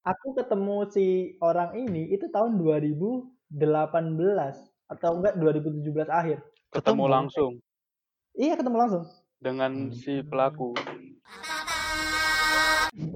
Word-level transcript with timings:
Aku 0.00 0.32
ketemu 0.32 0.88
si 0.88 1.36
orang 1.44 1.76
ini 1.76 2.08
itu 2.08 2.24
tahun 2.32 2.56
2018 2.56 3.52
atau 4.88 5.10
enggak 5.20 5.36
2017 5.36 6.08
akhir. 6.08 6.40
Ketemu 6.72 7.04
Ketemu. 7.04 7.04
langsung 7.04 7.52
Iya 8.32 8.56
ketemu 8.56 8.76
langsung. 8.80 9.04
dengan 9.40 9.92
Hmm. 9.92 9.92
si 9.92 10.24
pelaku. 10.24 10.72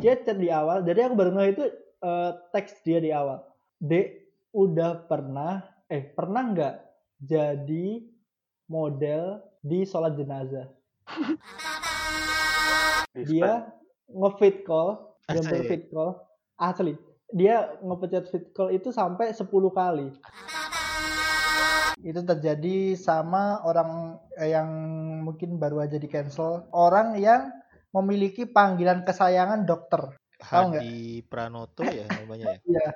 Dia 0.00 0.16
chat 0.24 0.36
di 0.36 0.48
awal, 0.52 0.84
jadi 0.84 1.08
aku 1.08 1.14
baru 1.16 1.30
ngeh 1.36 1.48
itu 1.56 1.64
eh, 2.04 2.30
teks 2.52 2.84
dia 2.84 3.00
di 3.00 3.12
awal. 3.12 3.40
Dek, 3.80 4.28
udah 4.52 5.08
pernah, 5.08 5.64
eh 5.88 6.04
pernah 6.12 6.52
nggak 6.52 6.74
jadi 7.20 8.04
model 8.68 9.40
di 9.64 9.88
sholat 9.88 10.16
jenazah? 10.20 10.68
Di 13.14 13.40
Dia 13.40 13.68
nge-fit 14.10 14.66
call, 14.66 15.16
dia 15.30 15.40
fit 15.64 15.86
call, 15.88 16.18
asli. 16.58 16.94
Dia 17.34 17.74
ngepencet 17.82 18.30
fit 18.30 18.44
call 18.54 18.76
itu 18.76 18.94
sampai 18.94 19.34
10 19.34 19.48
kali. 19.74 20.08
Itu 22.04 22.20
terjadi 22.20 22.94
sama 22.94 23.64
orang 23.64 24.20
eh, 24.38 24.52
yang 24.52 24.68
mungkin 25.24 25.56
baru 25.58 25.82
aja 25.82 25.96
di 25.98 26.06
cancel. 26.06 26.68
Orang 26.70 27.16
yang 27.18 27.50
memiliki 27.94 28.46
panggilan 28.46 29.02
kesayangan 29.02 29.66
dokter. 29.66 30.14
Tahu? 30.38 30.76
Hadi 30.76 31.24
Pranoto 31.26 31.82
ya 31.86 32.04
namanya 32.10 32.54
ya. 32.54 32.60
Iya. 32.70 32.88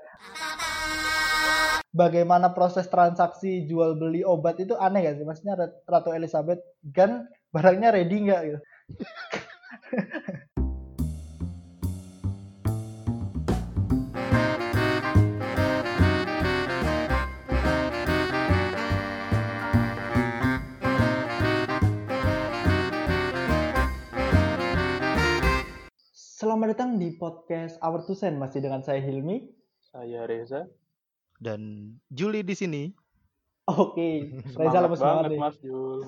Bagaimana 1.89 2.53
proses 2.53 2.85
transaksi 2.87 3.65
jual 3.65 3.97
beli 3.97 4.21
obat 4.21 4.61
itu 4.61 4.77
aneh 4.77 5.09
gak 5.09 5.17
sih? 5.19 5.25
Maksudnya 5.25 5.57
Rat- 5.57 5.81
Ratu 5.89 6.13
Elizabeth 6.13 6.61
kan 6.93 7.25
barangnya 7.49 7.97
ready 7.97 8.29
nggak 8.29 8.41
gitu? 8.45 8.61
Selamat 26.39 26.71
datang 26.71 27.03
di 27.03 27.19
podcast 27.19 27.83
Our 27.83 28.07
Two 28.07 28.15
Cent 28.15 28.39
masih 28.39 28.63
dengan 28.63 28.79
saya 28.79 29.03
Hilmi. 29.03 29.43
Saya 29.83 30.23
Reza. 30.23 30.71
Dan 31.43 31.91
Juli 32.15 32.47
di 32.47 32.55
sini. 32.55 32.83
Oke, 33.67 34.31
Reza 34.55 34.79
Semangat 34.79 34.83
lemes 34.87 35.01
banget 35.03 35.19
banget 35.19 35.31
nih. 35.35 35.41
Mas 35.43 35.57
Jul. 35.59 36.01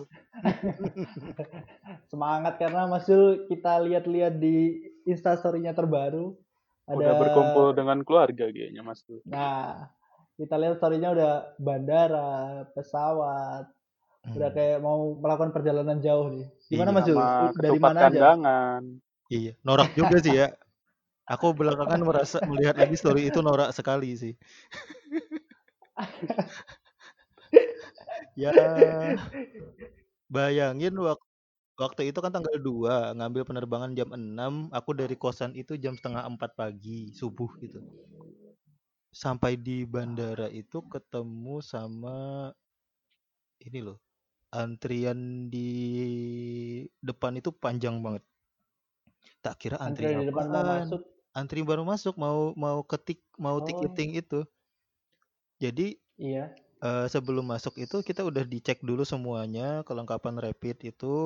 Semangat 2.15 2.55
karena 2.63 2.87
Mas 2.87 3.11
Jul 3.11 3.51
kita 3.51 3.83
lihat-lihat 3.83 4.39
di 4.39 4.79
instastorynya 5.03 5.75
terbaru. 5.75 6.39
Ada, 6.87 6.95
Udah 6.95 7.13
berkumpul 7.19 7.67
dengan 7.75 7.99
keluarga 8.07 8.47
kayaknya 8.55 8.87
Mas 8.87 9.03
Jul. 9.03 9.19
Nah, 9.27 9.91
kita 10.39 10.55
lihat 10.63 10.79
storynya 10.79 11.11
udah 11.11 11.33
bandara, 11.59 12.71
pesawat, 12.71 13.67
udah 14.31 14.47
Hmm. 14.47 14.55
kayak 14.55 14.79
mau 14.79 15.19
melakukan 15.19 15.51
perjalanan 15.51 15.99
jauh 15.99 16.31
nih. 16.31 16.47
Gimana 16.71 16.95
Iya. 16.95 16.95
Mas 16.95 17.05
Jul? 17.11 17.19
Dari 17.59 17.79
mana 17.83 17.99
aja? 17.99 18.05
kandangan. 18.07 18.83
Iya, 19.31 19.53
norak 19.63 19.95
juga 19.95 20.17
sih 20.19 20.35
ya. 20.35 20.47
Aku 21.31 21.55
belakangan 21.55 22.03
merasa 22.03 22.39
melihat 22.51 22.75
lagi 22.75 22.97
story 22.99 23.31
itu 23.31 23.39
norak 23.41 23.71
sekali 23.71 24.11
sih. 24.19 24.35
ya, 28.43 28.51
bayangin 30.31 30.95
waktu 30.99 31.27
waktu 31.81 32.03
itu 32.13 32.19
kan 32.21 32.33
tanggal 32.35 32.57
2 32.61 33.17
ngambil 33.17 33.43
penerbangan 33.49 33.93
jam 33.99 34.09
6, 34.13 34.69
aku 34.75 34.91
dari 34.93 35.17
kosan 35.17 35.53
itu 35.57 35.79
jam 35.81 35.95
setengah 35.97 36.27
4 36.29 36.51
pagi, 36.59 37.11
subuh 37.15 37.51
gitu. 37.63 37.81
Sampai 39.11 39.59
di 39.59 39.83
bandara 39.87 40.47
itu 40.51 40.83
ketemu 40.87 41.63
sama 41.63 42.51
ini 43.67 43.79
loh. 43.87 43.99
Antrian 44.51 45.51
di 45.53 45.71
depan 47.01 47.39
itu 47.41 47.51
panjang 47.55 48.03
banget. 48.05 48.25
Tak 49.41 49.55
kira 49.61 49.77
antri 49.81 50.05
Antrian 50.11 50.21
di 50.21 50.29
depan 50.29 50.47
mau 50.53 50.65
masuk. 50.65 51.01
Antri 51.33 51.61
baru 51.63 51.83
masuk 51.87 52.15
mau 52.19 52.53
mau 52.59 52.79
ketik 52.85 53.21
mau 53.39 53.57
Oh. 53.57 53.65
ticketing 53.65 54.11
itu. 54.21 54.41
Jadi 55.61 55.97
Iya. 56.21 56.53
eh, 56.81 57.07
sebelum 57.13 57.45
masuk 57.45 57.77
itu 57.81 57.97
kita 58.05 58.25
udah 58.25 58.45
dicek 58.45 58.81
dulu 58.85 59.03
semuanya 59.05 59.85
kelengkapan 59.89 60.37
rapid 60.41 60.77
itu. 60.93 61.17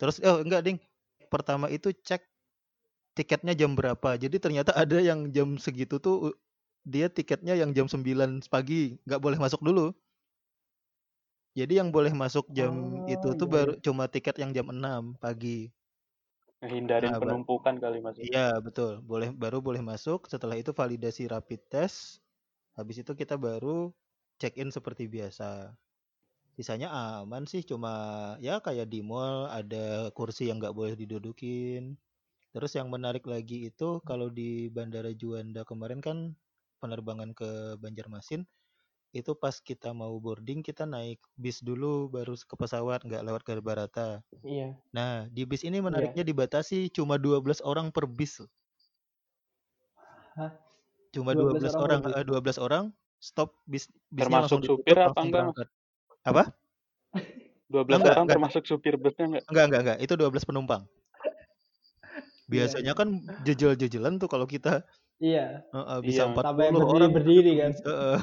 Terus 0.00 0.16
oh 0.24 0.38
enggak 0.44 0.62
ding. 0.66 0.78
Pertama 1.32 1.66
itu 1.72 1.92
cek 1.92 2.22
tiketnya 3.16 3.52
jam 3.60 3.72
berapa. 3.78 4.10
Jadi 4.16 4.36
ternyata 4.44 4.72
ada 4.76 4.98
yang 5.02 5.28
jam 5.36 5.56
segitu 5.60 5.98
tuh 6.00 6.16
dia 6.86 7.06
tiketnya 7.12 7.54
yang 7.58 7.70
jam 7.76 7.86
9 7.90 8.40
pagi, 8.48 8.96
nggak 9.04 9.20
boleh 9.24 9.38
masuk 9.44 9.60
dulu. 9.60 9.92
Jadi 11.58 11.72
yang 11.80 11.88
boleh 11.96 12.12
masuk 12.22 12.46
jam 12.58 13.02
itu 13.14 13.28
Oh, 13.28 13.36
tuh 13.40 13.48
iya, 13.48 13.54
baru 13.54 13.72
cuma 13.84 14.04
tiket 14.14 14.36
yang 14.42 14.50
jam 14.56 14.66
6 14.70 15.02
pagi. 15.22 15.68
Ngehindarin 16.62 17.14
Nah, 17.14 17.20
penumpukan 17.22 17.74
kali 17.78 17.98
Mas. 18.02 18.18
Jul. 18.18 18.26
Iya, 18.26 18.58
betul. 18.58 18.92
Boleh 19.06 19.30
baru 19.30 19.62
boleh 19.62 19.78
masuk. 19.82 20.26
Setelah 20.26 20.58
itu 20.58 20.74
validasi 20.74 21.30
rapid 21.30 21.60
test. 21.70 22.18
Habis 22.78 23.02
itu 23.06 23.12
kita 23.14 23.38
baru 23.38 23.94
check 24.42 24.58
in 24.58 24.70
seperti 24.74 25.06
biasa. 25.06 25.74
Sisanya 26.58 26.90
aman 27.22 27.46
sih, 27.46 27.62
cuma 27.62 27.92
ya 28.42 28.58
kayak 28.58 28.90
di 28.90 29.00
mall 29.02 29.46
ada 29.50 30.10
kursi 30.14 30.50
yang 30.50 30.58
nggak 30.62 30.74
boleh 30.74 30.94
didudukin. 30.98 31.94
Terus 32.54 32.72
yang 32.78 32.88
menarik 32.90 33.24
lagi 33.28 33.70
itu 33.70 34.02
kalau 34.06 34.28
di 34.32 34.70
Bandara 34.72 35.12
Juanda 35.14 35.62
kemarin 35.68 36.00
kan 36.02 36.34
penerbangan 36.82 37.32
ke 37.36 37.78
Banjarmasin 37.82 38.46
itu 39.16 39.32
pas 39.38 39.56
kita 39.56 39.96
mau 39.96 40.12
boarding 40.20 40.60
kita 40.60 40.84
naik 40.84 41.18
bis 41.40 41.64
dulu 41.64 42.12
baru 42.12 42.36
ke 42.36 42.54
pesawat 42.60 43.00
nggak 43.08 43.22
lewat 43.24 43.42
ke 43.46 43.52
Barata. 43.64 44.20
Iya. 44.42 44.78
Nah, 44.96 45.28
di 45.32 45.44
bis 45.48 45.62
ini 45.66 45.78
Iya. 45.88 46.08
menariknya 46.08 46.24
dibatasi 46.26 46.88
cuma 46.94 47.16
12 47.20 47.60
orang 47.64 47.92
per 47.94 48.06
bis. 48.08 48.40
Hah? 50.36 50.52
Cuma 51.14 51.32
12 51.32 51.62
12 51.62 51.74
orang 51.74 51.84
orang, 51.84 52.00
per 52.02 52.02
bis? 52.04 52.16
eh, 52.16 52.24
12 52.24 52.58
orang 52.60 52.92
stop 53.18 53.56
bis 53.64 53.88
bisnya 54.12 54.38
Termasuk 54.38 54.44
langsung 54.44 54.60
supir 54.66 54.98
ditutup 54.98 54.98
apa 54.98 55.20
enggak, 55.22 55.46
berangkat. 55.46 55.66
Apa? 56.26 56.42
12 57.72 58.02
Enggak, 58.02 58.12
orang 58.12 58.26
enggak. 58.26 58.38
termasuk 58.38 58.64
supir 58.64 58.94
busnya 58.96 59.24
enggak? 59.28 59.46
Enggak, 59.50 59.64
enggak, 59.70 59.80
enggak. 59.84 59.98
Itu 60.04 60.14
12 60.20 60.44
penumpang. 60.48 60.82
Iya, 62.52 62.68
Biasanya 62.74 62.92
iya. 62.92 62.96
kan 62.98 63.08
jejel-jejelan 63.46 64.16
tuh 64.22 64.28
kalau 64.32 64.46
kita 64.48 64.82
Iya. 65.20 65.40
eh, 65.74 65.78
eh, 65.78 66.00
bisa 66.08 66.22
Iya. 66.22 66.30
40 66.30 66.44
Sampai 66.44 66.66
berdiri 66.78 66.86
orang 66.94 67.10
berdiri 67.16 67.52
kan. 67.60 67.72
eh, 67.88 67.90
eh. 68.16 68.20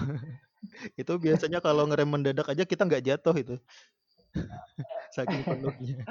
Itu 0.99 1.13
biasanya 1.25 1.59
kalau 1.65 1.83
ngerem 1.89 2.09
mendadak 2.13 2.47
aja 2.51 2.63
kita 2.71 2.81
nggak 2.87 3.03
jatuh 3.09 3.35
itu. 3.43 3.55
Saking 5.15 5.41
penuhnya. 5.47 6.03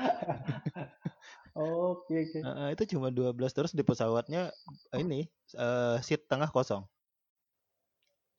Oke, 1.55 2.15
oke. 2.25 2.39
Eh, 2.43 2.47
eh, 2.47 2.69
itu 2.75 2.83
cuma 2.97 3.09
12 3.15 3.53
terus 3.55 3.73
di 3.79 3.85
pesawatnya 3.87 4.51
eh, 4.95 5.01
ini 5.01 5.21
eh, 5.57 5.97
seat 6.03 6.27
tengah 6.27 6.51
kosong. 6.51 6.83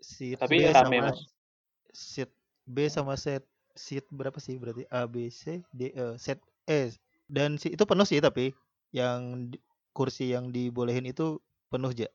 Seat 0.01 0.39
Tapi 0.39 0.55
B 0.61 0.69
sama 0.75 1.09
Mas. 1.09 1.19
seat 1.95 2.31
B 2.67 2.77
sama 2.91 3.15
set 3.15 3.43
seat 3.75 4.05
berapa 4.11 4.37
sih 4.39 4.55
berarti 4.59 4.83
A 4.91 5.07
B 5.07 5.27
C 5.31 5.63
D 5.71 5.91
E 5.95 6.15
set 6.19 6.39
E 6.67 6.91
dan 7.31 7.57
si 7.61 7.73
itu 7.75 7.83
penuh 7.87 8.05
sih 8.07 8.19
tapi 8.19 8.51
yang 8.93 9.51
di- 9.51 9.61
kursi 9.95 10.35
yang 10.35 10.51
dibolehin 10.51 11.07
itu 11.07 11.39
penuh 11.71 11.91
aja. 11.95 12.07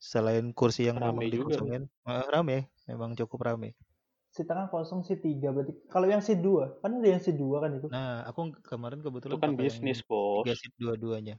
Selain 0.00 0.56
kursi 0.56 0.88
yang 0.88 0.96
memang 0.96 1.20
Rame 1.20 1.28
juga. 1.28 1.52
dikosongin, 1.52 1.82
eh, 2.08 2.24
rame, 2.32 2.72
memang 2.88 3.12
cukup 3.12 3.44
rame. 3.44 3.76
Si 4.32 4.48
tengah 4.48 4.72
kosong 4.72 5.04
si 5.04 5.20
tiga 5.20 5.52
berarti. 5.52 5.76
Kalau 5.92 6.08
yang 6.08 6.24
si 6.24 6.32
dua, 6.40 6.80
kan 6.80 6.96
ada 6.96 7.08
yang 7.12 7.20
si 7.20 7.36
dua 7.36 7.60
kan 7.60 7.76
itu. 7.76 7.86
Nah, 7.92 8.24
aku 8.24 8.56
kemarin 8.64 9.04
Itu 9.04 9.12
kebetulan 9.12 9.36
kan 9.36 9.40
pakai 9.44 9.52
yang 9.52 9.60
bisnis, 9.60 10.00
Bos. 10.00 10.48
tiga 10.48 10.54
seat 10.56 10.72
dua-duanya. 10.80 11.36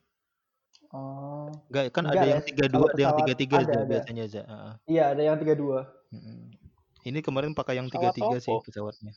Oh. 0.94 1.50
Enggak, 1.72 1.90
kan 1.90 2.04
Enggak, 2.06 2.22
ada 2.22 2.28
yang 2.30 2.42
Les. 2.44 2.50
tiga 2.54 2.66
dua, 2.70 2.86
ada 2.92 3.02
yang 3.02 3.16
tiga 3.18 3.34
tiga 3.34 3.56
ada, 3.58 3.64
aja 3.66 3.74
ada. 3.82 3.90
biasanya 3.90 4.24
aja. 4.30 4.42
Heeh. 4.46 4.74
Iya, 4.92 5.04
ada 5.16 5.22
yang 5.26 5.38
tiga 5.42 5.54
dua. 5.58 5.80
Ini 7.02 7.20
kemarin 7.26 7.58
pakai 7.58 7.82
yang 7.82 7.90
tiga 7.90 8.14
tiga 8.14 8.38
sih 8.38 8.54
apa? 8.54 8.62
pesawatnya. 8.62 9.12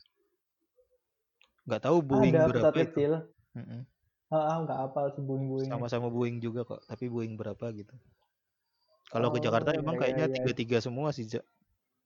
Nggak 1.69 1.81
tahu 1.85 1.97
Boeing 2.01 2.33
Ada 2.33 2.49
berapa 2.49 2.55
pesawat 2.57 2.73
itu. 2.73 2.81
kecil. 2.89 3.11
Mm-mm. 3.53 3.81
Ah, 4.33 4.57
nggak 4.63 4.79
apal 4.89 5.05
si 5.13 5.21
Boeing 5.21 5.45
Boeing. 5.51 5.69
Sama-sama 5.69 6.09
Boeing 6.09 6.41
juga 6.41 6.65
kok, 6.65 6.81
tapi 6.89 7.11
Boeing 7.11 7.37
berapa 7.37 7.69
gitu. 7.75 7.93
Kalau 9.13 9.29
ke 9.31 9.37
Oh, 9.39 9.43
Jakarta 9.45 9.69
iya, 9.71 9.79
emang 9.79 9.95
iya, 9.95 10.01
kayaknya 10.01 10.25
iya. 10.27 10.35
tiga-tiga 10.35 10.77
semua 10.81 11.09
sih, 11.13 11.25
Ja. 11.29 11.41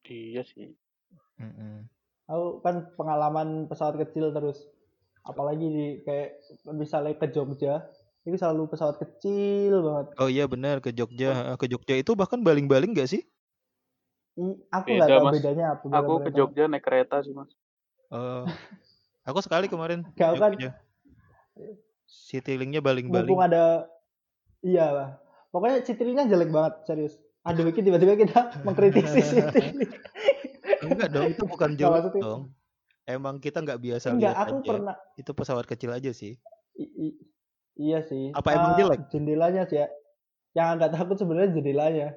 Iya 0.05 0.41
sih. 0.47 0.75
Mm-mm. 1.39 1.87
Aku 2.29 2.61
kan 2.61 2.93
pengalaman 2.93 3.65
pesawat 3.65 3.97
kecil 4.05 4.29
terus. 4.35 4.69
Apalagi 5.25 5.65
di 5.65 5.85
kayak 6.05 6.39
misalnya 6.71 7.13
ke 7.17 7.27
Jogja, 7.31 7.89
itu 8.23 8.35
selalu 8.37 8.69
pesawat 8.69 9.01
kecil 9.01 9.81
banget. 9.81 10.05
Oh 10.19 10.29
iya 10.29 10.45
benar 10.45 10.79
ke 10.83 10.93
Jogja, 10.93 11.55
ke 11.57 11.65
Jogja 11.69 11.95
itu 11.97 12.11
bahkan 12.13 12.41
baling-baling 12.43 12.93
nggak 12.93 13.09
sih? 13.09 13.21
I- 14.39 14.59
aku 14.71 14.87
nggak 14.95 15.09
Beda, 15.09 15.15
tahu 15.19 15.25
Mas. 15.27 15.33
bedanya 15.41 15.65
apa. 15.75 15.85
Aku 15.99 16.11
ke. 16.23 16.29
Jogja 16.31 16.63
naik 16.71 16.83
kereta 16.85 17.19
sih, 17.25 17.33
Mas. 17.35 17.51
Oh, 18.09 18.45
aku 19.25 19.39
sekali 19.45 19.69
kemarin 19.69 20.01
ke 20.15 20.21
Kau 20.21 20.33
kan 20.37 20.53
Jogja. 20.55 20.71
Citylink-nya 22.09 22.81
baling-baling. 22.81 23.25
mumpung 23.29 23.41
ada 23.45 23.89
iya 24.65 24.85
lah. 24.89 25.09
Pokoknya 25.49 25.81
Citrilinya 25.81 26.25
jelek 26.25 26.49
banget 26.49 26.73
serius 26.83 27.13
aduh 27.41 27.65
ini 27.65 27.81
tiba-tiba 27.81 28.13
kita 28.15 28.39
mengkritisi 28.65 29.19
Citrilli 29.21 29.87
Enggak 30.79 31.11
dong, 31.11 31.27
itu 31.27 31.43
bukan 31.43 31.75
jelek 31.75 32.07
maksudnya- 32.07 32.23
dong. 32.23 32.41
Emang 33.03 33.35
kita 33.37 33.59
nggak 33.59 33.81
biasa 33.81 34.13
enggak 34.13 34.31
lihat 34.31 34.47
aku 34.47 34.55
aja. 34.55 34.69
pernah 34.69 34.95
Itu 35.17 35.31
pesawat 35.33 35.65
kecil 35.65 35.91
aja 35.91 36.07
sih. 36.09 36.39
I- 36.73 36.93
i- 37.03 37.19
iya 37.75 37.99
sih. 37.99 38.31
Apa 38.31 38.55
emang 38.55 38.73
Ah, 38.73 38.77
jelek? 38.77 38.99
Jendelanya 39.09 39.65
sih 39.65 39.75
ya. 39.75 39.91
Yang 40.53 40.67
agak 40.77 40.89
takut 40.93 41.17
sebenarnya 41.17 41.51
jendelanya. 41.51 42.07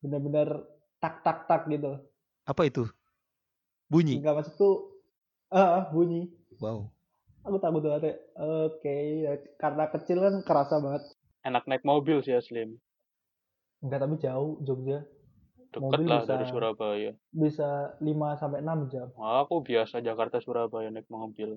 Bener-bener 0.00 0.66
tak 0.98 1.22
tak 1.22 1.46
tak 1.46 1.68
gitu. 1.68 1.94
Apa 2.42 2.66
itu? 2.66 2.90
Bunyi. 3.86 4.18
Enggak 4.18 4.40
maksudku 4.40 4.98
ah 5.48 5.86
bunyi. 5.92 6.26
Wow. 6.58 6.90
Aku 7.44 7.60
takut 7.60 7.84
banget. 7.84 8.02
ya. 8.02 8.14
Oke, 8.66 8.96
ya, 9.22 9.32
karena 9.60 9.84
kecil 9.90 10.18
kan 10.18 10.34
kerasa 10.42 10.80
banget. 10.80 11.06
Enak 11.42 11.66
naik 11.66 11.82
mobil 11.82 12.20
sih 12.20 12.32
Aslim. 12.32 12.78
Enggak 13.78 13.98
tapi 14.00 14.14
jauh 14.16 14.58
Jogja. 14.60 15.02
Deket 15.68 15.80
Mobil 15.80 16.04
lah 16.04 16.20
bisa- 16.20 16.30
dari 16.30 16.44
Surabaya. 16.46 17.10
Bisa 17.28 17.68
5 17.98 18.06
sampai 18.36 18.60
6 18.60 18.86
jam. 18.86 19.08
Aku 19.14 19.60
biasa 19.60 19.98
Jakarta 19.98 20.36
Surabaya 20.36 20.86
naik 20.86 21.08
mobil. 21.08 21.56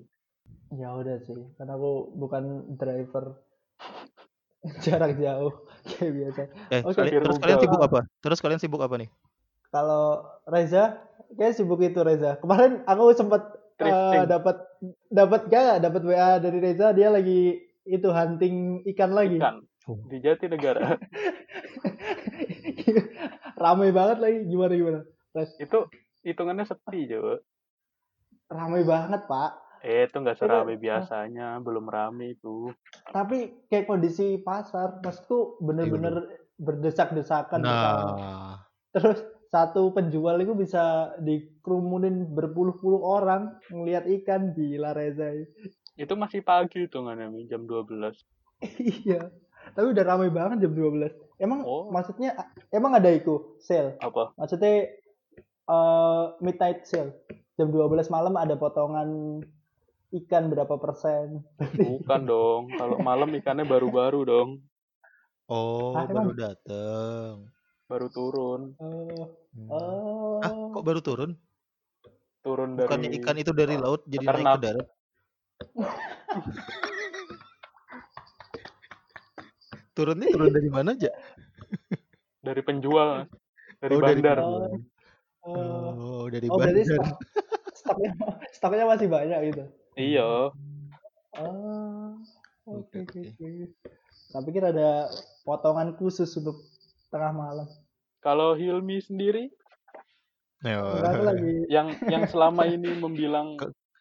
Ya 0.72 0.90
udah 0.90 1.20
sih, 1.20 1.36
karena 1.54 1.74
aku 1.74 1.90
bukan 2.12 2.42
driver 2.72 3.38
jarak 4.82 5.14
jauh 5.16 5.52
kayak 5.92 6.12
biasa. 6.12 6.40
Eh, 6.70 6.80
Oke. 6.82 6.96
kalian- 6.96 7.22
terus 7.22 7.38
kalian 7.38 7.60
sibuk 7.60 7.82
apa? 7.82 8.00
Terus 8.18 8.38
kalian 8.40 8.58
sibuk 8.58 8.80
apa 8.80 8.96
nih? 8.96 9.08
Kalau 9.68 10.04
Reza, 10.44 10.96
kayak 11.36 11.54
sibuk 11.54 11.78
itu 11.78 12.00
Reza. 12.00 12.34
Kemarin 12.36 12.82
aku 12.84 13.12
sempat 13.12 13.42
Thrifting. 13.76 14.24
dapat 14.26 14.56
dapat 15.06 15.40
gak 15.46 15.84
dapat 15.84 16.02
WA 16.02 16.40
dari 16.40 16.58
Reza 16.58 16.90
dia 16.90 17.12
lagi 17.12 17.54
itu 17.84 18.08
hunting 18.08 18.80
ikan 18.88 19.12
lagi. 19.12 19.36
Ikan. 19.36 19.60
Di 19.86 20.18
Jatinegara. 20.18 20.98
Ramai 23.56 23.90
banget 23.94 24.18
lagi 24.18 24.38
gimana 24.46 24.72
gimana. 24.74 25.00
Itu 25.58 25.86
hitungannya 26.22 26.66
sepi 26.66 27.06
coba. 27.08 27.38
ramai 28.46 28.86
banget 28.86 29.26
pak. 29.26 29.58
Eh, 29.82 30.06
itu 30.06 30.22
nggak 30.22 30.38
Itu- 30.38 30.46
serame 30.46 30.78
biasanya. 30.78 31.58
Belum 31.58 31.86
rame 31.86 32.38
itu. 32.38 32.70
Tapi 33.10 33.66
kayak 33.66 33.90
kondisi 33.90 34.38
pasar, 34.38 35.02
maksudku 35.02 35.58
bener-bener 35.58 36.46
berdesak-desakan. 36.54 37.58
pertama. 37.58 38.12
Nah, 38.14 38.54
Terus 38.94 39.18
satu 39.50 39.90
penjual 39.90 40.38
itu 40.38 40.54
bisa 40.54 41.10
dikerumunin 41.18 42.22
berpuluh-puluh 42.32 43.02
orang 43.02 43.58
ngelihat 43.66 44.06
ikan 44.22 44.54
gila 44.54 44.94
Reza. 44.94 45.34
Itu 45.98 46.14
masih 46.14 46.46
pagi 46.46 46.86
hitungannya, 46.86 47.26
Mi, 47.26 47.50
jam 47.50 47.66
12. 47.66 48.14
iya. 49.06 49.26
Tapi 49.74 49.86
udah 49.90 50.04
ramai 50.06 50.30
banget 50.30 50.66
jam 50.68 50.72
12. 50.74 51.10
Emang 51.36 51.60
Oh. 51.66 51.90
maksudnya 51.90 52.32
emang 52.72 52.96
ada 52.96 53.10
itu 53.12 53.58
sale. 53.60 53.98
Apa? 54.00 54.32
Maksudnya 54.38 54.92
eh 55.66 56.24
midnight 56.38 56.86
sale. 56.86 57.16
Jam 57.56 57.72
12 57.72 58.12
malam 58.12 58.36
ada 58.36 58.54
potongan 58.54 59.40
ikan 60.12 60.44
berapa 60.52 60.76
persen. 60.78 61.42
Bukan 61.58 62.20
dong. 62.28 62.62
Kalau 62.76 62.96
malam 63.02 63.32
ikannya 63.34 63.66
baru-baru 63.66 64.20
dong. 64.22 64.50
oh 65.50 65.94
Ah, 65.94 66.06
baru 66.06 66.32
dateng. 66.34 67.50
Baru 67.86 68.06
turun. 68.10 68.74
Oh, 68.82 69.30
oh. 69.70 70.42
Ah, 70.42 70.50
kok 70.74 70.84
baru 70.84 71.00
turun? 71.00 71.30
Turun 72.42 72.78
Bukannya 72.78 73.10
dari... 73.10 73.18
ikan 73.22 73.36
itu 73.38 73.50
dari 73.54 73.74
laut 73.78 74.02
jadi 74.06 74.26
naik 74.26 74.46
ke 74.46 74.62
darat? 74.62 74.88
Turunnya 79.96 80.28
turun 80.28 80.52
dari 80.52 80.68
mana 80.68 80.92
aja? 80.92 81.10
dari 82.44 82.60
penjual. 82.62 83.24
Dari 83.80 83.94
Oh, 83.96 84.00
dari 84.04 84.20
bandar. 84.20 84.36
penjual. 84.38 84.70
Oh, 85.46 85.88
Oh, 85.96 86.24
dari 86.28 86.46
oh 86.52 86.58
bandar. 86.60 86.84
stok, 86.84 87.06
stoknya 87.72 88.10
stoknya 88.52 88.84
masih 88.84 89.08
banyak 89.08 89.38
gitu. 89.50 89.64
Iya. 89.96 90.52
Oh, 91.36 92.20
oke 92.68 92.98
Oke. 93.00 93.72
Tapi 94.32 94.48
kira 94.52 94.68
ada 94.74 95.08
potongan 95.48 95.96
khusus 95.96 96.28
untuk 96.36 96.60
tengah 97.08 97.32
malam. 97.32 97.68
Kalau 98.20 98.52
Hilmi 98.58 99.00
sendiri 99.00 99.48
lagi 100.66 101.68
yang 101.70 101.94
yang 102.10 102.24
selama 102.26 102.66
ini 102.66 102.96
membilang 102.98 103.54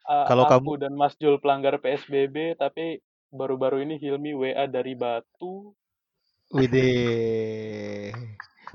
uh, 0.07 0.25
kalau 0.25 0.49
aku 0.49 0.81
dan 0.81 0.97
Mas 0.97 1.13
Jul 1.19 1.37
pelanggar 1.37 1.77
PSBB 1.77 2.57
tapi 2.57 3.03
baru-baru 3.29 3.85
ini 3.85 3.99
Hilmi 4.01 4.33
WA 4.33 4.65
dari 4.65 4.97
Batu 4.97 5.75
Widih. 6.53 8.13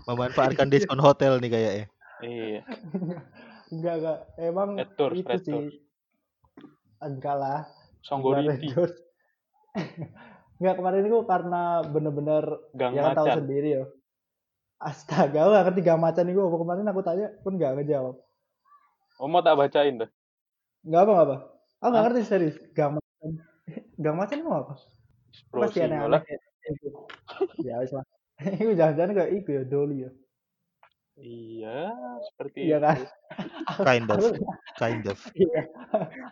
Memanfaatkan 0.09 0.67
diskon 0.73 0.99
hotel 0.99 1.39
nih 1.39 1.51
kayaknya. 1.53 1.87
iya. 2.25 2.63
Enggak 3.71 3.95
enggak. 4.03 4.19
Emang 4.35 4.69
Red 4.75 4.91
Doors, 4.99 5.15
itu 5.15 5.31
Red 5.31 5.43
sih. 5.47 5.63
Enggak 6.99 7.37
lah. 7.39 7.61
Songgoriti 8.03 8.73
Enggak, 10.61 10.75
kemarin 10.77 11.07
itu 11.07 11.19
karena 11.25 11.81
bener-bener 11.87 12.45
Gang 12.75 12.93
ya 12.93 13.13
kan 13.13 13.23
tahu 13.23 13.27
sendiri 13.39 13.69
ya. 13.81 13.85
Astaga 14.81 15.63
ngerti 15.63 15.81
gang 15.85 16.01
macan 16.01 16.27
itu. 16.29 16.41
Apa 16.41 16.57
kemarin 16.59 16.91
aku 16.91 17.01
tanya 17.05 17.29
pun 17.45 17.61
gak 17.61 17.77
ngejawab. 17.79 18.17
Oh 19.21 19.29
mau 19.29 19.45
tak 19.45 19.57
bacain 19.57 20.01
dah? 20.01 20.11
Enggak 20.83 21.01
apa 21.05 21.11
enggak 21.13 21.27
apa. 21.29 21.37
Aku 21.81 21.89
gak 21.89 21.97
Hah? 21.97 22.05
ngerti 22.09 22.21
serius. 22.27 22.57
Gang 22.75 22.99
macan. 22.99 23.31
Gang 24.01 24.17
macan 24.17 24.37
itu 24.41 24.51
apa? 24.51 24.73
Pasti 25.55 25.79
aneh-aneh 25.85 26.21
ya 27.65 27.75
wis 27.83 27.93
lah 27.93 28.05
itu 28.63 28.73
jangan-jangan 28.73 29.13
kayak 29.17 29.31
itu 29.37 29.51
ya 29.53 29.63
doli 29.69 29.97
ya 30.07 30.11
iya 31.21 31.81
seperti 32.33 32.59
iya 32.65 32.77
itu 32.81 32.85
kan 32.87 32.99
Kind 33.87 34.09
of. 34.11 34.19
aku 34.19 34.29
Kind 34.81 35.05
of. 35.07 35.19
Iya. 35.39 35.63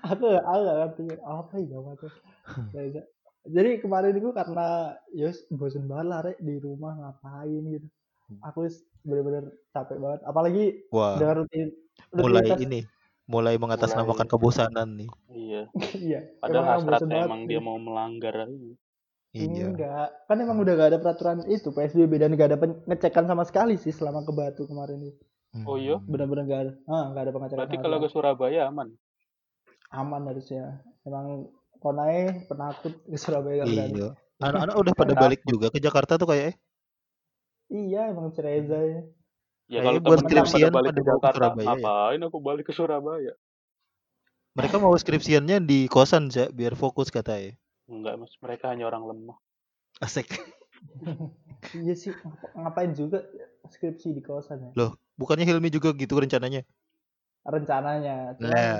aku 0.04 0.24
aku 0.32 0.60
gak 0.64 0.76
ngerti 0.80 1.04
apa 1.20 1.54
ya 1.60 1.78
macam 1.84 2.10
jadi 3.48 3.70
kemarin 3.80 4.12
itu 4.16 4.28
karena 4.36 4.92
ya 5.16 5.28
wis, 5.32 5.44
bosen 5.52 5.88
banget 5.88 6.06
lah 6.08 6.20
rek 6.24 6.38
di 6.40 6.56
rumah 6.60 6.92
ngapain 6.96 7.62
gitu 7.64 7.88
aku 8.44 8.68
wis 8.68 8.84
bener-bener 9.04 9.52
capek 9.72 9.96
banget 10.00 10.20
apalagi 10.28 10.64
Wah, 10.92 11.16
dengan 11.16 11.44
rutin 11.44 11.68
mulai 12.12 12.44
rutinitas 12.44 12.60
ini. 12.64 12.80
Mulai 13.28 13.60
mengatasnamakan 13.60 14.24
Mulai. 14.24 14.32
kebosanan 14.32 14.88
nih. 14.96 15.10
iya 15.28 15.62
iya 16.00 16.20
padahal 16.40 16.64
emang 16.64 16.80
bosen 16.80 16.88
hasratnya 16.88 17.12
banget 17.12 17.28
emang 17.28 17.42
dia 17.44 17.60
mau 17.60 17.76
melanggar 17.76 18.34
Iya. 19.38 19.66
enggak 19.70 20.08
kan 20.26 20.36
emang 20.38 20.58
udah 20.58 20.74
gak 20.74 20.88
ada 20.90 20.98
peraturan 20.98 21.38
itu 21.46 21.70
PSBB 21.70 22.12
dan 22.18 22.34
gak 22.34 22.48
ada 22.50 22.58
pengecekan 22.58 23.24
sama 23.24 23.46
sekali 23.46 23.78
sih 23.78 23.94
selama 23.94 24.26
ke 24.26 24.32
Batu 24.34 24.66
kemarin 24.66 24.98
itu 25.04 25.22
Oh 25.64 25.78
iya? 25.78 25.96
Hmm. 25.96 26.06
bener-bener 26.10 26.44
gak 26.44 26.60
ada 26.66 26.72
ah 26.86 27.04
gak 27.12 27.22
ada 27.24 27.32
pengecekan 27.32 27.58
berarti 27.62 27.76
kalau 27.78 27.98
ke. 28.02 28.08
Surabaya 28.10 28.60
aman 28.66 28.88
aman 29.90 30.22
harusnya 30.26 30.82
emang 31.04 31.46
konai 31.78 32.44
penakut 32.50 32.92
ke 33.04 33.16
Surabaya 33.16 33.62
gak 33.62 33.68
berani 33.70 33.94
Iya. 33.94 34.08
Anak-anak 34.38 34.74
udah 34.78 34.92
pada 34.94 35.14
balik 35.18 35.40
juga 35.42 35.66
ke 35.66 35.78
Jakarta 35.78 36.14
tuh 36.14 36.30
kayaknya. 36.30 36.54
iya 37.68 38.08
emang 38.08 38.30
si 38.30 38.40
Reza 38.40 38.78
ya 38.78 39.00
ya 39.68 39.80
kalau 39.84 40.00
buat 40.00 40.24
temen 40.24 40.30
pada 40.30 40.46
skripsian 40.46 40.70
balik 40.72 40.88
pada 40.88 41.00
ke 41.00 41.04
Jakarta 41.04 41.28
Surabaya 41.36 41.66
ya. 41.66 41.68
ngapain 41.74 42.20
aku 42.22 42.38
balik 42.40 42.64
ke 42.64 42.72
Surabaya 42.72 43.34
Mereka 44.56 44.76
mau 44.82 44.90
skripsiannya 44.90 45.62
di 45.62 45.86
kosan 45.86 46.34
ya, 46.34 46.50
biar 46.50 46.74
fokus 46.74 47.14
katanya. 47.14 47.54
Enggak 47.88 48.14
mas 48.20 48.32
mereka 48.44 48.70
hanya 48.70 48.84
orang 48.86 49.04
lemah 49.08 49.38
Asik. 49.98 50.30
iya 51.82 51.94
sih 51.98 52.12
ngap- 52.14 52.54
ngapain 52.54 52.92
juga 52.94 53.24
skripsi 53.66 54.14
di 54.14 54.22
kosan 54.22 54.62
ya 54.62 54.70
Loh, 54.78 54.94
bukannya 55.18 55.44
Hilmi 55.48 55.72
juga 55.74 55.90
gitu 55.96 56.14
rencananya? 56.20 56.62
rencananya 57.48 58.36
cuman, 58.36 58.52
Nah. 58.52 58.78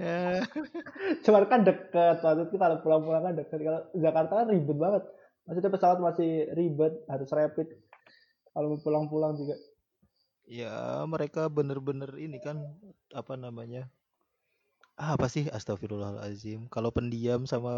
Eh, 0.00 0.40
cuman 1.24 1.44
kan 1.46 1.60
deket 1.62 2.24
maksudku 2.24 2.56
kalau 2.56 2.80
pulang-pulang 2.80 3.22
kan 3.28 3.34
deket 3.36 3.60
kalau 3.60 3.80
Jakarta 3.92 4.32
kan 4.42 4.46
ribet 4.48 4.78
banget 4.80 5.02
maksudnya 5.44 5.70
pesawat 5.70 5.98
masih 6.00 6.48
ribet 6.56 6.96
harus 7.06 7.28
rapid 7.30 7.68
kalau 8.56 8.72
mau 8.72 8.80
pulang-pulang 8.80 9.36
juga 9.36 9.54
ya 10.48 11.04
mereka 11.06 11.46
bener-bener 11.52 12.10
ini 12.18 12.42
kan 12.42 12.58
apa 13.14 13.38
namanya? 13.38 13.86
Ah, 15.02 15.18
apa 15.18 15.26
sih 15.26 15.50
astagfirullahalazim. 15.50 16.70
Kalau 16.70 16.94
pendiam 16.94 17.42
sama 17.42 17.74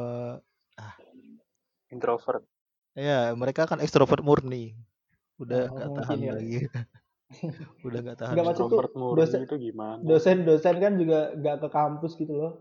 introvert 1.88 2.44
ya 2.92 3.32
mereka 3.32 3.64
kan 3.64 3.80
ekstrovert 3.80 4.20
murni. 4.20 4.76
Udah 5.40 5.66
Oh, 5.66 5.74
nggak 5.74 5.88
mungkin 5.88 6.00
tahan 6.04 6.18
ya. 6.20 6.32
lagi. 6.36 6.58
Udah 7.86 7.98
nggak 8.04 8.18
tahan. 8.20 8.34
Maksudku 8.36 8.76
introvert 8.76 8.92
murni 8.94 9.18
dosen- 9.24 9.42
itu 9.42 9.56
gimana 9.56 9.98
dosen-dosen 10.04 10.76
kan 10.78 10.92
juga 11.00 11.32
nggak 11.34 11.56
ke 11.64 11.68
kampus 11.72 12.12
gitu 12.14 12.34
loh 12.36 12.52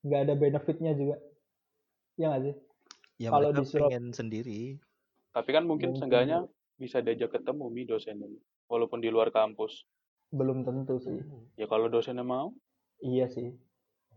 nggak 0.00 0.20
ada 0.24 0.34
benefitnya 0.34 0.92
juga 0.96 1.20
ya 2.16 2.32
nggak 2.32 2.42
sih 2.42 2.54
Ya 3.20 3.28
kalau 3.28 3.52
mereka 3.52 3.60
di 3.60 3.64
Surab- 3.68 3.90
pengen 3.92 4.04
sendiri. 4.10 4.60
tapi 5.30 5.50
kan 5.52 5.62
mungkin 5.62 5.92
Mungkin. 5.92 6.00
seenggaknya 6.00 6.48
bisa 6.74 7.04
diajak 7.04 7.36
ketemu 7.36 7.68
mi 7.68 7.84
dosennya 7.84 8.26
walaupun 8.66 8.98
di 8.98 9.12
luar 9.12 9.28
kampus 9.28 9.84
belum 10.32 10.64
tentu 10.64 10.96
sih 10.98 11.20
ya 11.54 11.68
kalau 11.68 11.86
dosennya 11.86 12.24
mau 12.24 12.50
iya 12.98 13.28
sih 13.28 13.52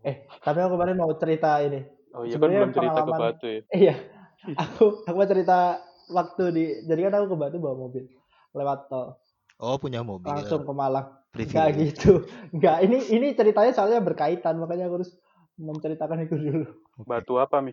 eh 0.04 0.16
tapi 0.38 0.58
aku 0.60 0.72
kemarin 0.72 0.96
mau 0.96 1.12
cerita 1.14 1.58
ini 1.58 1.80
oh 2.12 2.22
iya 2.22 2.30
kan 2.30 2.34
Sebenarnya 2.36 2.60
belum 2.60 2.72
cerita 2.72 2.92
ke 2.92 3.00
pengalaman- 3.02 3.20
Batu 3.32 3.46
ya 3.48 3.62
iya 3.74 3.94
aku 4.62 4.84
aku 5.02 5.16
mau 5.16 5.26
cerita 5.26 5.58
waktu 6.06 6.42
di 6.50 6.64
jadi 6.84 7.00
kan 7.02 7.12
aku 7.16 7.26
ke 7.32 7.38
Batu 7.38 7.56
bawa 7.58 7.76
mobil 7.80 8.04
lewat 8.52 8.86
tol 8.86 9.16
Oh, 9.54 9.78
punya 9.78 10.02
mobil. 10.02 10.26
langsung 10.26 10.66
ke 10.66 10.72
Malang. 10.74 11.14
Enggak 11.30 11.78
gitu. 11.78 12.26
Enggak, 12.50 12.82
ini 12.82 12.98
ini 13.06 13.26
ceritanya 13.32 13.70
soalnya 13.70 14.02
berkaitan 14.02 14.58
makanya 14.58 14.90
aku 14.90 14.98
harus 14.98 15.14
menceritakan 15.54 16.26
itu 16.26 16.34
dulu. 16.34 16.66
Batu 17.00 17.38
apa, 17.38 17.62
Mi? 17.62 17.70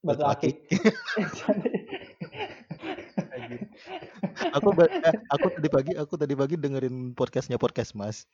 Batu 0.00 0.24
Batu 0.24 0.24
akik. 0.24 0.64
aku 4.52 4.68
eh, 4.80 5.16
aku 5.28 5.46
tadi 5.52 5.68
pagi 5.68 5.92
aku 5.92 6.14
tadi 6.16 6.34
pagi 6.34 6.56
dengerin 6.56 7.12
podcastnya 7.12 7.56
podcast 7.56 7.92
Mas. 7.92 8.24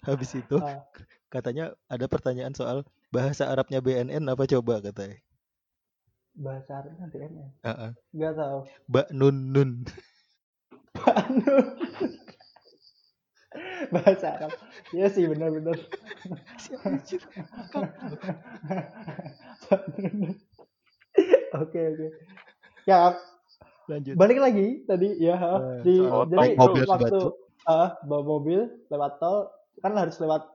Habis 0.00 0.38
itu 0.38 0.56
Ah. 0.56 0.86
Katanya 1.32 1.72
ada 1.88 2.04
pertanyaan 2.12 2.52
soal 2.52 2.84
bahasa 3.08 3.48
Arabnya 3.48 3.80
BNN 3.80 4.28
apa 4.28 4.44
coba 4.44 4.84
katanya. 4.84 5.16
Bahasa 6.36 6.84
Arabnya 6.84 7.08
BNN. 7.08 7.48
Heeh. 7.64 7.90
Enggak 8.12 8.32
tahu. 8.36 8.58
Mbak 8.92 9.06
Nun 9.16 9.36
Nun. 9.56 9.70
Anu. 11.08 11.56
Bahasa 13.92 14.26
Arab. 14.36 14.52
Iya 14.92 15.06
sih 15.12 15.24
benar-benar. 15.28 15.76
Oke 21.52 21.80
oke. 21.92 22.06
Ya 22.88 23.16
Lanjut. 23.90 24.14
balik 24.16 24.38
lagi 24.40 24.84
tadi 24.88 25.08
ya. 25.20 25.36
Eh, 25.36 25.80
di 25.84 25.94
jadi 26.00 26.56
mobil 26.56 26.84
waktu 26.88 27.20
ah 27.68 27.94
bawa 28.08 28.22
mobil 28.24 28.60
lewat 28.88 29.20
tol 29.20 29.52
kan 29.84 29.94
harus 29.94 30.16
lewat 30.18 30.48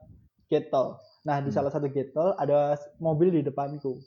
gate 0.48 0.68
tol. 0.68 0.96
Nah 1.22 1.38
di 1.38 1.48
Hmm. 1.48 1.56
salah 1.56 1.70
satu 1.70 1.86
gate 1.86 2.10
tol 2.10 2.32
ada 2.34 2.72
mobil 2.98 3.30
di 3.30 3.40
depanku. 3.40 4.00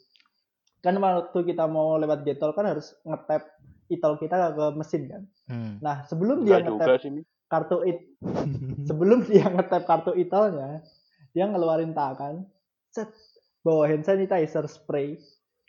Kan 0.78 0.98
waktu 0.98 1.38
kita 1.44 1.64
mau 1.64 1.94
lewat 1.96 2.22
gate 2.22 2.38
tol 2.38 2.52
kan 2.52 2.66
harus 2.66 2.92
ngetap 3.02 3.46
e-tol 3.86 4.16
kita 4.16 4.52
ke 4.52 4.64
mesin 4.74 5.02
kan. 5.06 5.22
Hmm. 5.46 5.78
Nah 5.78 6.02
sebelum 6.04 6.42
dia 6.42 6.58
ngetap 6.58 6.98
kartu 7.46 7.84
it 7.84 7.98
sebelum 8.88 9.22
dia 9.22 9.44
ngetap 9.44 9.84
kartu 9.84 10.12
e-tolnya 10.12 10.80
dia 11.30 11.44
ngeluarin 11.44 11.92
tangan 11.92 12.48
set 12.88 13.12
bawa 13.60 13.86
hand 13.86 14.02
sanitizer 14.02 14.64
spray 14.64 15.20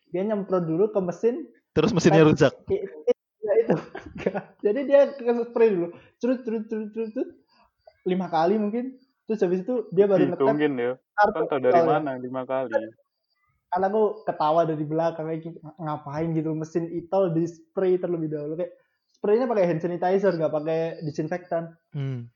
dia 0.10 0.24
nyemprot 0.24 0.64
dulu 0.64 0.90
ke 0.90 1.00
mesin 1.00 1.44
Terus 1.74 1.92
mesinnya 1.92 2.24
rusak. 2.24 2.54
i- 2.70 2.80
i- 2.80 3.22
ya 3.44 3.54
itu 3.60 3.76
jadi 4.66 4.80
dia 4.84 5.02
ke 5.12 5.28
spray 5.46 5.70
dulu 5.70 5.88
curut 6.18 6.40
curut 6.42 6.64
curut 6.66 6.90
curut 6.90 7.12
curut. 7.12 7.30
lima 8.04 8.28
kali 8.28 8.56
mungkin 8.56 8.96
terus 9.24 9.40
habis 9.40 9.60
itu 9.64 9.88
dia 9.90 10.06
baru 10.06 10.30
ngetap 10.30 10.56
ya. 10.58 10.94
kartu 11.16 11.34
Kan 11.40 11.48
tau 11.48 11.60
dari 11.60 11.82
mana 11.82 12.12
lima 12.18 12.42
kali. 12.44 12.74
karena 13.74 13.90
aku 13.90 14.22
ketawa 14.22 14.70
dari 14.70 14.86
belakang 14.86 15.26
kayak 15.26 15.40
gitu, 15.50 15.58
ngapain 15.82 16.30
gitu 16.38 16.54
mesin 16.54 16.86
e-tol 16.94 17.34
di 17.34 17.50
spray 17.50 17.98
terlebih 17.98 18.30
dahulu 18.30 18.54
kayak 18.54 18.70
spraynya 19.18 19.50
pakai 19.50 19.66
hand 19.66 19.82
sanitizer 19.82 20.30
nggak 20.36 20.54
pakai 20.54 20.80
disinfektan 21.02 21.74
Hmm. 21.90 22.30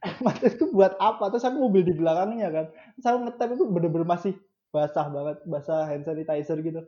maksudku 0.24 0.72
buat 0.72 0.96
apa 0.96 1.28
terus 1.28 1.44
aku 1.44 1.60
mobil 1.60 1.84
di 1.84 1.92
belakangnya 1.92 2.48
kan 2.48 2.66
terus 2.96 3.04
aku 3.04 3.18
ngetap 3.28 3.48
itu 3.52 3.64
bener-bener 3.68 4.08
masih 4.08 4.32
basah 4.72 5.06
banget 5.12 5.36
basah 5.44 5.84
hand 5.84 6.08
sanitizer 6.08 6.56
gitu 6.64 6.80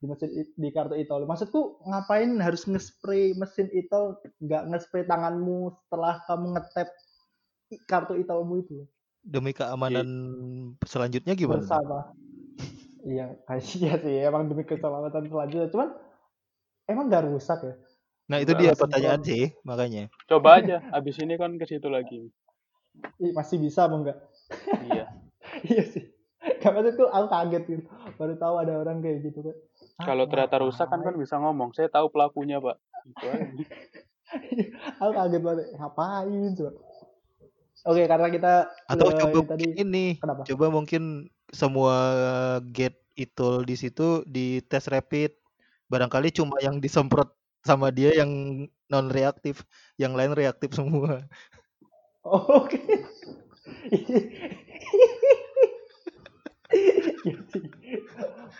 di 0.00 0.06
mesin 0.08 0.28
di 0.56 0.68
kartu 0.68 0.92
e-tol 0.96 1.24
maksudku 1.24 1.80
ngapain 1.84 2.36
harus 2.36 2.64
nge-spray 2.64 3.32
mesin 3.32 3.68
e-tol 3.72 4.16
nggak 4.40 4.62
nge-spray 4.72 5.04
tanganmu 5.04 5.72
setelah 5.86 6.20
kamu 6.24 6.56
ngetap 6.56 6.88
i- 6.88 7.09
kartu 7.86 8.18
e-tolmu 8.18 8.62
itu 8.62 8.84
Demi 9.20 9.52
keamanan 9.52 10.08
selanjutnya 10.88 11.36
gimana? 11.36 11.60
bersama 11.60 12.10
iya 13.04 13.36
iya 13.76 13.94
sih 14.00 14.14
emang 14.24 14.48
demi 14.48 14.64
keselamatan 14.64 15.28
selanjutnya 15.28 15.68
cuman 15.72 15.88
emang 16.88 17.06
nggak 17.08 17.28
rusak 17.30 17.60
ya 17.62 17.74
Nah, 18.30 18.38
itu 18.38 18.54
dia 18.54 18.78
pertanyaan 18.78 19.26
sih, 19.26 19.50
makanya. 19.66 20.06
Coba 20.30 20.62
aja. 20.62 20.78
Abis 20.94 21.18
ini 21.18 21.34
kan 21.34 21.58
ke 21.58 21.66
situ 21.66 21.90
lagi. 21.90 22.30
Ih, 23.18 23.34
masih 23.34 23.58
bisa 23.58 23.90
apa 23.90 23.98
enggak 23.98 24.18
Iya. 24.86 25.10
iya 25.74 25.82
sih 25.82 26.14
Gak 26.62 26.70
maksudku 26.70 27.10
aku 27.10 27.26
kaget 27.26 27.62
gitu 27.66 27.82
baru 28.14 28.38
tahu 28.38 28.54
ada 28.62 28.86
orang 28.86 29.02
kayak 29.02 29.26
gitu 29.26 29.50
kan 29.50 29.56
Ah, 29.98 30.04
Kalau 30.14 30.24
ternyata 30.30 30.62
rusak 30.62 30.86
kan 30.88 31.02
kan 31.02 31.18
bisa 31.18 31.42
ngomong. 31.42 31.74
Saya 31.74 31.90
tahu 31.90 32.08
pelakunya, 32.08 32.56
Pak. 32.62 32.78
Itu 33.04 33.24
aja. 33.28 33.64
aku 35.02 35.10
kaget 35.10 35.42
banget 35.42 35.66
ngapain 35.74 36.50
coba 36.54 36.70
oke 37.86 38.02
karena 38.04 38.28
kita 38.28 38.52
Atau 38.90 39.08
eh, 39.08 39.16
coba 39.18 39.38
tadi 39.56 39.66
ini, 39.76 40.18
kenapa 40.18 40.42
coba 40.48 40.66
mungkin 40.68 41.28
semua 41.50 41.96
gate 42.70 43.00
itu 43.18 43.48
di 43.66 43.76
situ 43.76 44.24
di 44.24 44.64
tes 44.64 44.86
rapid. 44.88 45.36
Barangkali 45.90 46.30
cuma 46.30 46.54
yang 46.62 46.78
disemprot 46.78 47.34
sama 47.66 47.90
dia 47.90 48.14
yang 48.14 48.30
non 48.88 49.06
reaktif, 49.10 49.66
yang 49.98 50.14
lain 50.14 50.32
reaktif 50.32 50.72
semua. 50.72 51.26
Oh, 52.20 52.64
oke 52.64 52.78
sih. 57.50 57.64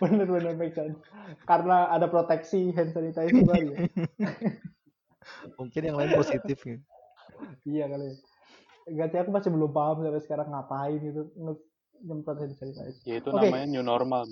bener-bener 0.01 0.57
make 0.57 0.73
sense 0.73 0.97
karena 1.45 1.93
ada 1.93 2.09
proteksi 2.09 2.73
hand 2.73 2.97
sanitizer 2.97 3.45
ya? 3.45 3.77
Mungkin 5.61 5.83
yang 5.85 5.97
lain 6.01 6.13
positif 6.17 6.59
gitu. 6.65 6.83
iya 7.69 7.87
kali 7.87 8.17
ya. 8.17 8.30
Enggak 8.91 9.09
sih 9.09 9.19
aku 9.23 9.31
masih 9.31 9.51
belum 9.55 9.71
paham 9.71 10.03
sampai 10.03 10.19
sekarang 10.21 10.49
ngapain 10.51 10.99
gitu 10.99 11.31
nge- 11.39 11.67
nyemprot 12.01 12.39
hand 12.39 12.55
sanitizer 12.59 12.99
Ya 13.07 13.15
itu 13.17 13.29
Oke. 13.31 13.39
namanya 13.39 13.67
new 13.71 13.85
normal. 13.85 14.27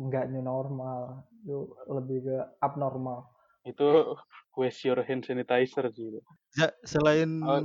Enggak 0.00 0.32
new 0.32 0.40
normal 0.40 1.28
itu 1.44 1.58
lebih 1.86 2.18
ke 2.24 2.36
abnormal 2.58 3.28
Itu 3.62 4.16
waste 4.56 4.88
your 4.88 5.04
hand 5.04 5.22
sanitizer 5.22 5.92
sih. 5.92 6.18
Za, 6.50 6.72
selain 6.82 7.30
Oh. 7.38 7.62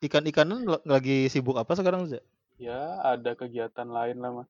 ikan-ikanan 0.00 0.62
lagi 0.84 1.28
sibuk 1.28 1.54
apa 1.54 1.74
sekarang, 1.74 2.08
Za? 2.08 2.22
Ya 2.56 3.02
ada 3.02 3.34
kegiatan 3.34 3.84
lain 3.84 4.22
lah, 4.22 4.30
Mas. 4.30 4.48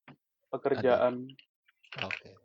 Pekerjaan 0.53 1.35
Oke. 1.99 2.37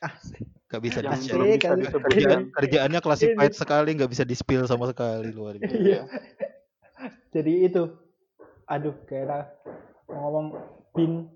asik 0.00 0.44
Gak 0.64 0.80
bisa 0.80 0.98
yang 1.00 1.14
di 1.14 1.28
belum 1.28 1.46
bisa 1.54 1.70
kali. 1.70 1.82
disebutkan. 1.86 2.08
Kerjaan, 2.08 2.40
kerjaannya 2.50 3.00
classified 3.00 3.54
sekali, 3.54 3.90
nggak 3.94 4.10
bisa 4.10 4.24
di 4.24 4.34
spill 4.34 4.64
sama 4.64 4.88
sekali 4.88 5.30
luar 5.30 5.60
biasa. 5.60 5.76
Iya. 5.76 6.02
Jadi 7.34 7.66
itu, 7.66 7.82
aduh 8.70 8.94
kayak 9.10 9.58
mau 10.06 10.30
ngomong 10.30 10.46
bin, 10.94 11.26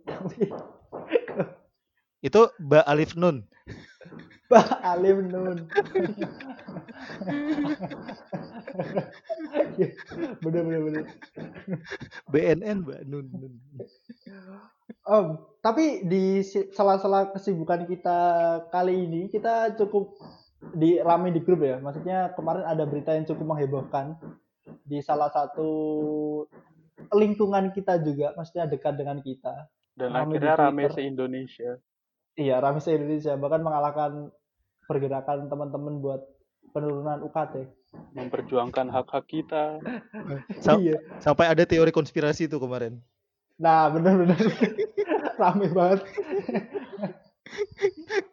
Itu 2.23 2.51
Mbak 2.63 2.87
Alif 2.87 3.19
Nun. 3.19 3.47
Pak 4.49 4.81
Alim 4.81 5.29
Nun. 5.29 5.69
Bener 10.43 10.63
bener 10.65 10.81
bener. 10.83 11.05
BNN 12.33 12.77
Mbak 12.87 13.01
Nun. 13.07 13.27
Nun. 13.29 13.55
Om, 15.05 15.27
tapi 15.61 16.07
di 16.09 16.41
sela-sela 16.47 17.35
kesibukan 17.35 17.85
kita 17.91 18.19
kali 18.73 19.05
ini 19.05 19.29
kita 19.29 19.77
cukup 19.77 20.17
di 20.75 20.99
rame 20.99 21.31
di 21.31 21.45
grup 21.45 21.63
ya. 21.63 21.79
Maksudnya 21.79 22.35
kemarin 22.35 22.65
ada 22.67 22.83
berita 22.89 23.15
yang 23.15 23.29
cukup 23.29 23.55
menghebohkan 23.55 24.19
di 24.83 24.99
salah 25.01 25.29
satu 25.29 25.71
lingkungan 27.15 27.71
kita 27.71 28.01
juga, 28.03 28.35
maksudnya 28.35 28.67
dekat 28.67 28.99
dengan 28.99 29.21
kita. 29.21 29.69
Dan 29.95 30.15
Rame 30.15 30.39
akhirnya 30.39 30.55
rame 30.55 30.83
se-Indonesia. 30.91 31.79
Iya, 32.39 32.63
rame 32.63 32.79
se 32.79 32.95
Indonesia 32.95 33.35
bahkan 33.35 33.63
mengalahkan 33.67 34.31
pergerakan 34.87 35.51
teman-teman 35.51 35.99
buat 35.99 36.23
penurunan 36.71 37.19
UKT. 37.27 37.67
Memperjuangkan 38.15 38.93
hak-hak 38.93 39.25
kita. 39.27 39.81
Sam- 40.65 40.85
Iya. 40.85 41.03
Sampai 41.19 41.51
ada 41.51 41.67
teori 41.67 41.91
konspirasi 41.91 42.47
tuh 42.47 42.63
kemarin. 42.63 43.01
Nah, 43.59 43.91
bener-bener 43.91 44.39
rame 45.43 45.67
banget. 45.75 46.07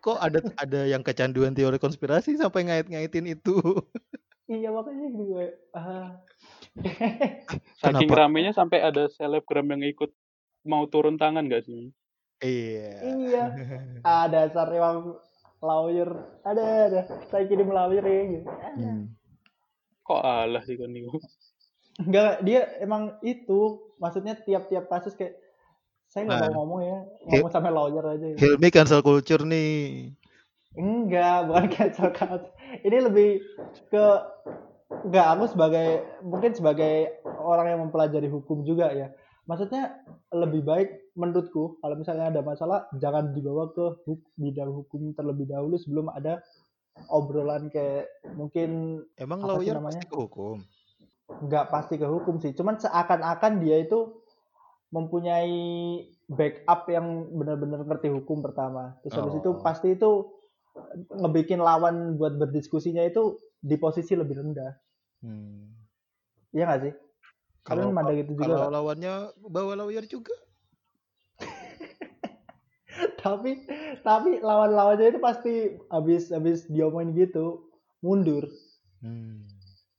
Kok 0.04 0.20
ada 0.22 0.40
ada 0.60 0.82
yang 0.86 1.02
kecanduan 1.02 1.56
teori 1.56 1.80
konspirasi 1.82 2.38
sampai 2.38 2.68
ngait-ngaitin 2.68 3.34
itu? 3.34 3.58
iya 4.48 4.70
makanya 4.70 5.06
gitu 5.10 5.24
gue. 5.32 5.48
Ah. 5.74 6.22
Saking 7.82 8.12
ramenya 8.12 8.52
sampai 8.52 8.84
ada 8.84 9.08
selebgram 9.08 9.66
yang 9.72 9.84
ikut 9.86 10.12
mau 10.66 10.86
turun 10.90 11.16
tangan 11.16 11.46
gak 11.48 11.66
sih? 11.66 11.90
iya. 12.44 13.00
iya. 13.02 13.44
Ada 14.02 14.50
dasar 14.52 14.68
emang 14.70 15.18
lawyer. 15.62 16.10
Ada 16.44 16.64
ada. 16.92 17.02
Saya 17.32 17.48
kirim 17.48 17.72
lawyer 17.72 18.04
ya 18.04 18.22
gitu. 18.38 18.50
Hmm. 18.50 19.04
Kok 20.04 20.22
alah 20.22 20.62
sih 20.62 20.78
kan 20.78 20.92
nih? 20.92 21.10
Enggak, 21.96 22.44
dia 22.44 22.62
emang 22.84 23.16
itu 23.24 23.80
maksudnya 23.98 24.36
tiap-tiap 24.36 24.92
kasus 24.92 25.16
kayak 25.16 25.40
saya 26.06 26.28
nggak 26.28 26.38
Nah. 26.38 26.48
mau 26.52 26.56
ngomong 26.64 26.82
ya, 26.84 26.98
ngomong 27.28 27.52
sampai 27.52 27.72
lawyer 27.72 28.06
aja. 28.06 28.26
gitu. 28.36 28.40
Hilmi 28.40 28.68
cancel 28.70 29.02
culture 29.02 29.42
nih. 29.42 30.12
Enggak, 30.76 31.48
bukan 31.48 31.66
cancel 31.74 32.10
culture. 32.12 32.52
Ini 32.82 32.98
lebih 33.02 33.30
ke 33.88 34.06
enggak 35.04 35.28
aku 35.34 35.44
sebagai 35.50 35.88
mungkin 36.22 36.52
sebagai 36.52 36.94
orang 37.26 37.68
yang 37.68 37.80
mempelajari 37.82 38.28
hukum 38.28 38.62
juga 38.62 38.90
ya. 38.90 39.10
maksudnya 39.46 39.94
lebih 40.32 40.62
baik 40.62 41.14
menurutku 41.14 41.78
kalau 41.78 41.94
misalnya 41.94 42.34
ada 42.34 42.42
masalah 42.42 42.90
jangan 42.96 43.30
dibawa 43.30 43.70
ke 43.70 44.02
huk- 44.04 44.34
bidang 44.36 44.74
hukum 44.74 45.14
terlebih 45.14 45.46
dahulu 45.46 45.78
sebelum 45.78 46.10
ada 46.10 46.42
obrolan 47.08 47.70
kayak 47.70 48.10
mungkin 48.34 49.02
Emang 49.16 49.46
lawyer 49.46 49.78
namanya? 49.78 50.02
pasti 50.02 50.10
ke 50.10 50.18
hukum. 50.18 50.58
nggak 51.46 51.66
pasti 51.70 51.96
ke 51.96 52.08
hukum 52.08 52.42
sih 52.42 52.54
cuman 52.54 52.82
seakan-akan 52.82 53.62
dia 53.62 53.78
itu 53.80 54.18
mempunyai 54.90 55.54
backup 56.26 56.88
yang 56.88 57.06
benar-benar 57.32 57.84
ngerti 57.84 58.10
hukum 58.10 58.42
pertama 58.42 58.98
terus 59.02 59.14
habis 59.14 59.36
itu 59.36 59.50
Oh. 59.52 59.62
pasti 59.62 59.94
itu 59.94 60.26
ngebikin 61.10 61.60
lawan 61.64 62.20
buat 62.20 62.36
berdiskusinya 62.36 63.04
itu 63.04 63.40
di 63.64 63.76
posisi 63.80 64.14
lebih 64.14 64.42
rendah 64.44 64.76
Hmm. 65.24 65.74
iya 66.54 66.70
nggak 66.70 66.82
sih 66.86 66.94
kalian 67.66 67.90
Kalau 67.90 67.96
mandang 67.98 68.20
itu 68.22 68.32
juga 68.38 68.46
kalau 68.46 68.70
lawannya 68.70 69.14
bawa 69.42 69.74
lawyer 69.74 70.06
juga. 70.06 70.36
tapi 73.26 73.66
tapi 74.06 74.38
lawan-lawannya 74.40 75.18
itu 75.18 75.20
pasti 75.24 75.54
habis 75.90 76.30
habis 76.30 76.70
diomongin 76.70 77.16
gitu 77.18 77.68
mundur 78.06 78.46
Hmm. 79.02 79.46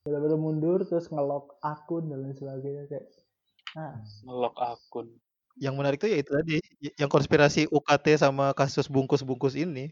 benar-benar 0.07 0.39
mundur 0.39 0.79
terus 0.87 1.11
ngelok 1.11 1.59
akun 1.59 2.07
dan 2.11 2.23
lain 2.23 2.35
sebagainya 2.39 2.87
kayak 2.87 3.07
nah 3.75 3.99
ngelok 4.23 4.57
akun. 4.57 5.07
Yang 5.59 5.75
menarik 5.75 5.99
tuh 5.99 6.11
ya 6.13 6.19
itu 6.21 6.31
tadi, 6.37 6.57
yang 7.01 7.09
konspirasi 7.09 7.65
UKT 7.73 8.21
sama 8.21 8.53
kasus 8.53 8.87
bungkus-bungkus 8.93 9.57
ini. 9.57 9.91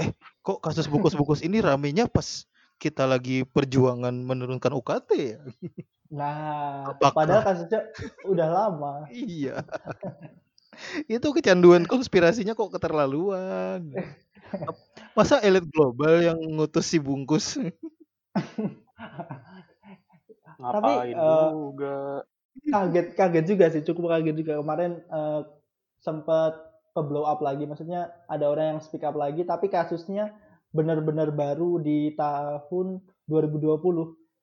Eh, 0.00 0.08
kok 0.40 0.58
kasus 0.58 0.88
bungkus-bungkus 0.88 1.44
ini 1.44 1.60
ramenya 1.60 2.08
pas 2.08 2.48
kita 2.76 3.04
lagi 3.04 3.44
perjuangan 3.44 4.12
menurunkan 4.14 4.72
UKT 4.72 5.08
ya? 5.12 5.40
nah 6.10 6.90
Apakah- 6.90 7.14
padahal 7.14 7.42
kasusnya 7.44 7.80
udah 8.24 8.48
lama 8.48 8.92
Iya. 9.12 9.62
itu 11.06 11.28
kecanduan 11.30 11.84
konspirasinya 11.84 12.56
kok 12.56 12.72
keterlaluan. 12.72 13.92
Masa 15.12 15.38
elit 15.38 15.68
global 15.68 16.18
yang 16.18 16.38
ngutus 16.40 16.88
si 16.88 16.98
bungkus? 16.98 17.60
Ngapain 20.56 21.14
eh, 21.14 21.48
juga. 21.52 22.24
kaget 22.60 23.06
kaget 23.14 23.44
juga 23.46 23.64
sih 23.70 23.82
cukup 23.82 24.10
kaget 24.10 24.36
juga 24.36 24.52
kemarin 24.58 25.00
eh, 25.00 25.40
sempat 26.00 26.58
ke 26.90 27.00
blow 27.00 27.22
up 27.22 27.38
lagi 27.38 27.64
maksudnya 27.64 28.10
ada 28.26 28.46
orang 28.46 28.76
yang 28.76 28.80
speak 28.80 29.02
up 29.02 29.14
lagi 29.14 29.42
tapi 29.42 29.66
kasusnya 29.66 30.34
benar-benar 30.70 31.30
baru 31.30 31.78
di 31.78 32.14
tahun 32.14 32.98
2020 33.26 33.78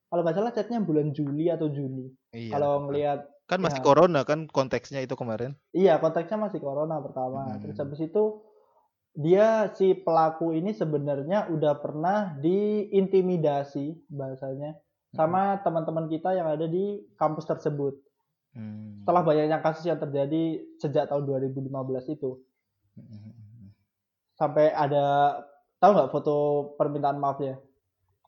kalau 0.08 0.22
nggak 0.24 0.36
salah 0.36 0.52
chatnya 0.52 0.80
bulan 0.80 1.12
Juli 1.12 1.48
atau 1.48 1.68
Juni 1.68 2.08
Iya. 2.32 2.52
kalau 2.54 2.88
ngelihat 2.88 3.28
kan 3.48 3.64
masih 3.64 3.80
ya. 3.80 3.86
corona 3.88 4.22
kan 4.24 4.48
konteksnya 4.48 5.00
itu 5.00 5.16
kemarin. 5.16 5.56
iya 5.72 5.96
konteksnya 5.98 6.36
masih 6.38 6.60
corona 6.60 7.00
pertama 7.00 7.48
Hmm. 7.48 7.60
terus 7.64 7.80
habis 7.80 8.00
itu 8.00 8.44
dia 9.18 9.72
si 9.74 9.98
pelaku 9.98 10.54
ini 10.54 10.72
sebenarnya 10.72 11.48
udah 11.50 11.74
pernah 11.80 12.38
diintimidasi 12.38 14.06
bahasanya 14.08 14.78
sama 15.10 15.58
teman-teman 15.64 16.06
kita 16.06 16.36
yang 16.36 16.46
ada 16.46 16.68
di 16.68 17.02
kampus 17.16 17.48
tersebut 17.48 17.98
Hmm. 18.58 19.00
setelah 19.00 19.22
banyaknya 19.22 19.62
kasus 19.62 19.86
yang 19.86 19.96
terjadi 19.96 20.44
sejak 20.76 21.06
tahun 21.06 21.24
2015 21.24 22.10
itu 22.10 22.42
Hmm. 22.92 23.70
sampai 24.34 24.70
ada 24.70 25.38
tahu 25.78 25.92
nggak 25.94 26.10
foto 26.10 26.36
permintaan 26.74 27.18
maafnya 27.18 27.62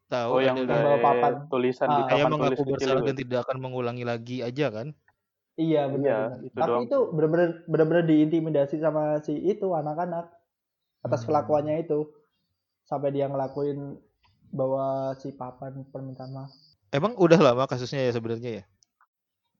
Tahu 0.07 0.29
Oh 0.31 0.41
yang 0.41 0.57
dari 0.59 1.01
papan. 1.01 1.33
tulisan 1.47 1.85
Ah. 1.85 1.93
di 1.95 2.01
saya 2.07 2.23
papan 2.23 2.31
mengaku 2.31 2.45
tulis 2.55 2.59
kecil 2.59 2.73
bersalah 2.73 2.97
itu. 2.97 3.07
dan 3.07 3.17
tidak 3.19 3.39
akan 3.43 3.57
mengulangi 3.59 4.01
lagi 4.03 4.37
aja 4.41 4.65
kan? 4.69 4.87
iya 5.55 5.81
Iya, 5.83 5.89
benar 5.91 6.17
itu 6.39 6.55
tapi 6.55 6.69
doang. 6.71 6.83
itu 6.83 6.97
benar-benar 7.11 7.49
benar-benar 7.65 8.03
diintimidasi 8.05 8.75
sama 8.77 9.03
si 9.19 9.33
itu 9.35 9.67
anak-anak 9.67 10.29
atas 11.01 11.21
Hmm. 11.21 11.27
kelakuannya 11.27 11.83
itu 11.83 12.09
sampai 12.83 13.09
dia 13.09 13.25
ngelakuin 13.25 14.01
bawa 14.49 15.13
si 15.15 15.29
papan 15.31 15.85
permintaan 15.85 16.31
maaf 16.31 16.51
Emang 16.89 17.13
udah 17.15 17.37
lama 17.37 17.65
kasusnya 17.65 18.01
ya 18.01 18.11
sebenarnya 18.11 18.51
ya? 18.51 18.63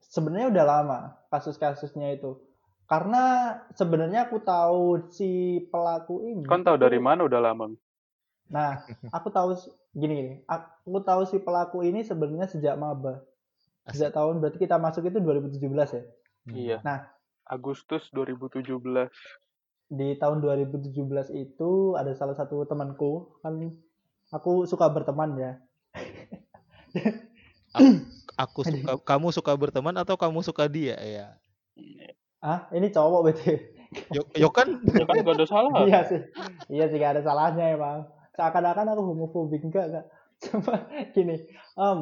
Sebenarnya 0.10 0.50
udah 0.50 0.65
lama 0.65 1.00
kasus-kasusnya 1.30 2.17
itu 2.17 2.41
karena 2.89 3.54
sebenarnya 3.78 4.26
aku 4.26 4.41
tahu 4.41 5.13
si 5.13 5.62
pelaku 5.69 6.26
ini 6.26 6.41
Kan 6.50 6.65
tahu 6.65 6.82
dari 6.82 6.98
mana 6.98 7.30
udah 7.30 7.38
lama? 7.38 7.69
Nah, 8.50 8.82
aku 9.13 9.30
tahu 9.30 9.54
gini 9.93 10.13
gini. 10.17 10.34
Aku 10.50 10.98
tahu 11.06 11.22
si 11.30 11.38
pelaku 11.38 11.86
ini 11.86 12.02
sebenarnya 12.02 12.50
sejak 12.50 12.74
maba. 12.82 13.22
Sejak 13.93 14.17
tahun 14.17 14.41
berarti 14.41 14.58
kita 14.58 14.82
masuk 14.82 15.06
itu 15.06 15.22
2017 15.22 15.69
ya. 15.69 16.02
Hmm. 16.50 16.56
Iya. 16.58 16.78
Nah. 16.82 17.00
Agustus 17.45 18.10
2017. 18.10 18.65
Di 19.89 20.17
tahun 20.17 20.41
2017 20.41 20.89
itu 21.34 21.93
ada 21.93 22.13
salah 22.17 22.38
satu 22.38 22.65
temanku 22.65 23.41
kan 23.45 23.58
aku 24.34 24.65
suka 24.65 24.89
berteman 24.89 25.38
ya. 25.38 25.52
Aku 28.39 28.63
suka 28.63 28.91
kamu 29.04 29.28
suka 29.36 29.52
berteman 29.52 29.95
atau 29.99 30.15
kamu 30.15 30.39
suka 30.39 30.63
dia 30.71 30.95
ya? 30.95 31.28
Ah, 32.39 32.71
ini 32.71 32.88
cowok 32.88 33.19
berarti. 33.28 33.52
Yo, 34.15 34.23
yo 34.38 34.47
kan 34.47 34.80
Ya 34.95 35.04
kan 35.04 35.19
gak 35.25 35.36
ada 35.36 35.47
salah. 35.49 35.84
iya 35.84 36.08
sih. 36.08 36.21
Iya 36.71 36.86
sih 36.88 36.97
gak 37.02 37.19
ada 37.19 37.21
salahnya 37.25 37.75
emang. 37.75 38.08
Seakan-akan 38.38 38.95
aku 38.95 39.02
homofobik 39.12 39.60
enggak 39.67 39.91
enggak. 39.91 40.06
Cuma 40.39 40.88
gini, 41.12 41.36
em, 41.75 41.99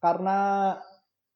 karena 0.00 0.38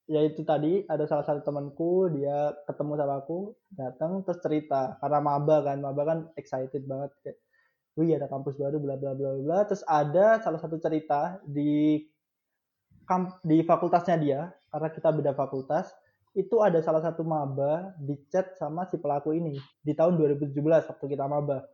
ya 0.09 0.25
itu 0.25 0.41
tadi 0.49 0.89
ada 0.89 1.05
salah 1.05 1.29
satu 1.29 1.45
temanku 1.45 2.09
dia 2.17 2.57
ketemu 2.65 2.97
sama 2.97 3.21
aku 3.21 3.53
datang 3.77 4.25
terus 4.25 4.41
cerita 4.41 4.97
karena 5.05 5.21
maba 5.21 5.61
kan 5.61 5.85
maba 5.85 6.03
kan 6.09 6.19
excited 6.41 6.89
banget 6.89 7.13
kayak 7.21 7.37
wih 8.01 8.17
ada 8.17 8.25
kampus 8.25 8.57
baru 8.57 8.81
bla 8.81 8.97
bla 8.97 9.13
bla 9.13 9.37
bla 9.37 9.69
terus 9.69 9.85
ada 9.85 10.41
salah 10.41 10.57
satu 10.57 10.81
cerita 10.81 11.45
di 11.45 12.01
di 13.41 13.65
fakultasnya 13.65 14.17
dia 14.21 14.41
karena 14.69 14.89
kita 14.93 15.09
beda 15.09 15.33
fakultas 15.33 15.89
itu 16.37 16.61
ada 16.61 16.79
salah 16.85 17.01
satu 17.01 17.25
maba 17.25 17.97
di 17.97 18.15
chat 18.29 18.55
sama 18.61 18.85
si 18.87 19.01
pelaku 19.01 19.33
ini 19.33 19.57
di 19.81 19.97
tahun 19.97 20.21
2017 20.21 20.53
waktu 20.63 21.07
kita 21.09 21.25
maba 21.25 21.65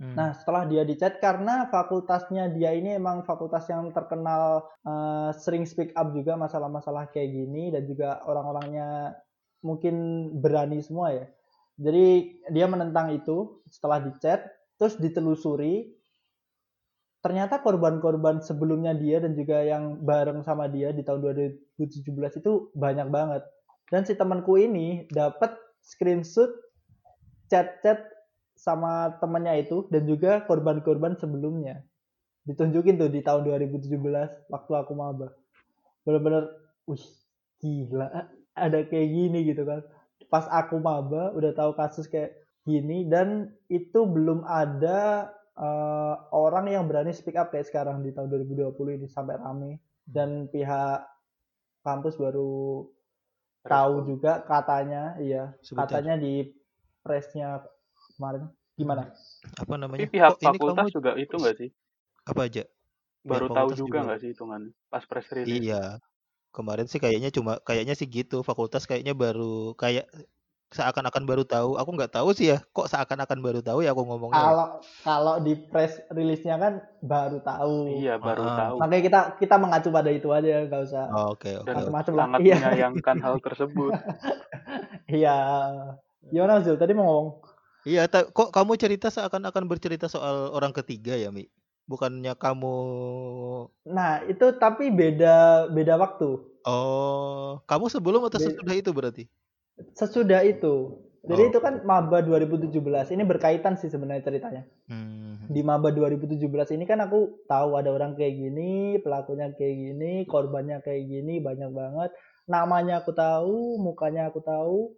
Hmm. 0.00 0.16
Nah, 0.16 0.32
setelah 0.32 0.64
dia 0.64 0.80
dicat 0.80 1.20
karena 1.20 1.68
fakultasnya 1.68 2.48
dia 2.56 2.72
ini 2.72 2.96
emang 2.96 3.20
fakultas 3.28 3.68
yang 3.68 3.92
terkenal 3.92 4.64
eh, 4.80 5.30
sering 5.36 5.68
speak 5.68 5.92
up 5.92 6.16
juga 6.16 6.40
masalah-masalah 6.40 7.12
kayak 7.12 7.28
gini 7.28 7.68
dan 7.68 7.84
juga 7.84 8.24
orang-orangnya 8.24 9.12
mungkin 9.60 10.26
berani 10.40 10.80
semua 10.80 11.12
ya. 11.12 11.28
Jadi 11.76 12.32
dia 12.48 12.64
menentang 12.64 13.12
itu 13.12 13.60
setelah 13.68 14.00
dicat, 14.00 14.48
terus 14.80 14.96
ditelusuri 14.96 15.92
ternyata 17.20 17.60
korban-korban 17.60 18.40
sebelumnya 18.40 18.96
dia 18.96 19.20
dan 19.20 19.36
juga 19.36 19.60
yang 19.60 20.00
bareng 20.00 20.40
sama 20.40 20.68
dia 20.72 20.92
di 20.92 21.04
tahun 21.04 21.20
2017 21.76 22.40
itu 22.40 22.52
banyak 22.72 23.08
banget. 23.12 23.42
Dan 23.92 24.08
si 24.08 24.16
temanku 24.16 24.56
ini 24.56 25.04
dapat 25.12 25.56
screenshot 25.84 26.48
chat-chat 27.50 28.06
sama 28.56 29.16
temannya 29.18 29.64
itu 29.64 29.88
dan 29.88 30.04
juga 30.04 30.44
korban-korban 30.44 31.16
sebelumnya. 31.16 31.84
Ditunjukin 32.44 32.96
tuh 32.96 33.12
di 33.12 33.20
tahun 33.20 33.44
2017 33.44 33.88
waktu 34.48 34.72
aku 34.72 34.92
maba. 34.96 35.32
Bener-bener, 36.04 36.48
wih 36.88 37.04
gila 37.60 38.08
ada 38.56 38.78
kayak 38.88 39.08
gini 39.08 39.48
gitu 39.48 39.64
kan. 39.64 39.84
Pas 40.28 40.46
aku 40.48 40.80
maba 40.80 41.32
udah 41.36 41.52
tahu 41.52 41.76
kasus 41.76 42.08
kayak 42.08 42.36
gini 42.68 43.08
dan 43.08 43.50
itu 43.72 44.04
belum 44.04 44.44
ada 44.44 45.32
eh, 45.60 46.14
orang 46.32 46.66
yang 46.72 46.84
berani 46.88 47.12
speak 47.12 47.36
up 47.36 47.52
kayak 47.52 47.68
sekarang 47.68 48.00
di 48.00 48.10
tahun 48.16 48.28
2020 48.32 48.96
ini 48.96 49.06
sampai 49.06 49.36
rame 49.36 49.72
dan 50.08 50.48
pihak 50.48 51.04
kampus 51.84 52.16
baru 52.16 52.88
tahu 53.64 53.94
juga 54.08 54.40
katanya 54.44 55.16
iya 55.20 55.52
Sebentar. 55.60 56.00
katanya 56.00 56.16
di 56.16 56.48
pressnya 57.04 57.60
kemarin 58.16 58.48
gimana 58.76 59.12
apa 59.56 59.74
Tapi 59.76 59.80
namanya? 59.80 60.08
pihak 60.08 60.32
Kok 60.32 60.40
ini 60.40 60.48
fakultas 60.56 60.86
kamu 60.88 60.96
juga 60.96 61.10
itu 61.20 61.34
nggak 61.36 61.56
sih? 61.60 61.70
apa 62.24 62.40
aja? 62.48 62.62
Baru 63.24 63.46
Pihak 63.48 63.56
tahu 63.56 63.68
juga. 63.76 63.98
nggak 64.08 64.20
sih 64.24 64.28
hitungan 64.32 64.62
pas 64.88 65.04
press 65.04 65.28
release? 65.36 65.60
Iya. 65.68 65.82
Kemarin 66.50 66.86
sih 66.90 66.98
kayaknya 66.98 67.30
cuma 67.30 67.52
kayaknya 67.62 67.94
sih 67.94 68.08
gitu. 68.10 68.42
Fakultas 68.42 68.88
kayaknya 68.88 69.12
baru 69.14 69.76
kayak 69.78 70.08
seakan-akan 70.70 71.26
baru 71.26 71.42
tahu. 71.42 71.74
Aku 71.76 71.90
nggak 71.92 72.14
tahu 72.14 72.30
sih 72.30 72.54
ya. 72.54 72.58
Kok 72.70 72.86
seakan-akan 72.86 73.38
baru 73.42 73.60
tahu 73.60 73.82
ya 73.82 73.90
aku 73.90 74.06
ngomongnya. 74.06 74.38
ya? 74.38 74.44
kalau 74.46 74.66
kalau 75.02 75.34
di 75.38 75.54
press 75.58 75.98
rilisnya 76.08 76.54
kan 76.56 76.72
baru 77.00 77.42
tahu 77.42 77.98
Iya 77.98 78.14
baru 78.16 78.44
Ah. 78.46 78.56
tahu. 78.56 78.74
makanya 78.78 79.02
kita 79.02 79.20
kita 79.38 79.54
mengacu 79.58 79.88
pada 79.90 80.10
itu 80.10 80.28
aja 80.30 80.64
nggak 80.64 80.82
usah 80.86 81.04
Oh, 81.10 81.34
Oke 81.34 81.50
oke. 81.52 81.66
Dan 81.66 81.74
oke. 81.74 81.90
macam-macam 81.90 82.12
lah 82.14 82.24
sangat 82.24 82.38
iya 82.40 82.54
menyayangkan 82.56 83.16
hal 83.18 83.34
tersebut. 83.40 83.90
iya 85.10 85.36
gimana 86.22 86.62
Zul 86.62 86.78
tadi 86.78 86.94
mau 86.94 87.06
ngomong 87.06 87.28
Iya, 87.80 88.04
kok 88.12 88.52
kamu 88.52 88.76
cerita 88.76 89.08
seakan-akan 89.08 89.64
bercerita 89.64 90.04
soal 90.04 90.52
orang 90.52 90.68
ketiga 90.68 91.16
ya, 91.16 91.32
Mi? 91.32 91.48
Bukannya 91.88 92.36
kamu 92.36 92.76
nah 93.88 94.20
itu 94.22 94.46
tapi 94.54 94.92
beda 94.92 95.66
beda 95.66 95.96
waktu 95.96 96.46
Oh, 96.60 97.56
kamu 97.64 97.88
sebelum 97.88 98.20
atau 98.22 98.36
sesudah 98.36 98.76
itu 98.76 98.92
berarti? 98.92 99.24
Sesudah 99.94 100.42
itu. 100.44 101.00
Jadi 101.20 101.42
Oh. 101.44 101.50
itu 101.52 101.58
kan 101.60 101.84
maba 101.84 102.24
2017. 102.24 103.12
Ini 103.12 103.28
berkaitan 103.28 103.76
sih 103.76 103.92
sebenarnya 103.92 104.24
ceritanya. 104.24 104.62
Hmm. 104.88 105.36
Di 105.52 105.60
maba 105.60 105.92
2017 105.92 106.72
ini 106.72 106.88
kan 106.88 106.96
aku 107.04 107.44
tahu 107.44 107.76
ada 107.76 107.92
orang 107.92 108.16
kayak 108.16 108.34
gini, 108.40 108.96
pelakunya 109.04 109.52
kayak 109.52 109.76
gini, 109.76 110.24
korbannya 110.24 110.80
kayak 110.80 111.04
gini, 111.06 111.36
banyak 111.44 111.70
banget. 111.70 112.10
Namanya 112.48 113.04
aku 113.04 113.12
tahu, 113.12 113.76
mukanya 113.78 114.32
aku 114.32 114.40
tahu, 114.40 114.96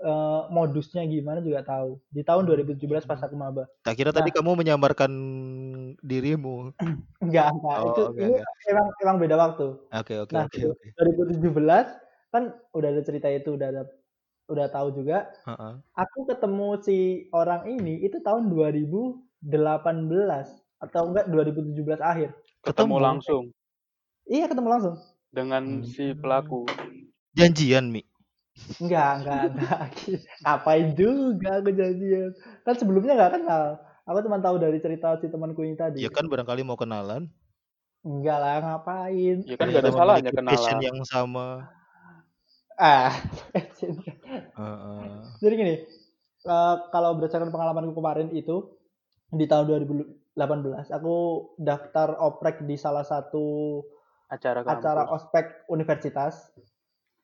eh, 0.00 0.42
modusnya 0.52 1.02
gimana 1.08 1.40
juga 1.40 1.64
tahu. 1.64 2.00
Di 2.12 2.20
tahun 2.20 2.44
2017 2.44 3.08
pas 3.08 3.20
aku 3.22 3.34
maba. 3.34 3.64
Tak 3.80 3.96
kira 3.96 4.12
tadi 4.12 4.28
Nah. 4.30 4.36
kamu 4.36 4.50
menyamarkan 4.60 5.12
dirimu. 6.02 6.76
Enggak, 7.24 7.48
enggak. 7.56 7.78
Oh, 7.80 7.88
itu 7.90 8.02
enggak, 8.12 8.20
ini 8.20 8.34
enggak. 8.36 8.52
emang 8.70 8.86
emang 9.02 9.16
beda 9.22 9.36
waktu. 9.40 9.66
Oke 9.90 10.14
oke 10.20 10.32
Nah, 10.36 10.44
oke 10.46 10.60
oke. 10.68 10.86
2017 11.00 11.86
kan 12.28 12.42
udah 12.76 12.88
ada 12.92 13.02
cerita 13.02 13.28
itu, 13.32 13.56
udah 13.56 13.68
ada 13.72 13.82
udah 14.46 14.66
tahu 14.70 14.88
juga. 14.94 15.26
Heeh. 15.46 15.74
Aku 15.94 16.26
ketemu 16.30 16.68
si 16.82 16.98
orang 17.34 17.66
ini 17.66 18.02
itu 18.06 18.18
tahun 18.22 18.48
2018 18.50 19.42
atau 20.82 21.02
enggak 21.10 21.26
2017 21.30 22.00
akhir. 22.00 22.30
Ketemu 22.66 22.96
Ketemu. 22.96 22.96
langsung 22.98 23.44
Iya, 24.26 24.46
ketemu 24.50 24.68
langsung. 24.70 24.96
dengan 25.30 25.82
si 25.86 26.14
pelaku. 26.16 26.66
Janjian 27.38 27.92
mi. 27.92 28.02
Enggak, 28.82 29.10
enggak 29.22 29.38
ada. 29.52 29.70
Ngapain 30.44 30.86
juga 30.96 31.50
aku 31.60 31.70
janjian. 31.72 32.30
Kan 32.64 32.74
sebelumnya 32.80 33.12
enggak 33.14 33.32
kenal. 33.40 33.64
Aku 34.06 34.18
cuma 34.22 34.38
tahu 34.38 34.56
dari 34.62 34.78
cerita 34.78 35.18
si 35.18 35.26
temanku 35.30 35.62
ini 35.66 35.74
tadi. 35.76 35.98
Ya 36.02 36.10
kan 36.10 36.26
barangkali 36.30 36.62
mau 36.62 36.78
kenalan. 36.78 37.30
Enggak 38.06 38.38
lah, 38.38 38.56
ngapain? 38.62 39.42
Ya 39.42 39.56
kan 39.58 39.66
gak 39.74 39.82
ada 39.82 39.90
salahnya 39.90 40.30
kenalan. 40.30 40.78
yang 40.78 40.98
sama. 41.06 41.66
Ah. 42.78 43.10
Heeh. 44.56 45.20
Jadi 45.40 45.54
gini, 45.54 45.74
eh, 46.46 46.76
kalau 46.90 47.10
berdasarkan 47.20 47.52
pengalamanku 47.52 47.92
kemarin 47.92 48.32
itu 48.32 48.72
di 49.32 49.44
tahun 49.44 49.66
2018 49.68 50.92
aku 50.92 51.14
daftar 51.60 52.16
oprek 52.22 52.62
di 52.64 52.78
salah 52.78 53.02
satu 53.02 53.80
Acara 54.30 54.62
kampus. 54.62 54.74
acara 54.80 55.02
ospek 55.12 55.46
universitas. 55.70 56.50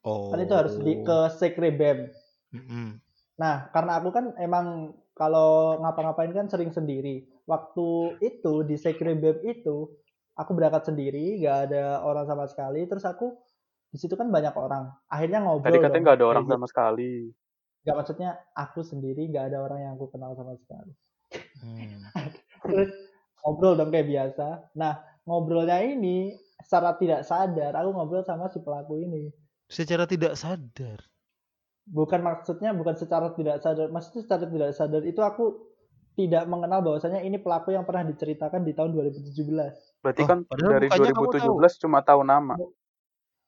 Oh. 0.03 0.31
Kan 0.35 0.43
itu 0.43 0.55
harus 0.55 0.75
di 0.79 1.03
ke 1.03 1.19
sekre 1.35 1.71
BEM. 1.71 2.11
Mm-mm. 2.53 2.99
Nah, 3.39 3.71
karena 3.71 4.03
aku 4.03 4.11
kan 4.11 4.35
emang 4.39 4.95
kalau 5.15 5.79
ngapa-ngapain 5.83 6.35
kan 6.35 6.47
sering 6.51 6.75
sendiri. 6.75 7.27
Waktu 7.47 8.19
itu 8.23 8.67
di 8.67 8.77
sekre 8.79 9.15
BEM 9.15 9.43
itu 9.47 9.91
aku 10.35 10.51
berangkat 10.55 10.91
sendiri, 10.91 11.39
gak 11.43 11.71
ada 11.71 12.03
orang 12.03 12.27
sama 12.27 12.47
sekali. 12.51 12.87
Terus 12.87 13.07
aku 13.07 13.35
di 13.93 13.99
situ 14.01 14.17
kan 14.17 14.33
banyak 14.33 14.57
orang. 14.57 14.89
Akhirnya 15.13 15.45
ngobrol. 15.45 15.69
Tadi 15.69 15.79
katanya 15.85 16.03
nggak 16.09 16.19
ada 16.19 16.27
orang 16.33 16.45
sama 16.49 16.67
sekali. 16.67 17.29
gitu. 17.29 17.37
Gak 17.83 17.97
maksudnya 17.99 18.31
aku 18.55 18.81
sendiri, 18.87 19.27
gak 19.35 19.51
ada 19.51 19.59
orang 19.59 19.83
yang 19.83 19.93
aku 19.99 20.07
kenal 20.15 20.39
sama 20.39 20.55
sekali. 20.55 20.93
Hmm. 21.61 21.99
Terus 22.63 22.91
ngobrol 23.43 23.75
dong 23.75 23.91
kayak 23.91 24.09
biasa. 24.09 24.73
Nah, 24.79 25.03
ngobrolnya 25.27 25.83
ini 25.83 26.39
secara 26.63 26.95
tidak 26.95 27.27
sadar 27.27 27.75
aku 27.75 27.91
ngobrol 27.91 28.23
sama 28.23 28.49
si 28.55 28.63
pelaku 28.63 29.03
ini. 29.03 29.29
Secara 29.67 30.07
tidak 30.07 30.39
sadar. 30.39 31.03
Bukan 31.83 32.23
maksudnya 32.23 32.71
bukan 32.71 32.95
secara 32.95 33.35
tidak 33.35 33.59
sadar, 33.59 33.91
maksudnya 33.91 34.23
secara 34.31 34.47
tidak 34.47 34.71
sadar 34.79 35.03
itu 35.03 35.19
aku 35.19 35.75
tidak 36.15 36.45
mengenal 36.47 36.87
bahwasanya 36.87 37.25
ini 37.25 37.43
pelaku 37.43 37.75
yang 37.75 37.83
pernah 37.83 38.07
diceritakan 38.07 38.63
di 38.63 38.73
tahun 38.79 38.95
2017. 38.95 40.07
Berarti 40.07 40.23
Oh, 40.23 40.29
kan 40.29 40.39
dari 40.47 40.87
mukanya 40.87 41.11
kamu 41.11 41.29
2017 41.59 41.83
cuma 41.83 41.99
tahu 42.05 42.23
nama. 42.23 42.55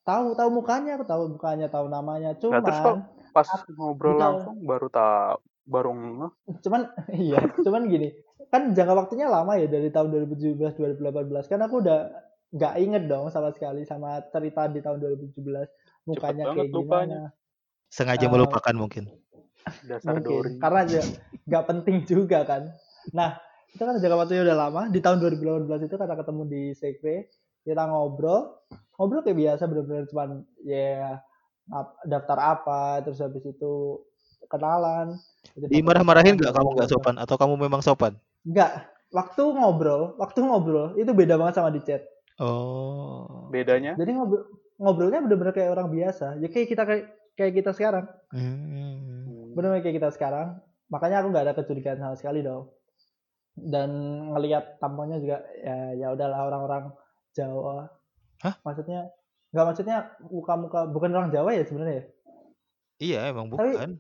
Tahu 0.05 0.37
tahu 0.37 0.49
mukanya, 0.53 0.95
aku 0.95 1.05
tahu 1.05 1.23
mukanya, 1.33 1.67
tahu 1.67 1.89
namanya. 1.89 2.31
Nah, 2.31 2.39
Cuman 2.39 2.61
terus 2.61 2.79
kok 2.79 2.97
pas 3.33 3.49
Aku- 3.51 3.73
ngobrol 3.73 4.15
Betul. 4.15 4.21
langsung 4.23 4.57
baru 4.63 4.89
tahu 4.89 5.35
baru 5.65 5.91
cuman 6.61 6.81
iya, 7.25 7.41
cuman 7.57 7.89
gini. 7.89 8.13
Kan 8.53 8.71
jangka 8.71 8.95
waktunya 8.95 9.27
lama 9.27 9.57
ya 9.57 9.65
dari 9.65 9.89
tahun 9.89 10.13
2017 10.29 10.77
2018. 10.77 11.49
Kan 11.49 11.61
aku 11.61 11.81
udah 11.81 12.13
nggak 12.53 12.75
inget 12.79 13.03
dong 13.05 13.27
sama 13.29 13.51
sekali 13.51 13.83
sama 13.83 14.21
cerita 14.29 14.69
di 14.69 14.79
tahun 14.79 15.01
2017 15.01 15.41
mukanya 16.07 16.45
kayak 16.53 16.69
lupanya. 16.69 17.33
gimana. 17.33 17.89
Sengaja 17.89 18.27
Eh, 18.27 18.31
melupakan 18.31 18.75
mungkin. 18.77 19.05
Dasar 19.83 20.21
mungkin 20.21 20.29
Dori. 20.29 20.53
karena 20.61 20.81
aja 20.85 21.01
nggak 21.43 21.65
penting 21.65 21.97
juga 22.05 22.45
kan 22.45 22.69
nah 23.17 23.41
itu 23.67 23.81
kan 23.81 23.97
jangka 23.97 24.17
waktunya 24.19 24.45
udah 24.45 24.57
lama 24.59 24.83
di 24.89 25.01
tahun 25.01 25.25
2018 25.25 25.89
itu 25.89 25.97
kata 25.97 26.15
ketemu 26.15 26.43
di 26.45 26.63
sekre 26.73 27.33
kita 27.65 27.89
ngobrol 27.89 28.61
ngobrol 28.97 29.23
kayak 29.27 29.39
biasa 29.39 29.63
bener-bener 29.67 30.05
cuman 30.11 30.43
ya 30.63 31.19
daftar 32.05 32.39
apa 32.39 33.01
terus 33.03 33.19
habis 33.25 33.43
itu 33.45 34.05
kenalan. 34.49 35.17
Dimarah-marahin 35.57 36.37
nggak 36.37 36.55
kamu 36.55 36.69
nggak 36.77 36.91
sopan? 36.93 37.17
Atau 37.17 37.37
kamu 37.41 37.55
memang 37.59 37.81
sopan? 37.81 38.17
nggak. 38.45 38.93
Waktu 39.15 39.43
ngobrol 39.47 40.19
waktu 40.19 40.43
ngobrol 40.43 40.99
itu 40.99 41.15
beda 41.15 41.39
banget 41.39 41.55
sama 41.63 41.71
di 41.71 41.81
chat. 41.87 42.03
Oh. 42.43 43.49
Bedanya? 43.49 43.95
Jadi 43.95 44.11
ngobrol 44.11 44.45
ngobrolnya 44.75 45.23
bener-bener 45.23 45.55
kayak 45.55 45.71
orang 45.73 45.89
biasa. 45.91 46.39
Ya 46.43 46.49
kayak 46.51 46.69
kita 46.69 46.83
kayak 46.83 47.05
kayak 47.39 47.53
kita 47.63 47.71
sekarang. 47.75 48.07
Hmm. 48.35 49.55
benar 49.55 49.79
kayak 49.79 50.03
kita 50.03 50.11
sekarang. 50.11 50.59
Makanya 50.91 51.23
aku 51.23 51.29
nggak 51.31 51.45
ada 51.47 51.55
kecurigaan 51.55 52.03
sama 52.03 52.19
sekali 52.19 52.43
dong. 52.43 52.75
Dan 53.55 53.91
ngelihat 54.35 54.83
tampangnya 54.83 55.23
juga 55.23 55.39
ya 55.63 55.95
ya 55.95 56.07
udahlah 56.11 56.51
orang-orang 56.51 56.85
Jawa 57.35 57.87
Hah? 58.43 58.55
maksudnya 58.65 59.13
nggak 59.55 59.67
maksudnya 59.71 59.97
muka-muka 60.27 60.91
bukan 60.91 61.11
orang 61.15 61.31
Jawa 61.31 61.55
ya 61.55 61.63
sebenarnya 61.63 61.95
ya 61.95 62.05
Iya 62.95 63.19
emang 63.31 63.51
Tapi- 63.51 63.75
bukan. 63.75 63.91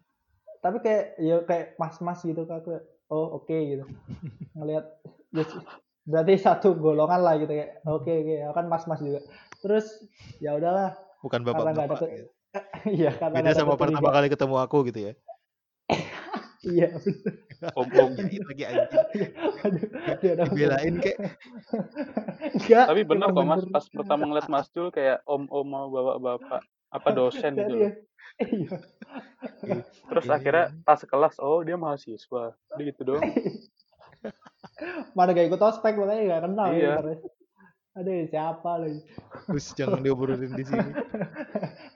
tapi 0.58 0.76
kayak 0.80 1.04
ya 1.20 1.36
kayak 1.44 1.66
mas-mas 1.76 2.24
gitu 2.24 2.48
kak 2.48 2.64
oh 3.12 3.36
oke 3.36 3.52
gitu 3.52 3.84
ngelihat 4.56 4.86
ya, 5.30 5.44
berarti 6.04 6.34
satu 6.40 6.72
golongan 6.74 7.20
lah 7.20 7.36
gitu 7.36 7.52
kayak 7.52 7.84
oke 7.84 8.08
oke 8.08 8.34
aku 8.48 8.54
kan 8.54 8.66
mas-mas 8.66 9.00
juga 9.00 9.20
terus 9.60 9.86
ya 10.40 10.56
udahlah 10.56 10.96
Bukan 11.20 11.40
karena 11.40 11.72
nggak 11.72 11.86
ada 11.88 11.96
bapak-bapak. 11.96 12.08
ke- 12.08 12.32
iya 12.94 13.10
karena 13.12 13.36
Beda 13.40 13.50
ada 13.50 13.58
sama 13.58 13.74
pertama 13.74 14.08
kali 14.12 14.28
ketemu 14.28 14.56
aku 14.60 14.76
gitu 14.88 15.00
ya. 15.08 15.12
Iya 16.66 16.88
om-om. 17.72 18.12
Ini 18.18 18.38
lagi 18.44 18.64
anjing. 18.64 19.30
ada 20.04 20.42
Dibelain 20.48 20.94
kayak 21.00 21.18
enggak 22.54 22.84
Tapi 22.90 23.02
bener 23.04 23.28
emang 23.32 23.36
kok 23.36 23.46
Mas, 23.48 23.64
pas 23.70 23.84
pertama 23.88 24.22
ngeliat 24.28 24.48
Mas 24.48 24.68
Jul 24.72 24.88
kayak 24.90 25.24
om-om 25.24 25.64
mau 25.64 25.86
bapak-bapak 25.88 26.62
apa 26.94 27.08
dosen 27.10 27.52
gitu. 27.56 27.74
loh. 27.74 27.90
Serius. 28.34 28.72
Iya. 29.64 29.78
Terus 30.10 30.24
Iya. 30.26 30.34
akhirnya 30.34 30.64
pas 30.82 31.00
kelas, 31.02 31.34
oh 31.38 31.62
dia 31.62 31.74
mahasiswa. 31.74 32.54
Udah 32.54 32.84
gitu 32.84 33.02
doang. 33.02 33.22
Mana 35.14 35.30
gak 35.32 35.46
ikut 35.48 35.60
ospek 35.60 35.94
makanya 35.94 36.22
gak 36.38 36.42
kenal 36.48 36.68
Iya. 36.70 36.82
ya. 36.82 36.94
Terus. 37.02 37.20
Aduh 37.94 38.14
siapa 38.26 38.70
lagi. 38.82 39.00
Terus 39.46 39.66
jangan 39.78 40.00
diobrolin 40.02 40.50
di 40.50 40.64
sini. 40.66 40.82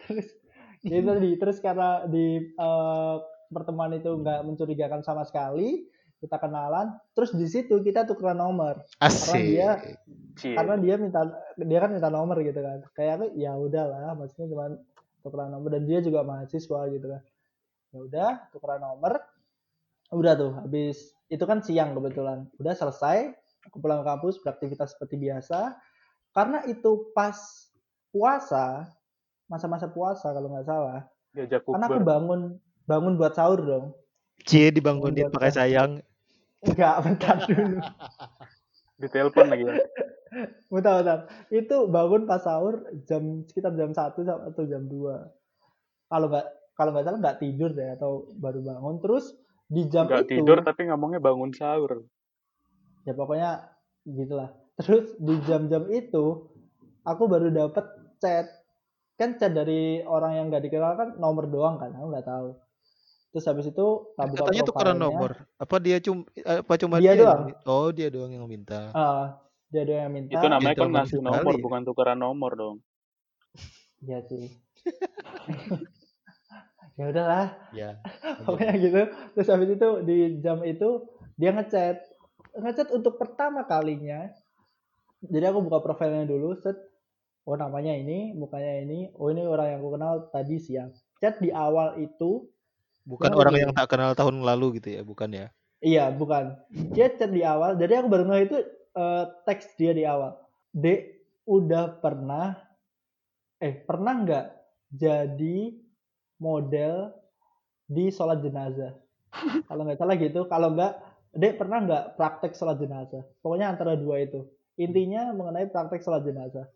terus 0.06 0.28
ya 0.86 1.00
tadi 1.02 1.30
terus 1.36 1.58
karena 1.58 2.06
di 2.06 2.54
eh, 2.54 3.16
pertemuan 3.48 3.92
itu 3.96 4.08
nggak 4.12 4.44
mencurigakan 4.44 5.00
sama 5.00 5.24
sekali 5.24 5.88
kita 6.18 6.34
kenalan 6.34 6.98
terus 7.14 7.30
di 7.30 7.46
situ 7.46 7.78
kita 7.78 8.02
tukeran 8.02 8.42
nomor. 8.42 8.82
Asik. 8.98 9.38
dia- 9.38 9.78
Cie. 10.38 10.54
karena 10.54 10.74
dia 10.78 10.94
minta 10.98 11.26
dia 11.54 11.78
kan 11.78 11.90
minta 11.94 12.10
nomor 12.10 12.38
gitu 12.42 12.58
kan. 12.58 12.82
Kayak 12.94 13.12
aku 13.22 13.26
ya 13.38 13.52
udahlah 13.54 14.14
maksudnya 14.18 14.46
cuma 14.50 14.64
tukeran 15.22 15.50
nomor. 15.54 15.70
Dan 15.74 15.86
dia 15.86 16.02
juga 16.02 16.26
mahasiswa 16.26 16.80
gitu 16.90 17.06
kan. 17.06 17.22
Ya 17.94 17.98
udah 18.02 18.30
tukeran 18.50 18.82
nomor. 18.82 19.22
Udah 20.10 20.34
tuh 20.34 20.52
habis 20.58 21.14
itu 21.30 21.44
kan 21.46 21.62
siang 21.62 21.94
kebetulan. 21.94 22.50
Udah 22.58 22.74
selesai 22.74 23.34
aku 23.70 23.78
pulang 23.78 24.02
ke 24.02 24.06
kampus 24.10 24.42
beraktivitas 24.42 24.98
seperti 24.98 25.18
biasa. 25.22 25.78
Karena 26.34 26.66
itu 26.66 27.14
pas 27.14 27.38
puasa 28.10 28.90
masa-masa 29.48 29.88
puasa 29.88 30.28
kalau 30.32 30.52
nggak 30.52 30.68
salah 30.68 31.08
Diajak 31.32 31.64
karena 31.64 31.86
aku 31.88 32.00
bangun 32.04 32.40
bangun 32.88 33.20
buat 33.20 33.36
sahur 33.36 33.60
dong. 33.60 33.86
Cie 34.48 34.72
dibangunin 34.72 35.28
pakai 35.28 35.52
sayang. 35.52 36.00
enggak 36.64 36.96
bentar 37.04 37.36
dulu. 37.44 37.78
Ditelepon 39.04 39.46
lagi 39.52 39.64
ya. 39.68 39.74
bentar 40.72 40.92
bentar. 41.04 41.18
Itu 41.52 41.86
bangun 41.92 42.24
pas 42.24 42.40
sahur 42.40 42.82
jam 43.04 43.44
sekitar 43.44 43.76
jam 43.76 43.92
1 43.92 44.16
atau 44.24 44.64
jam 44.64 44.88
2 44.88 46.08
kalau 46.08 46.26
nggak 46.32 46.46
kalau 46.72 46.90
nggak 46.96 47.04
salah 47.04 47.20
nggak 47.20 47.38
tidur 47.44 47.70
deh 47.76 47.92
atau 47.94 48.32
baru 48.40 48.64
bangun. 48.64 48.96
Terus 49.04 49.36
di 49.68 49.84
jam 49.92 50.08
Nggak 50.08 50.24
itu 50.24 50.32
tidur 50.40 50.58
tapi 50.64 50.88
ngomongnya 50.88 51.20
bangun 51.20 51.52
sahur. 51.52 52.08
ya 53.04 53.12
pokoknya 53.12 53.68
gitulah. 54.08 54.50
Terus 54.80 55.12
di 55.20 55.34
jam-jam 55.44 55.84
itu 55.92 56.48
aku 57.04 57.22
baru 57.28 57.52
dapet 57.52 57.84
chat. 58.18 58.48
Kan 59.18 59.34
chat 59.36 59.50
dari 59.52 60.00
orang 60.06 60.32
yang 60.38 60.46
nggak 60.48 60.64
dikenal 60.64 60.94
kan 60.96 61.08
nomor 61.18 61.50
doang 61.50 61.76
kan 61.76 61.90
aku 61.90 62.06
nggak 62.14 62.26
tahu 62.26 62.48
terus 63.38 63.46
habis 63.46 63.70
itu 63.70 63.86
buka 64.18 64.50
Katanya 64.50 64.66
tukeran 64.66 64.98
nomor. 64.98 65.30
Apa 65.62 65.78
dia 65.78 66.02
cum 66.02 66.26
apa 66.42 66.74
cuma 66.74 66.98
Dia 66.98 67.14
yang 67.14 67.22
doang. 67.22 67.40
mi- 67.46 67.58
oh, 67.70 67.88
dia 67.94 68.10
doang 68.10 68.34
yang 68.34 68.50
minta. 68.50 68.90
Ah, 68.90 69.38
dia 69.70 69.86
doang 69.86 70.10
yang 70.10 70.14
minta 70.18 70.34
Itu 70.42 70.46
namanya 70.50 70.74
kan 70.74 70.90
ngasih 70.90 71.22
nomor, 71.22 71.54
ya. 71.54 71.62
bukan 71.62 71.80
tukeran 71.86 72.18
nomor 72.18 72.50
dong. 72.58 72.76
Iya 74.02 74.18
sih. 74.26 74.50
ya 76.98 77.14
udahlah 77.14 77.54
Ya. 77.70 78.02
pokoknya 78.42 78.74
gitu 78.82 79.02
terus 79.38 79.46
habis 79.46 79.70
itu 79.70 79.88
di 80.02 80.42
jam 80.42 80.66
itu 80.66 81.06
dia 81.38 81.54
ngechat 81.54 81.94
ngechat 82.58 82.90
untuk 82.90 83.22
pertama 83.22 83.62
kalinya 83.62 84.34
jadi 85.22 85.54
aku 85.54 85.62
buka 85.62 85.78
profilnya 85.78 86.26
dulu 86.26 86.58
set 86.58 86.74
oh 87.46 87.54
namanya 87.54 87.94
ini 87.94 88.34
mukanya 88.34 88.82
ini 88.82 89.14
oh 89.14 89.30
ini 89.30 89.46
orang 89.46 89.66
yang 89.70 89.78
aku 89.78 89.90
kenal 89.94 90.12
tadi 90.34 90.58
siang 90.58 90.90
chat 91.22 91.38
di 91.38 91.54
awal 91.54 92.02
itu 92.02 92.50
Bukan 93.08 93.32
Yang 93.32 93.38
orang 93.40 93.52
lebih- 93.56 93.64
yang 93.64 93.72
tak 93.72 93.88
kenal 93.88 94.12
tahun 94.12 94.36
lalu 94.44 94.66
gitu 94.76 94.88
ya, 94.92 95.00
bukan 95.02 95.30
ya? 95.32 95.48
iya 95.80 96.12
bukan. 96.12 96.58
Dia 96.92 97.08
chat 97.16 97.30
di 97.30 97.40
awal 97.40 97.74
jadi 97.74 98.02
aku 98.02 98.08
baru 98.10 98.24
ngeh 98.28 98.42
itu 98.44 98.58
eh, 98.94 99.24
teks 99.46 99.72
dia 99.74 99.96
di 99.96 100.04
awal. 100.04 100.36
Dek 100.76 101.00
udah 101.48 101.96
pernah 101.98 102.52
eh 103.58 103.74
pernah 103.80 104.14
nggak 104.18 104.46
jadi 104.90 105.72
model 106.36 107.10
di 107.86 108.10
sholat 108.10 108.44
jenazah? 108.44 108.92
Kalau 109.68 109.82
nggak 109.82 109.98
salah 109.98 110.16
gitu 110.16 110.44
kalau 110.46 110.72
nggak 110.72 110.92
dek 111.32 111.56
pernah 111.56 111.78
nggak 111.80 112.04
praktek 112.16 112.52
sholat 112.52 112.76
jenazah? 112.76 113.24
Pokoknya 113.40 113.72
antara 113.72 113.94
dua 113.94 114.20
itu. 114.20 114.44
Intinya 114.76 115.32
mengenai 115.32 115.66
praktek 115.66 116.02
sholat 116.02 116.22
jenazah. 116.22 116.66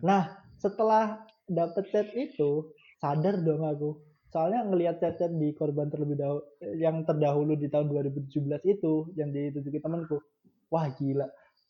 Nah 0.00 0.30
setelah 0.56 1.24
dapet 1.46 1.88
chat 1.88 2.08
itu 2.12 2.68
sadar 2.98 3.38
dong 3.38 3.62
aku 3.62 3.96
soalnya 4.28 4.64
ngelihat 4.68 5.00
chat-chat 5.00 5.32
di 5.32 5.56
korban 5.56 5.88
terlebih 5.88 6.16
dahulu 6.20 6.42
yang 6.76 7.02
terdahulu 7.08 7.56
di 7.56 7.68
tahun 7.72 7.88
2017 7.88 8.60
itu 8.68 9.08
yang 9.16 9.32
ditunjukin 9.32 9.80
temanku. 9.80 10.20
Wah 10.68 10.88
gila. 10.92 11.26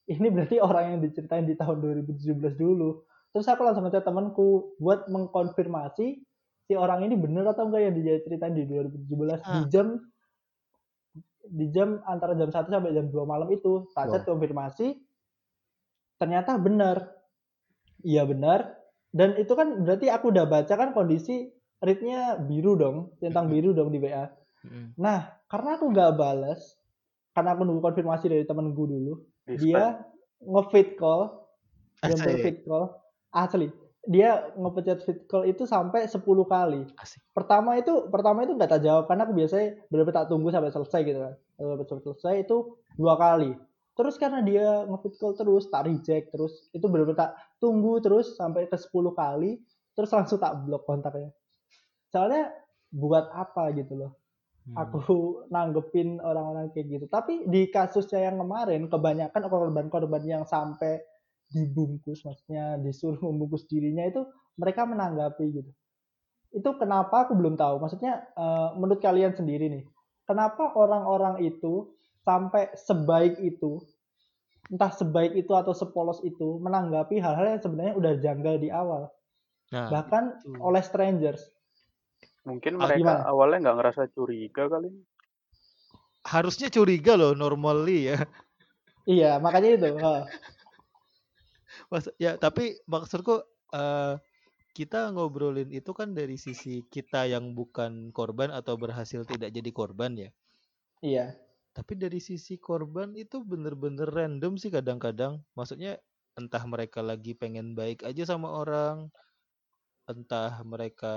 Ini 0.08 0.26
berarti 0.32 0.56
orang 0.58 0.84
yang 0.96 1.00
diceritain 1.04 1.46
di 1.46 1.54
tahun 1.54 1.78
2017 1.78 2.58
dulu. 2.58 3.04
Terus 3.30 3.46
aku 3.46 3.62
langsung 3.62 3.84
ngechat 3.86 4.02
temanku 4.02 4.74
buat 4.82 5.06
mengkonfirmasi 5.06 6.06
si 6.68 6.72
orang 6.74 7.06
ini 7.06 7.14
bener 7.16 7.46
atau 7.48 7.68
enggak 7.70 7.82
yang 7.88 7.94
diceritain 7.96 8.54
di 8.56 8.64
2017 8.66 9.40
di 9.40 9.46
Ah. 9.46 9.64
jam 9.70 9.86
di 11.48 11.66
jam 11.72 12.02
antara 12.04 12.36
jam 12.36 12.50
1 12.52 12.68
sampai 12.68 12.92
jam 12.92 13.06
2 13.08 13.24
malam 13.24 13.48
itu. 13.54 13.86
Chat 14.18 14.26
konfirmasi 14.26 14.98
ternyata 16.18 16.58
benar 16.58 17.14
iya 18.02 18.26
benar 18.26 18.74
dan 19.14 19.38
itu 19.38 19.54
kan 19.54 19.86
berarti 19.86 20.10
aku 20.10 20.34
udah 20.34 20.44
baca 20.50 20.74
kan 20.74 20.90
kondisi 20.92 21.48
readnya 21.78 22.36
biru 22.38 22.74
dong 22.74 23.14
centang 23.22 23.46
biru 23.46 23.70
dong 23.74 23.94
di 23.94 23.98
WA 24.02 24.26
Mm-mm. 24.66 24.98
nah 24.98 25.38
karena 25.46 25.78
aku 25.78 25.86
nggak 25.90 26.12
balas 26.18 26.78
karena 27.32 27.54
aku 27.54 27.62
nunggu 27.62 27.82
konfirmasi 27.82 28.26
dari 28.26 28.44
temenku 28.44 28.84
dulu 28.84 29.22
Di 29.46 29.70
dia 29.70 30.02
nge-fit 30.42 30.98
call 30.98 31.48
Asik. 32.02 32.38
fit 32.42 32.58
call. 32.62 32.94
Asli 33.34 33.68
dia 34.08 34.48
ngepencet 34.56 35.04
fit 35.04 35.20
call 35.28 35.44
itu 35.50 35.68
sampai 35.68 36.08
10 36.08 36.22
kali. 36.24 36.86
Asik. 36.96 37.20
pertama 37.36 37.76
itu 37.76 38.08
pertama 38.08 38.46
itu 38.46 38.56
nggak 38.56 38.70
tak 38.70 38.82
jawab 38.86 39.04
karena 39.04 39.28
aku 39.28 39.34
biasanya 39.36 39.68
benar-benar 39.92 40.16
tak 40.24 40.28
tunggu 40.32 40.48
sampai 40.48 40.70
selesai 40.72 41.00
gitu 41.04 41.20
kan. 41.20 41.34
Sampai 41.58 42.04
selesai 42.06 42.34
itu 42.46 42.56
dua 42.96 43.14
kali. 43.20 43.52
Terus 43.98 44.14
karena 44.16 44.40
dia 44.46 44.86
nge-fit 44.86 45.14
call 45.18 45.34
terus 45.34 45.66
tak 45.68 45.90
reject 45.90 46.30
terus 46.30 46.70
itu 46.70 46.86
benar-benar 46.86 47.18
tak 47.18 47.30
tunggu 47.58 47.98
terus 47.98 48.38
sampai 48.38 48.70
ke 48.70 48.78
10 48.78 48.88
kali 49.12 49.58
terus 49.98 50.10
langsung 50.14 50.38
tak 50.38 50.54
blok 50.62 50.86
kontaknya 50.86 51.34
soalnya 52.08 52.52
buat 52.92 53.28
apa 53.32 53.72
gitu 53.76 53.94
loh 53.96 54.12
Hmm. 54.68 54.76
aku 54.84 55.00
nanggepin 55.54 56.20
orang-orang 56.20 56.68
kayak 56.76 56.86
gitu. 56.92 57.06
Tapi 57.08 57.48
di 57.48 57.72
kasusnya 57.72 58.28
yang 58.28 58.36
kemarin 58.36 58.84
kebanyakan 58.92 59.48
korban-korban 59.48 60.20
yang 60.28 60.44
sampai 60.44 61.00
dibungkus, 61.48 62.20
maksudnya 62.28 62.76
disuruh 62.76 63.16
membungkus 63.32 63.64
dirinya 63.64 64.04
itu 64.04 64.28
mereka 64.60 64.84
menanggapi 64.84 65.44
gitu. 65.56 65.70
Itu 66.52 66.76
kenapa 66.76 67.24
aku 67.28 67.32
belum 67.32 67.56
tahu. 67.56 67.80
Maksudnya 67.80 68.28
eh, 68.36 68.68
menurut 68.76 69.00
kalian 69.00 69.32
sendiri 69.32 69.72
nih, 69.72 69.84
kenapa 70.28 70.76
orang-orang 70.76 71.40
itu 71.44 71.96
sampai 72.28 72.68
sebaik 72.76 73.40
itu, 73.40 73.80
entah 74.68 74.92
sebaik 74.92 75.32
itu 75.32 75.52
atau 75.56 75.72
sepolos 75.72 76.20
itu 76.20 76.60
menanggapi 76.60 77.16
hal-hal 77.24 77.56
yang 77.56 77.62
sebenarnya 77.64 77.94
udah 77.96 78.12
janggal 78.20 78.56
di 78.60 78.68
awal, 78.68 79.08
Nah, 79.72 79.88
bahkan 79.92 80.36
itu. 80.44 80.56
oleh 80.60 80.80
strangers. 80.84 81.40
Mungkin 82.48 82.74
Ah, 82.78 82.88
mereka 82.88 82.98
gimana? 82.98 83.24
awalnya 83.30 83.58
nggak 83.62 83.76
ngerasa 83.78 84.02
curiga 84.14 84.62
kali. 84.72 84.88
harusnya 86.32 86.68
curiga 86.70 87.12
loh 87.18 87.32
normally 87.34 88.10
ya. 88.12 88.18
Iya, 89.10 89.26
makanya 89.44 89.68
itu. 89.76 89.86
Mas, 91.92 92.08
ya 92.24 92.32
tapi 92.40 92.80
maksudku 92.88 93.44
eh, 93.76 94.14
kita 94.78 95.00
ngobrolin 95.14 95.70
itu 95.74 95.92
kan 95.98 96.08
dari 96.18 96.36
sisi 96.40 96.86
kita 96.94 97.22
yang 97.34 97.52
bukan 97.58 97.92
korban 98.16 98.50
atau 98.54 98.74
berhasil 98.80 99.22
tidak 99.28 99.50
jadi 99.56 99.70
korban 99.74 100.12
ya. 100.18 100.30
Iya. 101.02 101.38
Tapi 101.76 101.92
dari 101.94 102.18
sisi 102.28 102.54
korban 102.68 103.14
itu 103.14 103.36
bener-bener 103.50 104.08
random 104.10 104.52
sih 104.62 104.70
kadang-kadang. 104.76 105.40
Maksudnya 105.56 105.92
entah 106.40 106.62
mereka 106.72 107.00
lagi 107.10 107.32
pengen 107.38 107.66
baik 107.78 108.02
aja 108.08 108.22
sama 108.30 108.48
orang, 108.62 108.96
entah 110.10 110.60
mereka 110.64 111.08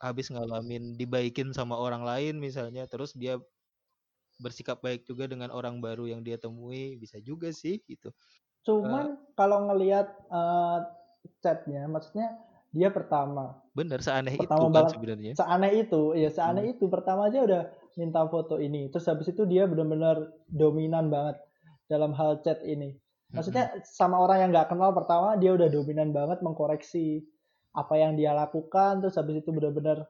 habis 0.00 0.26
ngalamin 0.32 0.96
dibaikin 1.00 1.52
sama 1.58 1.76
orang 1.78 2.02
lain 2.04 2.34
misalnya, 2.40 2.84
terus 2.90 3.12
dia 3.16 3.38
bersikap 4.40 4.80
baik 4.80 5.04
juga 5.04 5.28
dengan 5.28 5.52
orang 5.52 5.78
baru 5.84 6.08
yang 6.08 6.24
dia 6.24 6.40
temui, 6.40 6.96
bisa 6.96 7.20
juga 7.20 7.52
sih 7.52 7.76
gitu. 7.84 8.08
Cuman 8.66 9.32
kalau 9.38 9.68
ngelihat 9.72 10.06
eh, 10.28 10.78
chatnya, 11.40 11.88
maksudnya 11.88 12.40
dia 12.72 12.88
pertama, 12.92 13.60
Bener 13.78 14.00
seaneh 14.06 14.34
itu 14.46 14.64
Pertama 14.64 14.66
kan 14.74 14.84
banget. 14.84 14.94
sebenarnya. 14.94 15.34
seaneh 15.36 15.72
itu, 15.86 16.02
ya 16.18 16.30
seaneh 16.32 16.64
Hmm. 16.64 16.70
itu 16.76 16.88
pertama 16.90 17.30
aja 17.30 17.40
udah 17.46 17.62
minta 18.00 18.22
foto 18.28 18.58
ini, 18.58 18.90
terus 18.92 19.06
habis 19.10 19.30
itu 19.32 19.44
dia 19.46 19.64
benar-benar 19.70 20.32
dominan 20.50 21.08
banget 21.12 21.38
dalam 21.90 22.12
hal 22.16 22.40
chat 22.44 22.60
ini. 22.66 22.98
Maksudnya 23.36 23.80
sama 23.86 24.18
orang 24.20 24.44
yang 24.46 24.50
nggak 24.54 24.70
kenal 24.74 24.90
pertama 24.96 25.36
dia 25.38 25.54
udah 25.54 25.68
dominan 25.70 26.10
banget 26.16 26.40
mengkoreksi 26.42 27.24
apa 27.70 27.94
yang 27.96 28.18
dia 28.18 28.34
lakukan, 28.34 28.98
terus 28.98 29.14
habis 29.14 29.40
itu 29.40 29.50
benar-benar 29.50 30.06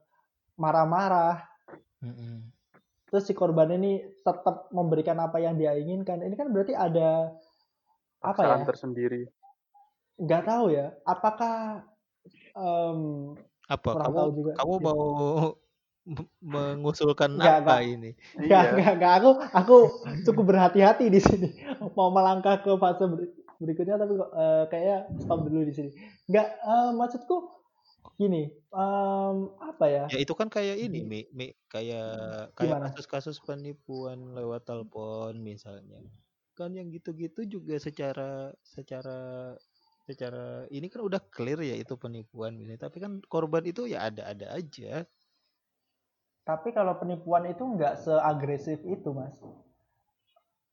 marah-marah. 0.56 1.44
Mm-mm. 2.00 2.48
Terus 3.10 3.26
si 3.26 3.34
korban 3.34 3.68
ini 3.74 4.00
tetap 4.22 4.70
memberikan 4.70 5.18
apa 5.18 5.42
yang 5.42 5.58
dia 5.58 5.74
inginkan. 5.74 6.22
Ini 6.22 6.34
kan 6.34 6.48
berarti 6.54 6.72
ada 6.72 7.34
apa 8.20 8.40
ya? 8.44 8.48
Paksaan 8.54 8.68
tersendiri. 8.68 9.22
nggak 10.20 10.44
tahu 10.44 10.68
ya 10.68 10.92
apakah 11.08 11.80
em, 12.52 13.00
Apa 13.64 13.96
kamu 13.96 14.16
tahu 14.20 14.30
juga 14.36 14.52
kamu 14.52 14.74
mau 14.84 15.02
mengusulkan 16.44 17.40
Nggak, 17.40 17.56
apa 17.64 17.74
nggak. 17.80 17.80
ini? 17.88 18.10
nggak 18.36 18.62
Iya. 18.62 18.72
nggak 18.76 18.92
nggak 19.00 19.12
aku 19.16 19.30
aku 19.52 19.76
cukup 20.28 20.44
berhati-hati 20.52 21.08
di 21.08 21.20
sini 21.24 21.48
mau 21.96 22.12
melangkah 22.12 22.60
ke 22.60 22.72
fase 22.76 23.04
ber- 23.08 23.32
berikutnya 23.60 24.00
tapi 24.00 24.12
kok 24.16 24.30
eh, 24.32 24.64
kayaknya 24.72 24.98
stop 25.20 25.40
dulu 25.46 25.62
di 25.68 25.74
sini 25.76 25.90
nggak 26.32 26.48
eh, 26.64 26.90
maksudku 26.96 27.36
gini 28.16 28.48
em, 28.72 29.36
apa 29.60 29.84
ya 29.88 30.04
Ya 30.12 30.18
itu 30.24 30.32
kan 30.36 30.48
kayak 30.48 30.76
ini, 30.80 31.04
Mi, 31.04 31.20
Mi, 31.32 31.52
kayak 31.68 32.52
kayak 32.56 32.92
kasus-kasus 32.92 33.40
penipuan 33.44 34.32
lewat 34.36 34.64
telepon 34.68 35.36
misalnya. 35.40 36.00
Kan 36.56 36.76
yang 36.76 36.88
gitu-gitu 36.92 37.44
juga 37.48 37.76
secara 37.80 38.52
secara 38.64 39.54
secara 40.08 40.66
ini 40.72 40.90
kan 40.92 41.00
udah 41.06 41.20
clear 41.32 41.60
ya 41.64 41.76
itu 41.76 41.94
penipuan 41.96 42.56
misalnya. 42.56 42.88
Tapi 42.88 42.96
kan 43.04 43.12
korban 43.28 43.64
itu 43.68 43.88
ya 43.88 44.08
ada-ada 44.08 44.52
aja. 44.56 45.04
tapi 46.44 46.68
kalau 46.74 46.98
penipuan 46.98 47.46
itu 47.46 47.62
nggak 47.62 47.94
seagresif 48.04 48.82
itu 48.82 49.08
mas 49.14 49.36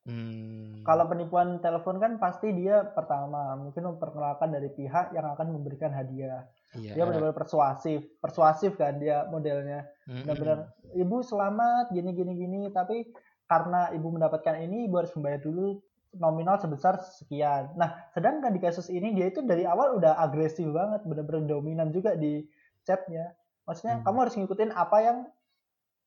Hmm. 0.07 0.87
kalau 0.87 1.03
penipuan 1.11 1.59
telepon 1.59 1.99
kan 1.99 2.15
pasti 2.15 2.55
dia 2.55 2.79
pertama 2.95 3.59
mungkin 3.59 3.91
memperkenalkan 3.91 4.55
dari 4.55 4.71
pihak 4.71 5.11
yang 5.11 5.27
akan 5.35 5.51
memberikan 5.51 5.91
hadiah 5.91 6.47
iya. 6.79 6.95
dia 6.95 7.03
benar-benar 7.03 7.35
persuasif 7.35 8.07
persuasif 8.23 8.79
kan 8.79 8.95
dia 8.95 9.27
modelnya 9.27 9.83
Mm-mm. 10.07 10.23
benar-benar 10.23 10.71
ibu 10.95 11.19
selamat 11.19 11.91
gini 11.91 12.15
gini 12.15 12.33
gini 12.39 12.61
tapi 12.71 13.03
karena 13.51 13.91
ibu 13.91 14.07
mendapatkan 14.07 14.55
ini 14.63 14.87
ibu 14.87 14.95
harus 14.95 15.11
membayar 15.19 15.43
dulu 15.43 15.83
nominal 16.15 16.55
sebesar 16.55 17.03
sekian 17.03 17.75
nah 17.75 18.07
sedangkan 18.15 18.55
di 18.55 18.63
kasus 18.63 18.87
ini 18.87 19.11
dia 19.11 19.27
itu 19.27 19.43
dari 19.43 19.67
awal 19.67 19.99
udah 19.99 20.15
agresif 20.23 20.71
banget 20.71 21.03
benar-benar 21.03 21.51
dominan 21.51 21.91
juga 21.91 22.15
di 22.15 22.47
chatnya 22.87 23.35
maksudnya 23.67 23.99
Hmm. 23.99 24.07
kamu 24.07 24.17
harus 24.23 24.35
ngikutin 24.39 24.71
apa 24.71 24.97
yang 25.03 25.17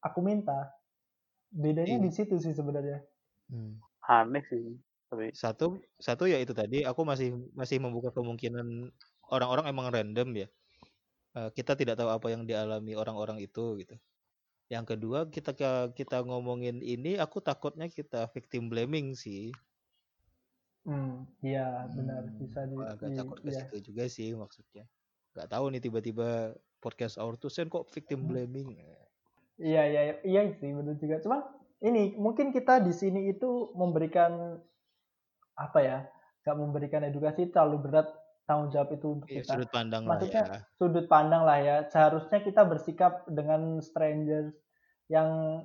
aku 0.00 0.24
minta 0.24 0.72
bedanya 1.52 2.00
Iya. 2.00 2.04
di 2.08 2.10
situ 2.16 2.40
sih 2.40 2.56
sebenarnya 2.56 3.04
Hmm. 3.50 3.76
Aneh 4.10 4.42
sih. 4.50 4.74
Tapi 5.06 5.30
Satu 5.34 5.78
satu 5.98 6.26
ya 6.26 6.38
itu 6.42 6.50
tadi 6.54 6.82
aku 6.82 7.02
masih 7.06 7.34
masih 7.54 7.78
membuka 7.78 8.10
kemungkinan 8.10 8.90
orang-orang 9.30 9.66
emang 9.70 9.86
random 9.94 10.28
ya. 10.34 10.48
Eh, 11.38 11.50
kita 11.54 11.78
tidak 11.78 11.94
tahu 11.94 12.10
apa 12.10 12.26
yang 12.34 12.42
dialami 12.42 12.98
orang-orang 12.98 13.38
itu 13.38 13.78
gitu. 13.78 13.94
Yang 14.70 14.84
kedua 14.94 15.26
kita 15.30 15.50
kita 15.94 16.16
ngomongin 16.26 16.78
ini 16.82 17.18
aku 17.18 17.38
takutnya 17.42 17.86
kita 17.86 18.26
victim 18.34 18.66
blaming 18.70 19.14
sih. 19.14 19.50
hmm 20.80 21.44
iya 21.44 21.84
benar 21.92 22.24
Hmm, 22.24 22.40
bisa 22.40 22.64
di, 22.64 22.76
Agak 22.80 23.08
di- 23.12 23.18
takut 23.20 23.38
ke 23.44 23.50
iya. 23.52 23.60
situ 23.68 23.76
juga 23.92 24.04
sih 24.08 24.32
maksudnya. 24.32 24.88
Gak 25.36 25.52
tahu 25.52 25.70
nih 25.70 25.82
tiba-tiba 25.84 26.56
podcast 26.80 27.20
our 27.20 27.36
two 27.36 27.52
sen 27.52 27.68
kok 27.68 27.86
victim 27.92 28.24
Hmm. 28.24 28.32
blaming. 28.32 28.80
Iya 29.60 29.82
iya 29.86 30.02
iya 30.24 30.40
sih 30.56 30.72
betul 30.72 30.96
juga. 30.96 31.20
Cuma 31.20 31.38
ini 31.80 32.14
mungkin 32.20 32.52
kita 32.52 32.84
di 32.84 32.92
sini 32.92 33.32
itu 33.32 33.72
memberikan 33.72 34.60
apa 35.56 35.78
ya? 35.80 35.98
Gak 36.44 36.56
memberikan 36.56 37.04
edukasi 37.04 37.52
terlalu 37.52 37.88
berat 37.88 38.08
tanggung 38.48 38.72
jawab 38.72 38.90
itu 38.96 39.06
untuk 39.20 39.28
Iya, 39.28 39.44
kita. 39.44 39.52
sudut 39.54 39.70
pandang 39.70 40.02
lah 40.04 40.10
Maksudnya 40.16 40.42
ya. 40.44 40.58
sudut 40.76 41.06
pandang 41.08 41.42
lah 41.44 41.58
ya. 41.60 41.76
Seharusnya 41.88 42.38
kita 42.40 42.62
bersikap 42.64 43.24
dengan 43.28 43.80
strangers 43.84 44.52
yang 45.08 45.62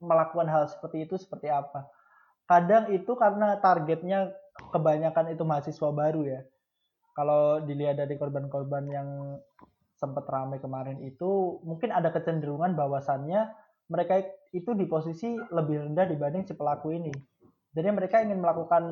melakukan 0.00 0.48
hal 0.48 0.68
seperti 0.68 1.08
itu 1.08 1.16
seperti 1.16 1.48
apa. 1.48 1.88
Kadang 2.46 2.92
itu 2.92 3.12
karena 3.16 3.56
targetnya 3.58 4.32
kebanyakan 4.72 5.32
itu 5.32 5.42
mahasiswa 5.44 5.90
baru 5.92 6.22
ya. 6.24 6.40
Kalau 7.16 7.64
dilihat 7.64 7.96
dari 7.96 8.14
korban-korban 8.20 8.84
yang 8.92 9.08
sempat 9.96 10.28
ramai 10.28 10.60
kemarin 10.60 11.00
itu 11.00 11.56
mungkin 11.64 11.88
ada 11.88 12.12
kecenderungan 12.12 12.76
bahwasannya 12.76 13.48
mereka 13.88 14.20
itu 14.52 14.74
di 14.74 14.86
posisi 14.86 15.34
lebih 15.34 15.90
rendah 15.90 16.06
dibanding 16.06 16.46
si 16.46 16.54
pelaku 16.54 16.94
ini. 16.94 17.12
Jadi 17.76 17.88
mereka 17.92 18.24
ingin 18.24 18.40
melakukan 18.40 18.84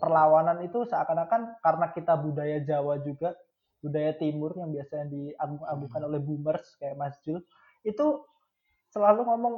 perlawanan 0.00 0.64
itu 0.64 0.84
seakan-akan 0.88 1.60
karena 1.60 1.86
kita 1.92 2.14
budaya 2.16 2.58
Jawa 2.64 3.00
juga, 3.00 3.36
budaya 3.80 4.12
Timur 4.16 4.56
yang 4.56 4.72
biasanya 4.72 5.06
diagung-agungkan 5.12 6.02
oleh 6.04 6.20
boomers 6.20 6.76
kayak 6.80 6.96
Mas 6.96 7.16
Jul, 7.24 7.40
itu 7.84 8.24
selalu 8.92 9.28
ngomong 9.28 9.54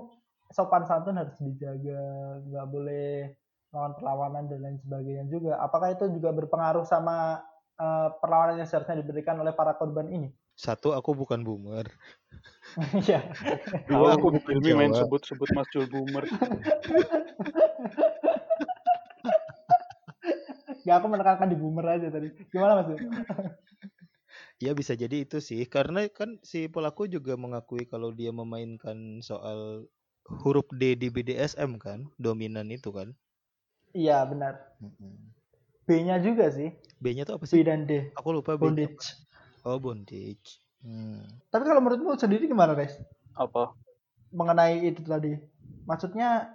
sopan 0.50 0.82
santun 0.86 1.18
harus 1.18 1.38
dijaga, 1.38 2.02
nggak 2.42 2.66
boleh 2.66 3.34
melawan 3.70 3.94
perlawanan 3.94 4.44
dan 4.50 4.58
lain 4.66 4.78
sebagainya 4.82 5.24
juga. 5.30 5.62
Apakah 5.62 5.94
itu 5.94 6.10
juga 6.10 6.34
berpengaruh 6.34 6.82
sama 6.82 7.38
uh, 7.78 8.08
perlawanan 8.18 8.58
yang 8.58 8.68
seharusnya 8.68 8.98
diberikan 8.98 9.38
oleh 9.38 9.54
para 9.54 9.78
korban 9.78 10.10
ini? 10.10 10.28
Satu, 10.58 10.92
aku 10.92 11.14
bukan 11.14 11.40
boomer. 11.40 11.86
Iya. 13.02 13.20
Dua, 13.90 14.14
aku 14.14 14.30
Hilmi 14.46 14.72
main 14.78 14.94
sebut-sebut 14.94 15.48
Mas 15.52 15.66
Jul 15.74 15.86
Boomer. 15.90 16.24
ya 20.86 20.96
aku 20.96 21.06
menekankan 21.12 21.50
di 21.50 21.56
boomer 21.58 21.86
aja 21.98 22.08
tadi. 22.08 22.30
Gimana 22.50 22.80
Mas? 22.80 22.88
Ya 24.60 24.76
bisa 24.76 24.92
jadi 24.94 25.24
itu 25.24 25.40
sih, 25.40 25.64
karena 25.66 26.06
kan 26.12 26.38
si 26.44 26.68
pelaku 26.68 27.08
juga 27.08 27.34
mengakui 27.34 27.88
kalau 27.88 28.12
dia 28.12 28.30
memainkan 28.30 29.24
soal 29.24 29.88
huruf 30.28 30.68
D 30.76 30.94
di 30.94 31.08
BDSM 31.10 31.80
kan, 31.80 32.06
dominan 32.20 32.68
itu 32.70 32.92
kan. 32.92 33.16
Iya 33.96 34.22
benar. 34.28 34.78
B-nya 35.88 36.22
juga 36.22 36.52
sih. 36.54 36.70
B-nya 37.02 37.26
tuh 37.26 37.40
apa 37.40 37.44
B 37.48 37.50
sih? 37.50 37.64
dan 37.66 37.88
D. 37.88 38.14
Aku 38.14 38.30
lupa. 38.30 38.54
Bondage. 38.54 39.18
Oh, 39.66 39.80
bondage. 39.82 40.62
Hmm. 40.80 41.20
Tapi 41.52 41.62
kalau 41.66 41.80
menurutmu 41.84 42.16
sendiri 42.16 42.48
gimana, 42.48 42.72
Res? 42.72 42.96
Apa? 43.36 43.76
Mengenai 44.32 44.86
itu 44.86 45.04
tadi. 45.04 45.36
Maksudnya 45.84 46.54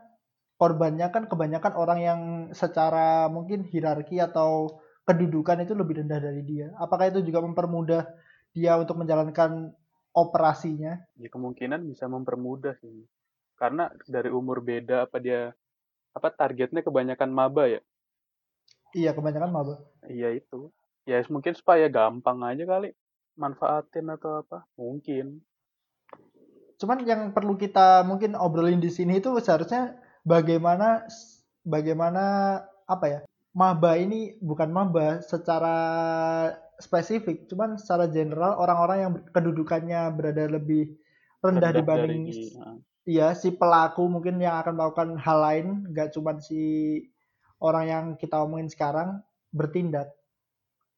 korbannya 0.55 1.11
kan 1.11 1.27
kebanyakan 1.27 1.73
orang 1.75 1.99
yang 1.99 2.19
secara 2.55 3.27
mungkin 3.27 3.67
hierarki 3.67 4.17
atau 4.23 4.79
kedudukan 5.05 5.61
itu 5.61 5.77
lebih 5.77 6.01
rendah 6.01 6.19
dari 6.19 6.41
dia. 6.41 6.73
Apakah 6.81 7.11
itu 7.13 7.21
juga 7.21 7.43
mempermudah 7.43 8.07
dia 8.55 8.79
untuk 8.79 8.97
menjalankan 8.97 9.75
operasinya? 10.15 10.97
Ya 11.19 11.29
kemungkinan 11.29 11.85
bisa 11.85 12.09
mempermudah 12.09 12.79
sih. 12.81 13.05
Karena 13.59 13.91
dari 14.07 14.31
umur 14.31 14.63
beda 14.63 15.05
apa 15.05 15.21
dia 15.21 15.53
apa 16.15 16.31
targetnya 16.31 16.81
kebanyakan 16.81 17.29
maba 17.29 17.67
ya? 17.67 17.81
Iya, 18.95 19.11
kebanyakan 19.11 19.51
maba. 19.51 19.75
Iya 20.07 20.31
itu. 20.31 20.71
Ya 21.03 21.21
mungkin 21.27 21.53
supaya 21.53 21.85
gampang 21.91 22.41
aja 22.41 22.63
kali 22.63 22.95
manfaatin 23.35 24.07
atau 24.11 24.41
apa? 24.43 24.67
Mungkin. 24.79 25.39
Cuman 26.75 27.07
yang 27.07 27.31
perlu 27.31 27.55
kita 27.55 28.03
mungkin 28.03 28.35
obrolin 28.35 28.83
di 28.83 28.91
sini 28.91 29.23
itu 29.23 29.31
seharusnya 29.39 29.95
bagaimana 30.27 31.07
bagaimana 31.63 32.23
apa 32.87 33.05
ya? 33.07 33.19
Maba 33.55 33.95
ini 33.95 34.35
bukan 34.43 34.67
maba 34.67 35.23
secara 35.23 35.77
spesifik, 36.75 37.47
cuman 37.47 37.79
secara 37.79 38.11
general 38.11 38.59
orang-orang 38.59 38.97
yang 38.99 39.13
kedudukannya 39.31 40.11
berada 40.11 40.51
lebih 40.51 40.99
rendah, 41.39 41.71
Rendah 41.71 41.71
dibanding 41.71 42.23
dari 42.27 42.51
nah, 42.59 42.75
Iya, 43.05 43.27
si 43.37 43.53
pelaku 43.53 44.09
mungkin 44.09 44.41
yang 44.41 44.59
akan 44.65 44.73
melakukan 44.81 45.09
hal 45.21 45.37
lain, 45.37 45.67
nggak 45.93 46.17
cuma 46.17 46.41
si 46.41 46.99
orang 47.61 47.85
yang 47.85 48.05
kita 48.17 48.41
omongin 48.41 48.65
sekarang 48.65 49.21
bertindak. 49.53 50.09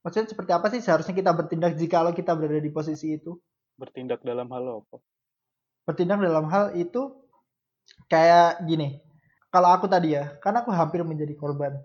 Maksudnya 0.08 0.32
seperti 0.32 0.52
apa 0.56 0.72
sih 0.72 0.80
seharusnya 0.80 1.12
kita 1.12 1.36
bertindak 1.36 1.76
jika 1.76 2.08
kita 2.16 2.32
berada 2.32 2.64
di 2.64 2.72
posisi 2.72 3.20
itu? 3.20 3.36
bertindak 3.78 4.26
dalam 4.26 4.50
hal 4.50 4.84
apa? 4.84 4.98
Bertindak 5.86 6.20
dalam 6.20 6.48
hal 6.48 6.74
itu 6.80 7.14
kayak 8.12 8.66
gini. 8.68 9.00
Kalau 9.54 9.72
aku 9.72 9.88
tadi 9.88 10.18
ya, 10.18 10.36
karena 10.44 10.66
aku 10.66 10.72
hampir 10.76 11.06
menjadi 11.08 11.32
korban. 11.38 11.78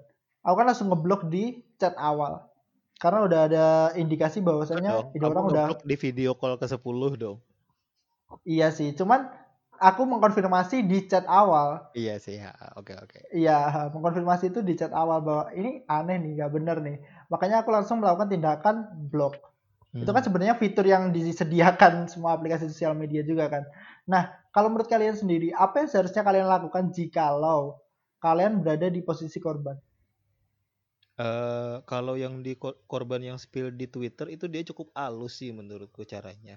Aku 0.43 0.59
kan 0.59 0.67
langsung 0.67 0.91
ngeblok 0.91 1.31
di 1.31 1.63
chat 1.79 1.95
awal. 1.95 2.43
Karena 2.99 3.27
udah 3.27 3.41
ada 3.51 3.67
indikasi 3.95 4.43
Dong, 4.43 4.63
ini 5.15 5.23
kamu 5.23 5.31
orang 5.31 5.45
udah 5.51 5.67
ngeblok 5.71 5.83
di 5.87 5.97
video 5.99 6.31
call 6.35 6.59
ke 6.59 6.67
10 6.67 7.15
dong. 7.19 7.39
iya 8.47 8.73
sih, 8.73 8.95
cuman 8.97 9.29
aku 9.83 10.07
mengkonfirmasi 10.07 10.87
di 10.87 11.05
chat 11.11 11.27
awal 11.27 11.91
Iya 11.93 12.23
sih, 12.23 12.39
ya. 12.39 12.55
oke 12.79 12.95
oke. 12.95 13.19
Iya, 13.35 13.91
mengkonfirmasi 13.91 14.55
itu 14.55 14.63
di 14.63 14.79
chat 14.79 14.95
awal 14.95 15.19
bahwa 15.21 15.45
ini 15.59 15.83
aneh 15.91 16.17
nih, 16.23 16.33
nggak 16.39 16.53
bener 16.55 16.77
nih. 16.79 16.97
Makanya 17.33 17.57
aku 17.65 17.71
langsung 17.77 17.99
melakukan 18.03 18.29
tindakan 18.35 18.77
blok. 19.13 19.35
Itu 20.03 20.11
kan 20.15 20.23
Hmm. 20.23 20.27
sebenarnya 20.27 20.57
fitur 20.63 20.87
yang 20.95 21.05
disediakan 21.17 21.95
semua 22.13 22.31
aplikasi 22.37 22.67
sosial 22.73 22.95
media 23.03 23.23
juga 23.31 23.45
kan. 23.55 23.65
Nah, 24.13 24.25
kalau 24.55 24.69
menurut 24.73 24.89
kalian 24.91 25.17
sendiri, 25.17 25.49
apa 25.57 25.83
yang 25.85 25.89
seharusnya 25.93 26.23
kalian 26.29 26.47
lakukan 26.51 26.85
jikalau 26.97 27.63
kalian 28.25 28.61
berada 28.63 28.89
di 28.93 29.01
posisi 29.09 29.39
korban? 29.47 29.77
Eh, 31.27 31.77
kalau 31.91 32.15
yang 32.25 32.35
di 32.47 32.53
kor- 32.63 32.77
korban 32.93 33.23
yang 33.29 33.39
spill 33.45 33.69
di 33.81 33.87
Twitter 33.95 34.27
itu 34.37 34.45
dia 34.53 34.63
cukup 34.71 34.89
halus 35.01 35.33
sih 35.41 35.51
menurutku 35.59 36.03
caranya. 36.13 36.57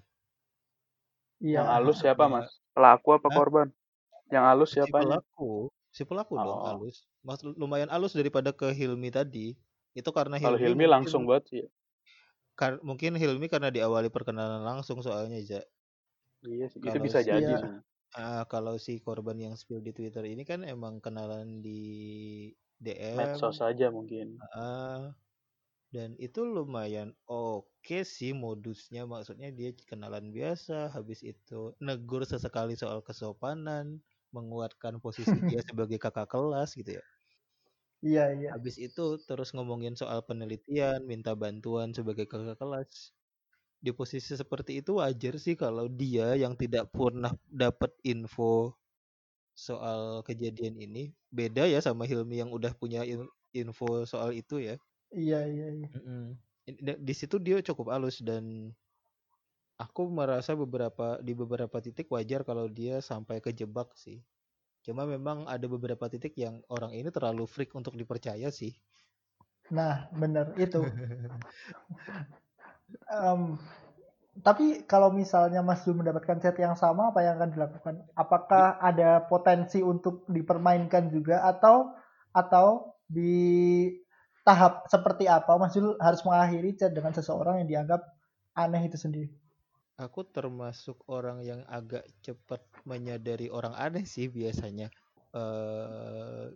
Iya. 1.49 1.61
Yang 1.61 1.67
halus 1.73 1.97
siapa 2.01 2.25
Iya. 2.25 2.33
mas? 2.33 2.49
Pelaku 2.75 3.07
apa 3.17 3.29
Hah? 3.29 3.37
korban? 3.37 3.67
Yang 4.33 4.43
halus 4.49 4.71
Si 4.71 4.77
siapanya? 4.77 4.99
pelaku, 4.99 5.51
si 5.95 6.01
pelaku 6.09 6.35
dong 6.45 6.59
Oh. 6.59 6.67
halus. 6.67 6.97
Mas 7.27 7.39
lumayan 7.61 7.89
halus 7.93 8.13
daripada 8.19 8.51
ke 8.59 8.67
Hilmi 8.79 9.09
tadi. 9.17 9.47
Itu 9.95 10.11
karena 10.11 10.35
Kalau 10.37 10.59
Hilmi, 10.59 10.61
Hilmi 10.61 10.77
mungkin- 10.83 10.91
langsung 10.91 11.23
banget 11.25 11.43
sih. 11.49 11.59
ya. 11.63 11.67
kar- 12.55 12.79
mungkin 12.83 13.19
Hilmi 13.19 13.47
karena 13.51 13.67
diawali 13.67 14.07
perkenalan 14.07 14.63
langsung 14.63 14.99
soalnya 15.03 15.39
Ja. 15.39 15.59
Iya 16.45 16.69
sih, 16.71 16.79
itu 16.79 16.97
bisa 17.01 17.19
si- 17.19 17.27
jadi 17.31 17.51
sih. 17.57 17.71
Ah, 18.15 18.47
kalau 18.47 18.79
si 18.79 19.03
korban 19.03 19.35
yang 19.35 19.55
spill 19.59 19.83
di 19.83 19.91
Twitter 19.91 20.23
ini 20.23 20.47
kan 20.47 20.63
emang 20.63 21.03
kenalan 21.03 21.59
di 21.59 21.81
DM. 22.79 23.17
Medsos 23.19 23.59
aja 23.59 23.91
mungkin. 23.91 24.39
Ah, 24.55 25.11
dan 25.91 26.15
itu 26.15 26.47
lumayan 26.47 27.11
oke 27.27 28.07
sih 28.07 28.31
modusnya. 28.31 29.03
Maksudnya 29.03 29.51
dia 29.51 29.75
kenalan 29.83 30.31
biasa, 30.31 30.95
habis 30.95 31.23
itu 31.27 31.75
negur 31.83 32.23
sesekali 32.23 32.79
soal 32.79 33.03
kesopanan, 33.03 33.99
menguatkan 34.31 34.99
posisi 35.03 35.35
dia 35.43 35.59
sebagai 35.67 35.99
kakak 35.99 36.31
kelas 36.31 36.71
gitu 36.77 36.99
ya. 36.99 37.03
Iya, 38.05 38.23
iya. 38.37 38.51
Habis 38.53 38.75
itu 38.77 39.05
terus 39.27 39.49
ngomongin 39.57 39.93
soal 39.97 40.19
penelitian, 40.29 41.01
minta 41.11 41.33
bantuan 41.33 41.89
sebagai 41.97 42.25
kakak 42.29 42.57
kelas. 42.61 42.91
Di 43.85 43.91
posisi 43.93 44.33
seperti 44.41 44.81
itu 44.81 44.91
wajar 45.01 45.35
sih 45.45 45.55
kalau 45.63 45.85
dia 46.01 46.33
yang 46.43 46.53
tidak 46.61 46.89
pernah 46.95 47.33
dapat 47.49 47.91
info 48.05 48.73
soal 49.55 50.21
kejadian 50.27 50.75
ini 50.79 51.03
beda 51.31 51.63
ya 51.69 51.79
sama 51.83 52.03
Hilmi 52.09 52.41
yang 52.43 52.51
udah 52.57 52.73
punya 52.75 53.01
info 53.55 53.87
soal 54.09 54.31
itu 54.35 54.59
ya. 54.63 54.75
Iya, 55.19 55.39
iya, 55.51 55.67
iya. 55.79 55.89
Di 57.07 57.13
situ 57.13 57.37
dia 57.45 57.57
cukup 57.61 57.93
halus 57.93 58.17
dan 58.25 58.73
aku 59.83 60.03
merasa 60.17 60.51
beberapa 60.63 61.07
di 61.27 61.31
beberapa 61.41 61.77
titik 61.85 62.07
wajar 62.15 62.41
kalau 62.49 62.65
dia 62.79 62.95
sampai 63.09 63.37
kejebak 63.45 63.89
sih. 64.03 64.19
Cuma 64.85 65.09
memang 65.09 65.49
ada 65.49 65.65
beberapa 65.65 66.05
titik 66.05 66.37
yang 66.37 66.61
orang 66.69 66.93
ini 66.93 67.09
terlalu 67.09 67.49
freak 67.49 67.73
untuk 67.73 67.97
dipercaya 67.97 68.53
sih. 68.53 68.69
Nah, 69.73 70.05
bener 70.13 70.53
itu. 70.61 70.85
Em, 73.09 73.57
tapi 74.45 74.85
kalau 74.85 75.09
misalnya 75.09 75.65
Mas 75.65 75.81
Zul 75.81 75.97
mendapatkan 75.97 76.37
chat 76.37 76.53
yang 76.61 76.77
sama, 76.77 77.09
apa 77.09 77.25
yang 77.25 77.41
akan 77.41 77.49
dilakukan? 77.49 77.95
Apakah 78.13 78.77
ada 78.77 79.25
potensi 79.25 79.81
untuk 79.81 80.21
dipermainkan 80.29 81.09
juga 81.09 81.41
atau 81.49 81.97
atau 82.29 82.93
di 83.09 83.89
tahap 84.45 84.85
seperti 84.85 85.25
apa 85.25 85.57
Mas 85.57 85.73
Zul 85.73 85.97
harus 85.97 86.21
mengakhiri 86.21 86.77
chat 86.77 86.93
dengan 86.93 87.09
seseorang 87.17 87.65
yang 87.65 87.69
dianggap 87.73 88.05
aneh 88.53 88.85
itu 88.85 89.01
sendiri? 89.01 89.33
Aku 89.95 90.27
termasuk 90.27 91.07
orang 91.07 91.39
yang 91.39 91.63
agak 91.71 92.03
cepat 92.19 92.59
menyadari 92.83 93.47
orang 93.47 93.71
aneh 93.79 94.03
sih 94.03 94.27
biasanya. 94.27 94.91
eh 95.35 96.47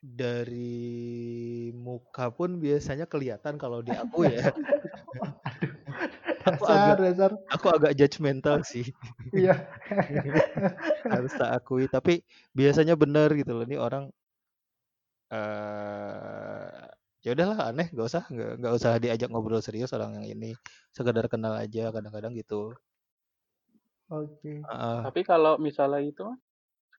dari 0.00 1.68
muka 1.76 2.32
pun 2.32 2.56
biasanya 2.64 3.04
kelihatan 3.08 3.56
kalau 3.60 3.80
di 3.84 3.92
aku 3.96 4.28
ya. 4.28 4.44
Aku 6.48 6.64
Dasar, 6.64 6.68
agak 6.68 6.96
dasar. 7.04 7.30
aku 7.52 7.66
agak 7.68 7.92
judgmental 7.98 8.56
sih. 8.64 8.86
Iya. 9.36 9.68
Harus 11.12 11.32
tak 11.36 11.50
akui, 11.60 11.84
tapi 11.90 12.24
biasanya 12.56 12.96
benar 12.96 13.32
gitu 13.36 13.52
loh. 13.56 13.64
Ini 13.68 13.76
orang 13.80 14.08
eh 15.30 16.69
ya 17.24 17.36
udahlah 17.36 17.58
aneh, 17.70 17.86
gak 17.92 18.06
usah 18.06 18.22
nggak 18.28 18.50
nggak 18.60 18.72
usah 18.78 18.92
diajak 18.96 19.28
ngobrol 19.28 19.60
serius 19.60 19.92
orang 19.92 20.20
yang 20.20 20.26
ini. 20.38 20.56
Sekedar 20.96 21.28
kenal 21.28 21.54
aja 21.56 21.92
kadang-kadang 21.92 22.32
gitu. 22.36 22.74
Oke. 24.10 24.58
Heeh. 24.58 24.98
Tapi 25.06 25.20
kalau 25.22 25.54
misalnya 25.62 26.02
itu 26.02 26.26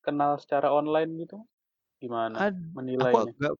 kenal 0.05 0.39
secara 0.39 0.71
online 0.71 1.11
gitu, 1.27 1.43
gimana 1.99 2.49
Ad- 2.49 2.71
menilainya? 2.73 3.51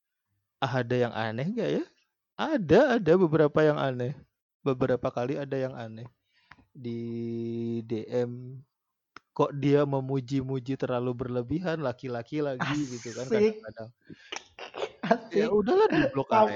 ada 0.62 0.96
yang 0.96 1.14
aneh 1.14 1.48
nggak 1.52 1.70
ya? 1.82 1.84
Ada, 2.38 2.80
ada 2.98 3.14
beberapa 3.18 3.60
yang 3.62 3.78
aneh. 3.78 4.14
Beberapa 4.62 5.10
kali 5.10 5.38
ada 5.38 5.58
yang 5.58 5.74
aneh. 5.74 6.08
Di 6.72 7.00
DM 7.86 8.62
kok 9.32 9.52
dia 9.58 9.88
memuji-muji 9.88 10.76
terlalu 10.76 11.12
berlebihan 11.16 11.80
laki-laki 11.82 12.44
lagi 12.44 13.00
gitu 13.00 13.10
kan 13.16 13.26
kadang-kadang. 13.32 13.90
Ya 15.40 15.46
udahlah 15.60 15.88
di 15.96 16.02
blok 16.12 16.30
aja. 16.38 16.54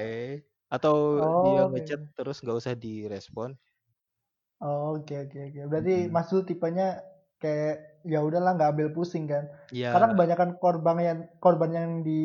Atau 0.76 0.96
dia 1.44 1.60
Oh, 1.60 1.70
oke. 1.70 1.84
ngechat 1.84 2.02
terus 2.18 2.38
nggak 2.44 2.58
usah 2.62 2.74
direspon. 2.84 3.50
Oh, 4.64 4.96
Oke, 4.98 5.14
oke, 5.28 5.38
oke. 5.52 5.62
Berarti 5.72 5.94
Mm-mm. 5.96 6.16
Mas 6.16 6.28
Dul 6.32 6.44
tipenya 6.48 7.04
kayak 7.44 7.76
ya 8.08 8.20
udahlah 8.28 8.56
nggak 8.56 8.70
ambil 8.74 8.88
pusing 8.96 9.26
kan. 9.32 9.44
Karena 9.92 10.08
Ya, 10.10 10.12
kebanyakan 10.12 10.50
korban 10.64 10.98
yang 11.08 11.20
korban 11.44 11.72
yang 11.76 11.90
di 12.08 12.22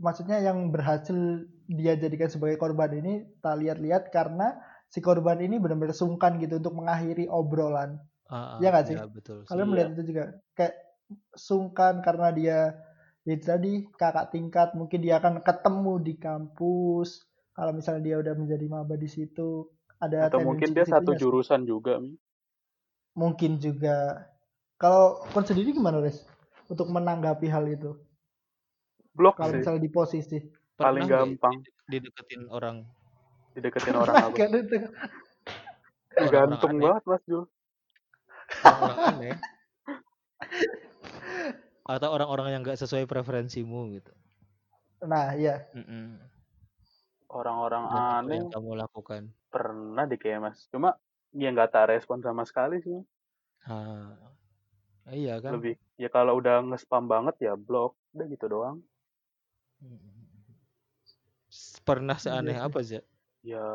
maksudnya 0.00 0.38
yang 0.40 0.72
berhasil 0.74 1.44
dia 1.68 1.94
jadikan 1.98 2.30
sebagai 2.32 2.56
korban 2.58 2.90
ini 3.00 3.12
tak 3.44 3.60
lihat-lihat 3.60 4.08
karena 4.14 4.56
si 4.90 4.98
korban 5.04 5.38
ini 5.44 5.60
benar-benar 5.62 5.94
sungkan 5.94 6.40
gitu 6.42 6.58
untuk 6.62 6.74
mengakhiri 6.78 7.26
obrolan. 7.30 8.00
ah, 8.28 8.48
ah, 8.60 8.62
Iya 8.62 8.68
nggak 8.72 8.86
sih? 8.90 8.98
ya 8.98 9.06
betul. 9.14 9.40
Kalian 9.48 9.68
Iya. 9.68 9.74
melihat 9.74 9.88
itu 9.94 10.02
juga 10.14 10.24
kayak 10.56 10.74
sungkan 11.34 11.94
karena 12.06 12.28
dia 12.34 12.46
ya 12.46 12.58
itu 13.28 13.44
tadi 13.44 13.84
kakak 13.94 14.32
tingkat 14.32 14.72
mungkin 14.74 15.00
dia 15.04 15.20
akan 15.20 15.44
ketemu 15.44 15.94
di 16.00 16.14
kampus. 16.16 17.24
Kalau 17.52 17.72
misalnya 17.76 18.02
dia 18.02 18.16
udah 18.22 18.34
menjadi 18.36 18.66
maba 18.70 18.96
di 18.96 19.08
situ 19.10 19.68
ada 20.00 20.32
Atau 20.32 20.40
mungkin 20.40 20.72
dia 20.72 20.88
satu 20.88 21.12
sih. 21.12 21.20
jurusan 21.20 21.68
juga, 21.68 22.00
Mi. 22.00 22.16
Mungkin 23.18 23.60
juga. 23.60 24.24
Kalau 24.80 25.20
kon 25.36 25.44
sendiri 25.44 25.76
gimana, 25.76 26.00
Res? 26.00 26.24
Untuk 26.72 26.88
menanggapi 26.88 27.46
hal 27.52 27.68
itu. 27.68 27.92
Blok 29.12 29.36
Kalau 29.36 29.52
misalnya 29.52 29.82
di 29.84 29.92
posisi. 29.92 30.38
paling 30.80 31.04
Pernah 31.04 31.12
gampang 31.12 31.54
dideketin 31.92 32.48
orang 32.48 32.80
dideketin 33.52 33.92
orang 33.92 34.16
apa? 34.16 34.36
Gantung 36.32 36.80
banget, 36.80 37.02
Mas 37.04 37.22
Jul. 37.28 37.44
orang-orang 38.64 38.98
aneh, 39.06 39.36
atau 41.98 42.14
orang-orang 42.14 42.54
yang 42.54 42.60
nggak 42.62 42.78
sesuai 42.78 43.10
preferensimu 43.10 43.90
gitu. 43.98 44.12
Nah, 45.02 45.34
iya. 45.34 45.66
Mm-mm. 45.74 46.20
Orang-orang 47.30 47.86
Dan 47.86 47.94
apa 47.94 48.18
aneh 48.20 48.36
yang 48.42 48.50
kamu 48.50 48.72
lakukan? 48.78 49.22
pernah 49.50 50.06
deh 50.06 50.18
kayak 50.18 50.40
Mas. 50.46 50.70
Cuma 50.70 50.94
ya 51.34 51.50
nggak 51.50 51.74
tak 51.74 51.90
respon 51.90 52.22
sama 52.22 52.46
sekali 52.46 52.78
sih. 52.82 53.02
Ah, 53.66 54.14
iya 55.10 55.42
kan? 55.42 55.58
Lebih 55.58 55.74
ya 55.98 56.06
kalau 56.06 56.38
udah 56.38 56.62
nge-spam 56.70 57.10
banget 57.10 57.50
ya 57.50 57.58
blok. 57.58 57.98
Udah 58.14 58.26
gitu 58.30 58.46
doang. 58.46 58.78
Mm. 59.82 59.98
Pernah 61.82 62.16
seaneh 62.18 62.54
sih. 62.54 62.62
apa 62.62 62.78
sih? 62.86 63.02
Ya 63.42 63.66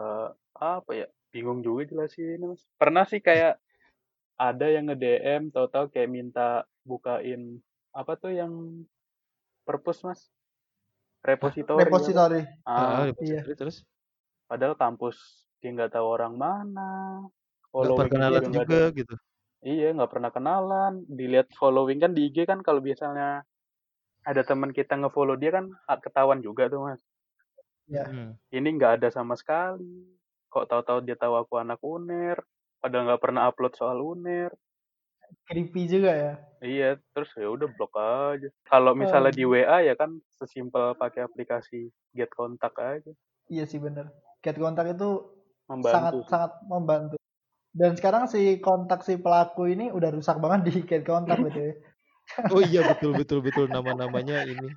apa 0.56 0.92
ya? 0.96 1.08
Bingung 1.36 1.60
juga 1.60 1.84
jelasin 1.92 2.56
Mas. 2.56 2.64
Pernah 2.80 3.04
sih 3.04 3.20
kayak 3.20 3.60
ada 4.36 4.68
yang 4.68 4.88
nge-DM 4.92 5.52
tahu-tahu 5.52 5.92
kayak 5.92 6.12
minta 6.12 6.64
bukain 6.88 7.60
apa 7.96 8.20
tuh 8.20 8.36
yang 8.36 8.52
perpus 9.64 10.04
Mas? 10.04 10.28
Repositori 11.24 11.80
apa? 11.80 11.88
Repositori. 11.88 12.42
Ah, 12.68 12.76
Ah, 12.76 13.04
Iya. 13.18 13.42
repository 13.42 13.56
terus 13.56 13.78
padahal 14.46 14.76
kampus 14.78 15.48
dia 15.64 15.72
nggak 15.74 15.96
tahu 15.96 16.06
orang 16.06 16.36
mana. 16.36 17.24
nggak 17.72 17.88
dia 17.92 18.00
perkenalan 18.00 18.42
juga 18.44 18.60
ada. 18.62 18.62
juga 18.62 18.82
gitu. 18.94 19.16
Iya, 19.66 19.88
nggak 19.98 20.12
pernah 20.12 20.30
kenalan. 20.30 20.94
Dilihat 21.10 21.50
following 21.58 21.98
kan 22.04 22.12
di 22.14 22.30
IG 22.30 22.46
kan 22.46 22.62
kalau 22.62 22.84
biasanya 22.84 23.42
ada 24.26 24.42
teman 24.46 24.70
kita 24.76 24.94
nge-follow 25.00 25.40
dia 25.40 25.56
kan 25.56 25.72
ah, 25.90 25.98
ketahuan 25.98 26.44
juga 26.44 26.70
tuh 26.70 26.86
mas. 26.86 27.02
Ya. 27.90 28.06
Hmm. 28.06 28.38
Ini 28.52 28.68
nggak 28.78 29.02
ada 29.02 29.08
sama 29.10 29.34
sekali. 29.38 30.06
Kok 30.50 30.66
tahu-tahu 30.70 31.00
dia 31.06 31.18
tahu 31.18 31.36
aku 31.36 31.60
anak 31.60 31.82
UNER, 31.82 32.38
padahal 32.80 33.04
nggak 33.10 33.22
pernah 33.22 33.50
upload 33.50 33.74
soal 33.78 33.98
UNER. 34.02 34.54
Creepy 35.46 35.86
juga 35.86 36.12
ya. 36.14 36.34
Iya, 36.66 36.90
terus 37.14 37.30
ya 37.38 37.48
udah 37.52 37.70
blok 37.70 37.94
aja. 38.00 38.50
Kalau 38.66 38.98
misalnya 38.98 39.30
di 39.30 39.46
WA 39.46 39.86
ya 39.86 39.94
kan 39.94 40.18
sesimpel 40.34 40.98
pakai 40.98 41.26
aplikasi 41.26 41.94
get 42.18 42.34
kontak 42.34 42.74
aja, 42.82 43.12
iya 43.52 43.70
sih 43.70 43.78
bener. 43.78 44.10
Get 44.42 44.58
kontak 44.58 44.98
itu 44.98 45.30
sangat 45.70 46.14
membantu 46.16 46.18
sih. 46.26 46.30
sangat 46.32 46.52
membantu. 46.66 47.16
Dan 47.76 47.92
sekarang 48.00 48.24
si 48.32 48.58
kontak 48.64 49.04
si 49.04 49.20
pelaku 49.20 49.68
ini 49.70 49.92
udah 49.92 50.10
rusak 50.16 50.40
banget 50.42 50.72
di 50.72 50.74
get 50.88 51.04
kontak 51.06 51.38
gitu 51.52 51.60
ya. 51.60 51.74
Oh 52.50 52.62
iya 52.64 52.82
betul 52.82 53.14
betul 53.14 53.40
betul 53.46 53.70
nama-namanya 53.70 54.42
ini. 54.50 54.70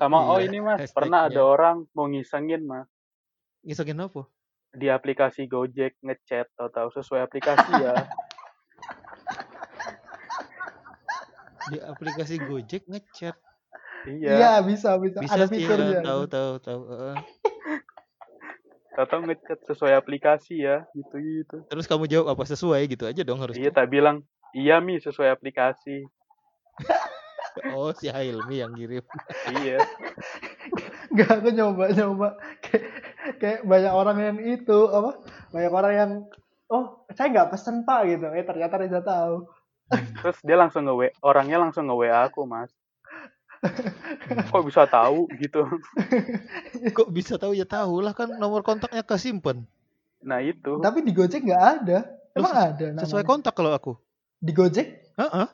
Sama 0.00 0.24
oh 0.24 0.40
ini 0.40 0.64
mas, 0.64 0.88
pernah 0.96 1.28
ada 1.28 1.44
orang 1.44 1.84
mau 1.92 2.08
ngisengin 2.08 2.64
mas 2.64 2.88
Ngisengin 3.66 4.00
apa? 4.00 4.24
Di 4.78 4.86
aplikasi 4.86 5.50
Gojek 5.50 5.98
ngechat 6.00 6.46
tahu-tahu 6.54 6.94
sesuai 6.94 7.26
aplikasi 7.26 7.82
ya. 7.82 8.06
Di 11.66 11.76
aplikasi 11.82 12.38
Gojek 12.40 12.86
ngechat. 12.86 13.34
Iya, 14.06 14.30
Iya, 14.38 14.52
bisa 14.62 14.94
bisa. 15.02 15.18
Bisa 15.20 15.34
Ada 15.34 15.46
fiturnya. 15.50 15.98
ya, 15.98 16.06
tahu 16.06 16.22
tahu 16.30 16.52
tahu. 16.62 16.80
Tahu-tahu 18.94 19.20
ngechat 19.28 19.58
sesuai 19.68 19.92
aplikasi 19.98 20.62
ya, 20.64 20.86
gitu 20.94 21.18
gitu. 21.18 21.56
Terus 21.68 21.84
kamu 21.90 22.06
jawab 22.08 22.32
apa 22.32 22.46
sesuai 22.46 22.86
gitu 22.88 23.04
aja 23.04 23.20
dong 23.26 23.42
Iya, 23.42 23.50
harusnya. 23.50 23.70
tak 23.74 23.86
bilang 23.90 24.22
iya 24.54 24.78
mi 24.78 25.02
sesuai 25.02 25.34
aplikasi. 25.34 26.06
Oh 27.66 27.90
si 27.90 28.06
Hilmi 28.06 28.62
yang 28.62 28.70
kirim. 28.70 29.02
Iya, 29.50 29.82
Enggak, 31.08 31.30
aku 31.40 31.48
nyoba 31.50 31.84
nyoba 31.90 32.28
kayak, 32.60 32.84
kayak 33.40 33.60
banyak 33.64 33.92
orang 33.92 34.18
yang 34.20 34.38
itu 34.40 34.78
apa? 34.88 35.10
Banyak 35.50 35.72
orang 35.72 35.92
yang 35.94 36.10
oh 36.68 36.84
saya 37.10 37.32
nggak 37.32 37.50
pesen 37.50 37.82
pak 37.82 38.00
gitu. 38.06 38.26
Eh 38.30 38.44
ternyata 38.44 38.76
Reza 38.76 39.00
tahu. 39.00 39.48
Terus 39.88 40.38
dia 40.44 40.56
langsung 40.56 40.84
nge 40.84 41.16
orangnya 41.24 41.56
langsung 41.56 41.88
nge 41.88 41.96
WA 41.96 42.28
aku 42.28 42.44
mas. 42.44 42.68
Kok 44.52 44.64
bisa 44.68 44.84
tahu 44.86 45.26
gitu? 45.34 45.64
Kok 46.96 47.08
bisa 47.10 47.34
tahu 47.40 47.56
ya 47.56 47.64
tahu 47.64 48.04
lah 48.04 48.12
kan 48.12 48.36
nomor 48.36 48.62
kontaknya 48.62 49.02
kesimpan. 49.02 49.64
Nah 50.20 50.38
itu, 50.38 50.78
Tapi 50.78 51.02
di 51.02 51.10
Gojek 51.10 51.42
nggak 51.42 51.64
ada. 51.82 51.98
Emang 52.36 52.52
ses- 52.54 52.66
ada 52.74 52.86
Sesuai 53.02 53.22
namanya? 53.24 53.30
kontak 53.32 53.54
kalau 53.56 53.72
aku. 53.72 53.92
Di 54.38 54.52
Gojek? 54.54 54.86
Heeh. 55.18 55.46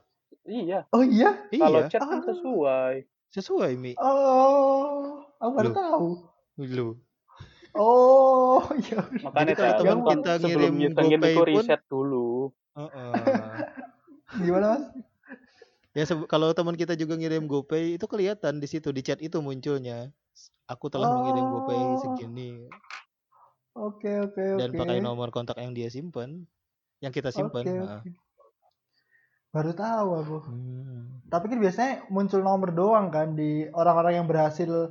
iya. 0.44 0.84
Oh 0.92 1.00
iya. 1.00 1.48
Kalau 1.48 1.80
Iya, 1.80 1.88
chat 1.88 2.02
kan 2.02 2.20
Ah. 2.20 2.26
sesuai. 2.28 2.94
Sesuai 3.35 3.74
Mi. 3.74 3.99
Oh, 3.99 5.26
aku 5.43 5.51
baru 5.59 5.66
Loh. 5.66 5.74
tahu. 5.74 6.09
Lu. 6.62 6.89
Oh, 7.74 8.62
iya. 8.78 9.03
Makanya 9.26 9.55
kalau 9.59 9.74
teman 9.82 9.99
kita 10.07 10.32
ngirim 10.39 10.74
GoPay 10.95 11.35
itu 11.35 11.43
pun- 11.43 11.51
riset 11.51 11.82
dulu. 11.91 12.55
Heeh. 12.78 13.59
Gimana 14.39 14.66
mas? 14.78 14.85
Ya 15.95 16.03
kalau 16.26 16.51
teman 16.55 16.74
kita 16.74 16.95
juga 16.95 17.14
ngirim 17.18 17.47
GoPay 17.47 17.99
itu 17.99 18.07
kelihatan 18.07 18.59
di 18.62 18.66
situ 18.70 18.91
di 18.95 19.03
chat 19.03 19.18
itu 19.18 19.39
munculnya. 19.43 20.11
Aku 20.70 20.87
telah 20.91 21.11
mengirim 21.11 21.51
GoPay 21.51 21.82
Oh. 21.95 21.99
segini 21.99 22.66
Oke, 23.74 24.07
oke, 24.22 24.39
oke. 24.39 24.59
dan 24.62 24.70
pakai 24.70 25.03
nomor 25.03 25.35
kontak 25.35 25.59
yang 25.59 25.74
dia 25.74 25.91
simpan, 25.91 26.47
yang 27.03 27.11
kita 27.11 27.35
simpan. 27.35 27.66
Oke, 27.66 27.74
Heeh. 27.74 28.01
oke. 28.07 28.11
Baru 29.55 29.70
tahu 29.70 30.09
aku. 30.18 30.38
Hmm. 30.50 31.22
Tapi 31.30 31.46
kan 31.46 31.59
biasanya 31.62 31.92
muncul 32.11 32.42
nomor 32.42 32.74
doang 32.74 33.07
kan 33.14 33.38
di 33.38 33.70
orang-orang 33.70 34.18
yang 34.18 34.26
berhasil 34.26 34.90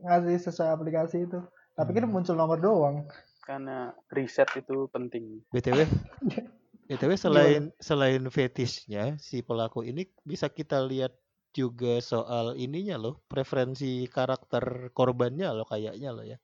ngasih 0.00 0.40
sesuai 0.48 0.72
aplikasi 0.72 1.28
itu. 1.28 1.44
Tapi 1.76 1.90
kan 1.92 2.08
Hmm. 2.08 2.14
muncul 2.16 2.32
nomor 2.34 2.56
doang. 2.56 3.04
Karena 3.44 3.92
riset 4.12 4.48
itu 4.56 4.88
penting. 4.92 5.40
BTW, 5.52 5.84
BTW 6.88 7.12
selain 7.16 7.72
selain 7.80 8.24
fetishnya 8.28 9.16
si 9.20 9.40
pelaku 9.40 9.84
ini 9.84 10.08
bisa 10.24 10.48
kita 10.52 10.80
lihat 10.84 11.16
juga 11.56 12.00
soal 12.04 12.56
ininya 12.60 13.00
loh, 13.00 13.24
preferensi 13.24 14.04
karakter 14.08 14.92
korbannya 14.92 15.48
loh 15.52 15.64
kayaknya 15.64 16.12
loh 16.12 16.24
ya. 16.24 16.36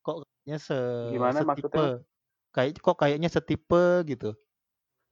Kok 0.00 0.24
kayaknya 0.24 0.58
se 0.60 0.78
Gimana 1.12 1.38
setipe 1.44 1.68
maksudnya? 1.76 1.88
kayak 2.56 2.70
kok 2.80 2.96
kayaknya 2.96 3.28
setipe 3.28 3.84
gitu. 4.08 4.32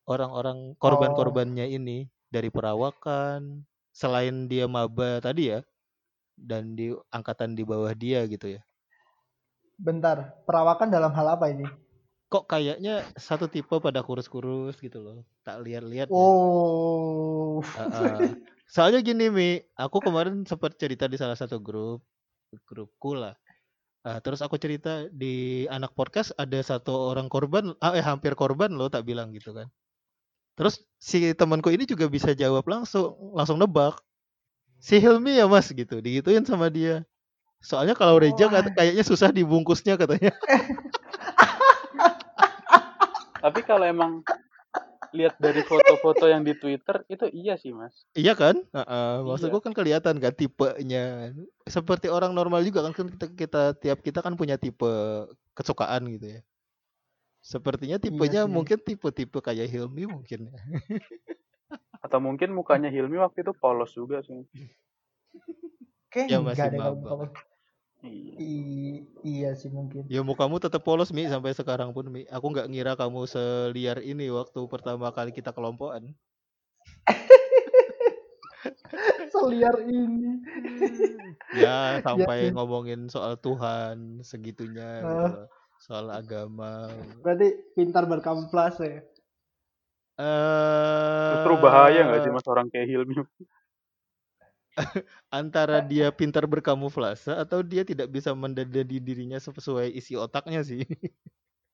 Orang-orang 0.05 0.76
korban-korbannya 0.76 1.64
ini 1.68 2.09
dari 2.28 2.52
perawakan 2.52 3.64
selain 3.94 4.50
dia 4.50 4.68
maba 4.68 5.22
tadi 5.22 5.55
ya 5.55 5.61
dan 6.34 6.74
di 6.74 6.90
angkatan 7.14 7.55
di 7.55 7.62
bawah 7.62 7.94
dia 7.94 8.26
gitu 8.26 8.59
ya. 8.59 8.62
bentar. 9.74 10.38
Perawakan 10.46 10.86
dalam 10.86 11.11
hal 11.14 11.34
apa 11.34 11.50
ini? 11.50 11.66
Kok 12.30 12.46
kayaknya 12.46 13.02
satu 13.18 13.50
tipe 13.50 13.74
pada 13.82 14.02
kurus-kurus 14.07 14.78
gitu 14.78 15.02
loh. 15.02 15.18
Tak 15.42 15.62
lihat-lihat. 15.66 16.11
ya. 16.11 16.14
Oh. 16.14 17.59
Heeh. 17.62 18.38
Soalnya 18.74 19.02
gini 19.02 19.30
Mi, 19.30 19.50
aku 19.78 20.02
kemarin 20.02 20.42
sempat 20.46 20.74
cerita 20.78 21.07
di 21.07 21.18
salah 21.18 21.38
satu 21.38 21.59
grup, 21.59 22.02
grupku 22.66 23.14
lah. 23.18 23.34
Ah, 24.05 24.20
terus 24.20 24.44
aku 24.44 24.61
cerita 24.61 25.09
di 25.09 25.64
anak 25.72 25.96
podcast 25.96 26.36
ada 26.36 26.61
satu 26.61 26.92
orang 27.14 27.30
korban, 27.32 27.72
ah, 27.80 27.96
eh 27.96 28.05
hampir 28.05 28.36
korban 28.36 28.68
loh 28.74 28.92
tak 28.92 29.09
bilang 29.09 29.32
gitu 29.32 29.57
kan. 29.57 29.70
Terus 30.55 30.78
si 31.02 31.34
temanku 31.34 31.70
ini 31.74 31.82
juga 31.82 32.07
bisa 32.07 32.30
jawab 32.30 32.62
langsung, 32.70 33.34
langsung 33.34 33.59
nebak. 33.59 33.98
Si 34.78 35.00
Hilmi 35.00 35.40
ya 35.40 35.50
mas 35.50 35.66
gitu, 35.72 35.98
digituin 35.98 36.46
sama 36.46 36.70
dia. 36.70 37.02
Soalnya 37.64 37.96
kalau 37.96 38.20
Reja 38.20 38.46
kat- 38.46 38.76
kayaknya 38.76 39.02
susah 39.02 39.32
dibungkusnya 39.32 39.96
katanya. 39.96 40.30
Tapi 43.44 43.61
kalau 43.64 43.84
emang 43.84 44.20
lihat 45.14 45.38
dari 45.38 45.62
foto-foto 45.62 46.26
yang 46.26 46.42
di 46.42 46.52
Twitter 46.59 47.07
itu 47.07 47.30
iya 47.30 47.55
sih 47.55 47.70
mas. 47.70 47.94
Iya 48.18 48.34
kan? 48.34 48.59
Heeh, 48.61 49.12
maksudku 49.22 49.59
Iya. 49.62 49.64
kan 49.64 49.72
kelihatan 49.72 50.14
kan 50.18 50.32
tipenya. 50.34 51.32
Seperti 51.64 52.11
orang 52.11 52.34
normal 52.34 52.66
juga 52.66 52.82
kan 52.84 52.92
kan 52.92 53.07
kita, 53.11 53.26
kita 53.32 53.62
tiap 53.78 53.98
kita 54.02 54.20
kan 54.20 54.34
punya 54.34 54.59
tipe 54.59 54.90
kesukaan 55.55 56.11
gitu 56.14 56.38
ya. 56.38 56.40
Sepertinya 57.45 58.01
tipenya 58.01 58.42
sih. 58.42 58.49
mungkin 58.49 58.78
tipe-tipe 58.80 59.38
kayak 59.38 59.68
Hilmi 59.68 60.09
mungkin 60.09 60.49
ya. 60.49 60.57
Atau 62.01 62.16
mungkin 62.16 62.49
mukanya 62.51 62.88
Hilmi 62.88 63.20
waktu 63.20 63.40
itu 63.40 63.53
polos 63.53 63.92
juga 63.92 64.20
sih. 64.20 64.42
Kayaknya 66.09 66.26
Ya, 66.26 66.36
enggak 66.40 66.57
masih 66.57 66.64
deh 66.64 66.78
kalau 66.78 66.95
maba. 66.97 67.05
kamu. 67.05 67.24
Iya. 68.05 68.32
I- 68.36 69.03
iya 69.22 69.49
sih 69.53 69.68
mungkin. 69.68 70.05
Ya 70.07 70.20
mukamu 70.20 70.57
tetap 70.57 70.80
polos 70.80 71.09
Mi 71.09 71.24
sampai 71.24 71.53
sekarang 71.53 71.92
pun 71.92 72.05
Mi. 72.07 72.22
Aku 72.28 72.49
nggak 72.49 72.68
ngira 72.68 72.92
kamu 72.95 73.24
seliar 73.24 73.99
ini 74.01 74.28
waktu 74.28 74.59
pertama 74.64 75.11
kali 75.11 75.30
kita 75.30 75.51
kelompokan. 75.51 76.12
Seliar 79.28 79.74
ini. 79.84 80.40
Ya 81.53 81.99
sampai 82.01 82.49
sih. 82.49 82.53
ngomongin 82.53 83.09
soal 83.09 83.36
Tuhan 83.36 84.20
segitunya 84.22 85.03
gitu 85.03 85.34
Ah. 85.34 85.47
Soal 85.85 86.09
agama. 86.09 86.89
Berarti 87.20 87.76
pintar 87.76 88.09
berkamuflase 88.09 88.85
ya. 88.89 89.03
Eh 90.16 91.30
Justru 91.37 91.61
bahaya 91.61 92.09
nggak 92.09 92.24
sih 92.24 92.32
mas 92.32 92.49
orang 92.49 92.72
kayak 92.72 92.89
Hilmi? 92.89 93.20
antara 95.28 95.85
dia 95.85 96.09
pintar 96.09 96.49
berkamuflase 96.49 97.30
atau 97.37 97.61
dia 97.61 97.85
tidak 97.85 98.09
bisa 98.09 98.32
mendadadi 98.32 98.97
dirinya 98.97 99.37
sesuai 99.37 99.93
isi 99.93 100.16
otaknya 100.16 100.64
sih. 100.64 100.89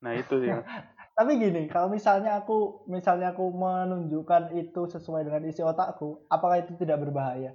Nah 0.00 0.16
itu 0.16 0.32
sih. 0.40 0.48
Tapi 1.20 1.36
gini, 1.36 1.68
kalau 1.68 1.92
misalnya 1.92 2.40
aku 2.40 2.88
misalnya 2.88 3.36
aku 3.36 3.52
menunjukkan 3.52 4.56
itu 4.56 4.88
sesuai 4.88 5.28
dengan 5.28 5.44
isi 5.44 5.61
otakku, 5.61 6.24
apakah 6.32 6.64
itu 6.64 6.72
tidak 6.80 7.04
berbahaya? 7.04 7.52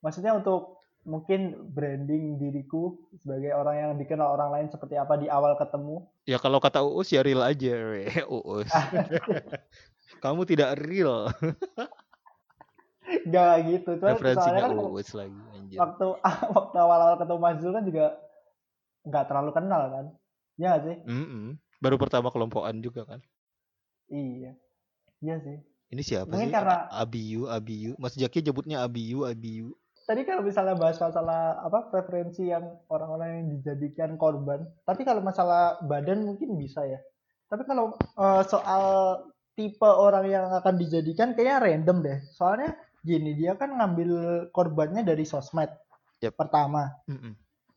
Maksudnya 0.00 0.32
untuk 0.32 0.80
mungkin 1.04 1.40
branding 1.68 2.36
diriku 2.36 2.96
sebagai 3.14 3.52
orang 3.52 3.76
yang 3.76 3.92
dikenal 3.94 4.24
orang 4.30 4.50
lain 4.50 4.68
seperti 4.68 4.96
apa 4.96 5.14
di 5.14 5.28
awal 5.28 5.54
ketemu. 5.54 6.00
Ya 6.24 6.36
kalau 6.36 6.58
kata 6.58 6.80
Uus 6.80 7.08
ya 7.08 7.20
real 7.20 7.40
aja, 7.40 7.72
we. 7.92 8.08
Uus. 8.40 8.68
Kamu 10.22 10.44
tidak 10.44 10.80
real. 10.80 11.28
Gak 13.26 13.54
gitu. 13.68 13.90
Cuma 14.00 14.16
Referensinya 14.16 14.60
kan 14.64 14.72
Uus 14.80 15.12
lagi 15.12 15.36
anjir. 15.52 15.76
waktu 15.76 16.06
waktu 16.50 16.76
awal-awal 16.76 17.16
ketemu 17.16 17.38
Mas 17.38 17.58
Zul 17.60 17.72
kan 17.72 17.84
juga 17.84 18.16
nggak 19.04 19.24
terlalu 19.28 19.50
kenal 19.52 19.82
kan. 19.86 20.04
Iya 20.56 20.66
nggak 20.70 20.82
sih? 20.82 20.96
Mm-mm. 21.04 21.44
Baru 21.78 21.96
pertama 22.00 22.32
kelompokan 22.32 22.80
juga 22.80 23.04
kan. 23.04 23.20
Iya. 24.08 24.56
Iya 25.20 25.36
sih. 25.40 25.56
Ini 25.92 26.00
siapa 26.02 26.32
Mungkin 26.32 26.48
sih? 26.48 26.54
karena- 26.56 26.88
Abiyu, 26.90 27.44
Abiyu. 27.46 27.92
Mas 28.00 28.16
Jaki 28.16 28.40
nyebutnya 28.40 28.80
Abiyu, 28.80 29.28
Abiyu. 29.28 29.76
Tadi 30.04 30.22
kalau 30.28 30.44
misalnya 30.44 30.76
bahas 30.76 31.00
masalah 31.00 31.60
apa 31.64 31.88
preferensi 31.88 32.48
yang 32.48 32.78
orang-orang 32.92 33.28
yang 33.40 33.46
dijadikan 33.58 34.16
korban, 34.20 34.64
tapi 34.84 35.02
kalau 35.02 35.24
masalah 35.24 35.80
badan 35.84 36.24
mungkin 36.24 36.56
bisa 36.56 36.84
ya. 36.84 37.00
Tapi 37.48 37.64
kalau 37.68 37.96
eh, 37.98 38.42
soal 38.48 38.84
tipe 39.54 39.86
orang 39.86 40.26
yang 40.26 40.46
akan 40.50 40.74
dijadikan 40.76 41.32
kayaknya 41.32 41.62
random 41.62 41.98
deh. 42.02 42.18
Soalnya 42.34 42.74
gini, 43.00 43.38
dia 43.38 43.54
kan 43.54 43.70
ngambil 43.78 44.10
korbannya 44.50 45.06
dari 45.06 45.22
sosmed. 45.22 45.70
Yap. 46.20 46.34
Pertama. 46.34 46.90
Mm-mm. 47.06 47.32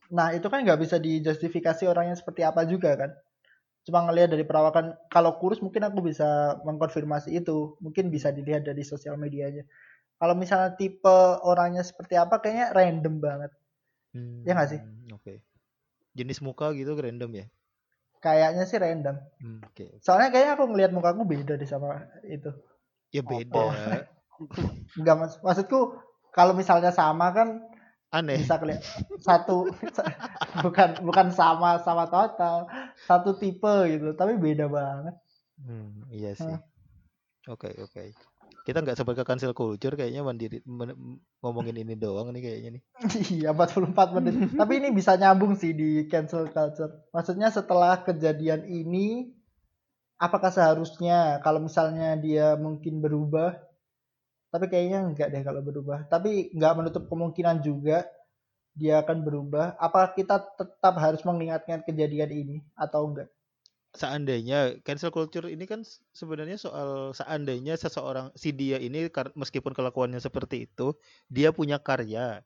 Nah, 0.08 0.32
itu 0.34 0.48
kan 0.48 0.64
nggak 0.64 0.80
bisa 0.80 0.96
dijustifikasi 0.98 1.84
orangnya 1.86 2.16
seperti 2.16 2.42
apa 2.42 2.64
juga 2.66 2.96
kan. 2.96 3.10
Cuma 3.84 4.04
ngelihat 4.04 4.32
dari 4.32 4.44
perawakan, 4.44 4.96
kalau 5.08 5.36
kurus 5.40 5.60
mungkin 5.64 5.84
aku 5.86 6.04
bisa 6.04 6.60
mengkonfirmasi 6.64 7.38
itu. 7.38 7.76
Mungkin 7.80 8.08
bisa 8.12 8.32
dilihat 8.34 8.64
dari 8.66 8.82
sosial 8.84 9.16
medianya. 9.20 9.64
Kalau 10.18 10.34
misalnya 10.34 10.74
tipe 10.74 11.18
orangnya 11.46 11.86
seperti 11.86 12.18
apa, 12.18 12.42
kayaknya 12.42 12.74
random 12.74 13.14
banget. 13.22 13.50
Ya 14.42 14.52
nggak 14.58 14.70
sih? 14.74 14.80
Hmm, 14.82 15.14
Oke. 15.14 15.46
Jenis 16.18 16.42
muka 16.42 16.74
gitu 16.74 16.98
random 16.98 17.30
ya? 17.38 17.46
Kayaknya 18.18 18.64
sih 18.66 18.78
random. 18.82 19.16
Hmm, 19.38 19.62
Oke. 19.62 20.02
Soalnya 20.02 20.34
kayaknya 20.34 20.52
aku 20.58 20.64
ngelihat 20.66 20.90
mukaku 20.90 21.22
beda 21.22 21.54
deh 21.54 21.68
sama 21.70 22.02
itu. 22.26 22.50
Ya 23.14 23.22
beda. 23.22 23.62
Enggak 24.98 25.16
mas, 25.18 25.34
maksudku 25.42 25.98
kalau 26.34 26.54
misalnya 26.54 26.90
sama 26.90 27.30
kan 27.30 27.62
Aneh. 28.10 28.42
bisa 28.42 28.58
kelihatan 28.58 29.18
satu 29.22 29.70
bukan 30.64 30.88
bukan 31.02 31.28
sama 31.34 31.82
sama 31.82 32.06
total 32.06 32.70
satu 33.04 33.36
tipe 33.36 33.74
gitu 33.90 34.14
tapi 34.14 34.38
beda 34.38 34.66
banget 34.70 35.14
Hmm, 35.58 36.06
iya 36.14 36.38
sih. 36.38 36.54
Oke, 37.50 37.74
oke. 37.82 38.14
Kita 38.68 38.84
nggak 38.84 39.00
sebagai 39.00 39.24
cancel 39.24 39.56
culture 39.56 39.96
kayaknya 39.96 40.20
mandiri 40.20 40.60
men- 40.68 41.24
ngomongin 41.40 41.72
ini 41.72 41.96
doang 41.96 42.28
nih 42.36 42.42
kayaknya 42.44 42.70
nih. 42.76 42.82
iya 43.40 43.56
44 43.56 43.96
menit. 44.20 44.52
Tapi 44.60 44.72
ini 44.76 44.92
bisa 44.92 45.16
nyambung 45.16 45.56
sih 45.56 45.72
di 45.72 46.04
cancel 46.04 46.52
culture. 46.52 47.08
Maksudnya 47.16 47.48
setelah 47.48 48.04
kejadian 48.04 48.68
ini 48.68 49.32
apakah 50.20 50.52
seharusnya 50.52 51.40
kalau 51.40 51.64
misalnya 51.64 52.20
dia 52.20 52.60
mungkin 52.60 53.00
berubah? 53.00 53.56
Tapi 54.52 54.68
kayaknya 54.68 55.00
enggak 55.00 55.32
deh 55.32 55.40
kalau 55.40 55.64
berubah. 55.64 56.04
Tapi 56.04 56.52
nggak 56.52 56.74
menutup 56.76 57.08
kemungkinan 57.08 57.64
juga 57.64 58.04
dia 58.76 59.00
akan 59.00 59.24
berubah. 59.24 59.80
Apakah 59.80 60.12
kita 60.12 60.44
tetap 60.60 60.92
harus 61.00 61.24
mengingatkan 61.24 61.88
kejadian 61.88 62.36
ini 62.36 62.56
atau 62.76 63.08
enggak 63.08 63.32
Seandainya 63.96 64.78
cancel 64.84 65.08
culture 65.10 65.48
ini 65.48 65.64
kan 65.64 65.80
sebenarnya 66.12 66.60
soal 66.60 67.16
seandainya 67.16 67.72
seseorang 67.80 68.28
si 68.36 68.52
dia 68.52 68.76
ini 68.76 69.08
meskipun 69.32 69.72
kelakuannya 69.72 70.20
seperti 70.20 70.68
itu, 70.68 70.92
dia 71.32 71.50
punya 71.56 71.80
karya. 71.80 72.44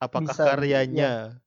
Apakah 0.00 0.36
Bisa, 0.36 0.44
karyanya 0.44 1.40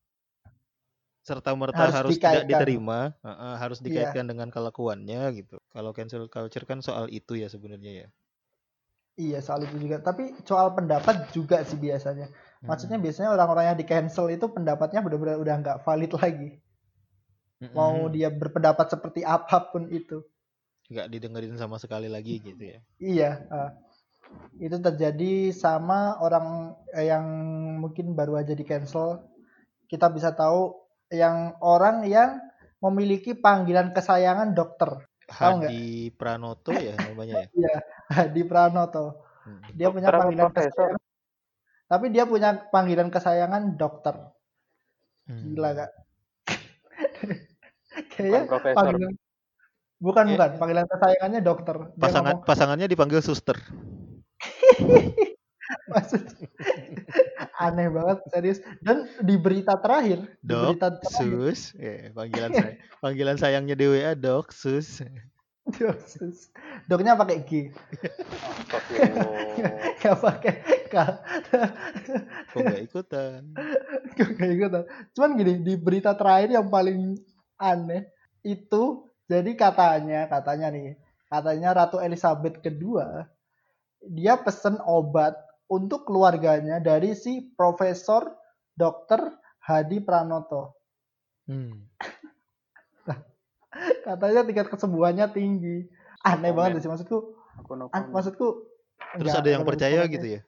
serta 1.28 1.50
merta 1.60 1.84
Harus 1.84 1.96
harus, 1.96 2.16
tidak 2.22 2.44
diterima, 2.50 3.00
Heeh, 3.26 3.54
harus 3.62 3.78
Iya. 3.84 4.10
dikaitkan 4.14 4.24
dengan 4.30 4.48
kelakuannya 4.54 5.20
gitu. 5.38 5.56
Kalau 5.74 5.90
cancel 5.96 6.24
culture 6.34 6.66
kan 6.70 6.78
soal 6.86 7.04
itu 7.18 7.32
ya 7.42 7.48
sebenarnya 7.54 7.92
ya. 8.02 8.08
Iya 9.24 9.38
soal 9.46 9.60
itu 9.66 9.76
juga. 9.84 9.96
Tapi 10.08 10.22
soal 10.48 10.68
pendapat 10.76 11.16
juga 11.36 11.56
sih 11.68 11.78
biasanya. 11.78 12.26
Maksudnya 12.68 12.98
Mm-mm. 12.98 13.04
biasanya 13.04 13.30
orang-orang 13.34 13.64
yang 13.70 13.78
di 13.80 13.86
cancel 13.90 14.26
itu 14.36 14.46
pendapatnya 14.56 15.00
benar-benar 15.04 15.36
udah 15.44 15.54
nggak 15.62 15.78
valid 15.86 16.10
lagi. 16.18 16.48
Mau 17.72 18.06
Mm-mm. 18.08 18.14
dia 18.14 18.28
berpendapat 18.28 18.90
seperti 18.90 19.22
apa 19.24 19.70
pun 19.72 19.88
itu. 19.90 20.22
nggak 20.84 21.08
didengerin 21.08 21.56
sama 21.56 21.80
sekali 21.80 22.12
lagi 22.12 22.44
gitu 22.44 22.60
ya. 22.60 22.78
Iya. 23.00 23.30
ah. 23.48 23.70
itu 24.58 24.76
terjadi 24.82 25.54
sama 25.54 26.18
orang 26.20 26.74
eh, 26.92 27.08
yang 27.08 27.24
mungkin 27.80 28.12
baru 28.12 28.36
aja 28.42 28.52
di 28.52 28.64
cancel. 28.66 29.24
Kita 29.88 30.10
bisa 30.12 30.34
tahu 30.36 30.74
yang 31.08 31.56
orang 31.64 32.04
yang 32.04 32.36
memiliki 32.82 33.32
panggilan 33.32 33.94
kesayangan 33.96 34.52
dokter. 34.52 35.08
Tahu? 35.24 35.64
Hadi 35.64 36.12
Pranoto 36.12 36.72
ya 36.76 36.92
namanya 37.00 37.46
ya. 37.46 37.48
Iya, 37.56 37.76
Hadi 38.12 38.42
Pranoto. 38.44 39.24
Mm. 39.48 39.60
Dia 39.72 39.88
punya 39.88 40.08
Dokter 40.12 40.20
panggilan 40.20 40.48
profesor? 40.52 40.90
kesayangan. 40.92 41.02
Tapi 41.84 42.06
dia 42.10 42.24
punya 42.24 42.50
panggilan 42.72 43.08
kesayangan 43.12 43.76
dokter. 43.76 44.16
Hmm. 45.28 45.52
Gila 45.54 45.70
kak. 45.76 45.90
Bukan 47.94 48.08
Kayaknya 48.10 48.40
profesor. 48.50 48.76
panggilan 48.76 49.12
bukan 50.02 50.24
Ya. 50.26 50.32
bukan 50.36 50.50
panggilan 50.60 50.86
kesayangannya 50.90 51.40
dokter. 51.40 51.76
Dia 51.96 52.02
Pasangan 52.02 52.34
ngomong, 52.36 52.46
pasangannya 52.46 52.86
dipanggil 52.90 53.20
suster. 53.24 53.56
maksud 55.90 56.22
aneh 57.56 57.88
banget 57.88 58.18
serius. 58.28 58.58
Dan 58.84 59.08
di 59.22 59.36
berita 59.40 59.78
terakhir, 59.80 60.26
di 60.44 60.52
Dok, 60.52 60.76
berita 60.76 60.88
terakhir, 61.00 61.28
sus, 61.28 61.60
ya, 61.78 62.12
panggilan 62.12 62.50
saya, 62.52 62.72
panggilan 63.00 63.36
sayangnya 63.40 63.74
DWA 63.78 64.12
dok, 64.16 64.52
sus. 64.52 65.00
Dosis. 65.64 66.52
Doknya 66.84 67.16
pakai 67.16 67.40
G. 67.48 67.72
Gak 70.04 70.16
pakai 70.20 70.54
K. 70.92 70.94
Kok 72.52 72.60
nggak 72.60 72.82
ikutan? 72.84 73.40
Gak 74.12 74.50
ikutan. 74.52 74.84
Cuman 75.16 75.30
gini, 75.40 75.64
di 75.64 75.74
berita 75.80 76.12
terakhir 76.12 76.52
yang 76.52 76.68
paling 76.68 77.16
aneh 77.56 78.08
itu 78.42 79.08
jadi 79.24 79.50
katanya, 79.56 80.28
katanya 80.28 80.68
nih, 80.68 80.98
katanya 81.28 81.68
Ratu 81.72 81.98
Elizabeth 81.98 82.60
kedua 82.60 83.24
dia 84.04 84.36
pesen 84.36 84.76
obat 84.84 85.32
untuk 85.64 86.04
keluarganya 86.04 86.76
dari 86.76 87.16
si 87.16 87.48
Profesor 87.56 88.36
Dr. 88.76 89.32
Hadi 89.64 90.04
Pranoto. 90.04 90.76
Hmm. 91.48 91.88
Katanya 94.06 94.44
tingkat 94.44 94.68
kesembuhannya 94.68 95.24
tinggi. 95.32 95.88
Aneh 96.20 96.52
Komen. 96.52 96.76
banget 96.76 96.84
sih 96.84 96.90
maksudku. 96.92 97.36
Aku 97.64 97.72
no 97.76 97.88
an- 97.92 98.12
maksudku 98.12 98.68
Terus 99.14 99.34
ada 99.34 99.48
yang 99.50 99.64
percaya 99.64 100.04
gitu 100.04 100.26
ya? 100.26 100.40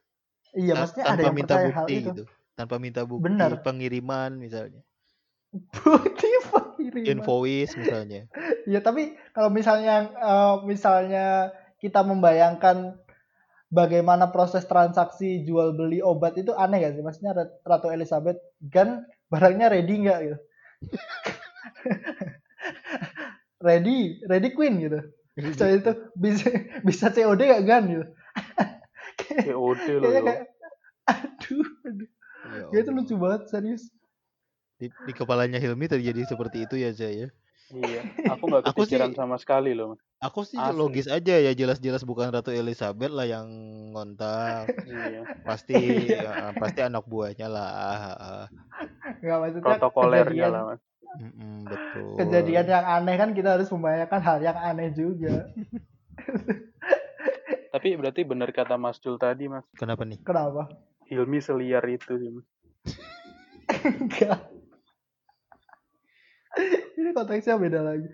Iya, 0.56 0.72
Ta- 0.74 0.80
maksudnya 0.84 1.04
ada 1.04 1.12
tanpa 1.12 1.24
yang 1.24 1.36
minta 1.36 1.54
percaya 1.54 1.72
hal 1.72 1.86
bukti 1.86 1.94
itu. 1.96 2.08
gitu. 2.12 2.24
Tanpa 2.56 2.74
minta 2.80 3.00
bukti 3.04 3.24
Benar. 3.28 3.50
pengiriman 3.60 4.30
misalnya. 4.36 4.80
Bukti 5.72 6.28
pengiriman. 6.50 7.20
Invoice 7.20 7.74
misalnya. 7.78 8.26
Ya 8.66 8.82
tapi 8.82 9.14
kalau 9.30 9.48
misalnya 9.48 10.10
eh, 10.10 10.54
misalnya 10.66 11.54
kita 11.78 12.02
membayangkan 12.02 12.98
bagaimana 13.70 14.34
proses 14.34 14.66
transaksi 14.66 15.46
jual 15.46 15.78
beli 15.78 16.02
obat 16.02 16.34
itu 16.34 16.50
aneh 16.50 16.82
gak 16.82 16.98
sih? 16.98 17.04
Maksudnya 17.06 17.32
Rat- 17.32 17.56
Ratu 17.62 17.94
Elizabeth 17.94 18.42
kan 18.74 19.06
barangnya 19.30 19.70
ready 19.70 19.94
nggak 20.02 20.18
gitu? 20.26 20.36
ready, 23.66 24.20
ready 24.26 24.50
queen 24.52 24.82
gitu. 24.82 25.00
Saya 25.54 25.78
itu 25.78 25.92
bisa 26.16 26.48
bisa 26.82 27.06
COD 27.12 27.40
gak 27.44 27.64
gan 27.68 27.82
gitu? 27.86 28.06
COD 29.46 29.86
loh. 30.00 30.10
Kayak 30.10 30.38
aduh, 31.12 31.68
aduh. 31.86 32.08
Ya 32.46 32.62
Ya 32.74 32.78
itu 32.82 32.90
lucu 32.94 33.14
banget 33.18 33.50
serius. 33.50 33.90
Di, 34.76 34.92
di 34.92 35.12
kepalanya 35.12 35.56
Hilmi 35.56 35.86
terjadi 35.86 36.22
seperti 36.26 36.64
itu 36.64 36.76
ya 36.76 36.92
Jaya. 36.92 37.32
Iya. 37.66 38.02
Aku 38.30 38.46
nggak 38.46 38.62
Aku 38.68 38.84
sih- 38.84 38.94
kepikiran 38.94 39.12
sama 39.12 39.36
sekali 39.36 39.72
loh. 39.72 39.96
Mas. 39.96 40.00
Aku 40.22 40.40
sih 40.42 40.56
Asli. 40.56 40.76
logis 40.76 41.06
aja 41.06 41.34
ya 41.34 41.52
jelas-jelas 41.52 42.00
bukan 42.02 42.28
Ratu 42.28 42.48
Elizabeth 42.48 43.10
lah 43.10 43.24
yang 43.24 43.48
ngontak. 43.90 44.68
Iya. 44.84 45.24
Pasti 45.42 45.74
ya, 46.06 46.52
pasti 46.54 46.80
anak 46.80 47.04
buahnya 47.04 47.48
lah. 47.48 48.46
Nggak 49.18 49.38
maksudnya 49.38 49.64
Protokolernya 49.66 50.28
kejadian- 50.46 50.52
lah. 50.52 50.62
Mas. 50.66 50.80
Mm-mm, 51.16 51.64
betul. 51.64 52.12
kejadian 52.18 52.66
yang 52.68 52.84
aneh 52.84 53.16
kan 53.16 53.30
kita 53.32 53.56
harus 53.56 53.72
membayangkan 53.72 54.20
hal 54.20 54.38
yang 54.38 54.58
aneh 54.58 54.92
juga. 54.92 55.48
Tapi 57.68 57.88
berarti 57.94 58.20
benar 58.22 58.52
kata 58.52 58.76
Mas 58.76 58.96
Jul 58.98 59.16
tadi, 59.16 59.48
Mas. 59.48 59.64
Kenapa 59.74 60.04
nih? 60.04 60.20
Kenapa? 60.20 60.68
Hilmi 61.06 61.40
seliar 61.40 61.84
itu 61.84 62.12
sih, 62.14 62.30
Mas. 62.30 62.46
Enggak. 63.96 64.40
Ini 66.98 67.10
konteksnya 67.12 67.60
beda 67.60 67.80
lagi. 67.84 68.08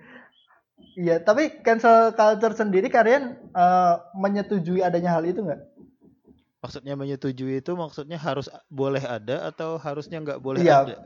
Iya, 0.99 1.23
tapi 1.25 1.63
cancel 1.65 2.13
culture 2.13 2.53
sendiri 2.53 2.93
kalian 2.93 3.39
eh, 3.39 3.95
menyetujui 4.19 4.85
adanya 4.85 5.17
hal 5.17 5.25
itu 5.25 5.41
nggak? 5.41 5.61
Maksudnya 6.63 6.95
menyetujui 6.95 7.59
itu 7.59 7.73
maksudnya 7.75 8.19
harus 8.21 8.47
boleh 8.71 9.03
ada 9.03 9.51
atau 9.51 9.79
harusnya 9.81 10.23
nggak 10.23 10.39
boleh 10.43 10.63
Iya. 10.63 10.77
ada? 10.85 10.97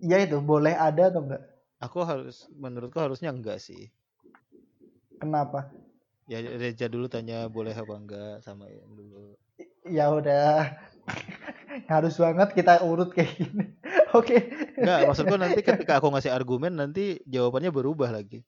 Iya 0.00 0.16
itu, 0.24 0.36
boleh 0.40 0.72
ada 0.72 1.12
atau 1.12 1.20
enggak? 1.24 1.42
Aku 1.80 2.04
harus 2.04 2.48
menurutku 2.52 3.00
harusnya 3.00 3.32
enggak 3.32 3.60
sih. 3.60 3.88
Kenapa? 5.20 5.72
Ya 6.28 6.40
Reja 6.40 6.88
dulu 6.88 7.08
tanya 7.08 7.48
boleh 7.48 7.72
apa 7.72 7.94
enggak 7.96 8.34
sama 8.44 8.68
yang 8.68 8.92
dulu. 8.92 9.36
Ya 9.88 10.08
udah. 10.12 10.72
Harus 11.92 12.14
banget 12.18 12.54
kita 12.54 12.82
urut 12.82 13.14
kayak 13.14 13.30
gini. 13.38 13.64
Oke. 14.18 14.50
Enggak, 14.78 14.98
maksudku 15.10 15.36
nanti 15.38 15.60
ketika 15.62 16.02
aku 16.02 16.10
ngasih 16.10 16.34
argumen 16.34 16.74
nanti 16.74 17.22
jawabannya 17.26 17.70
berubah 17.70 18.10
lagi. 18.10 18.42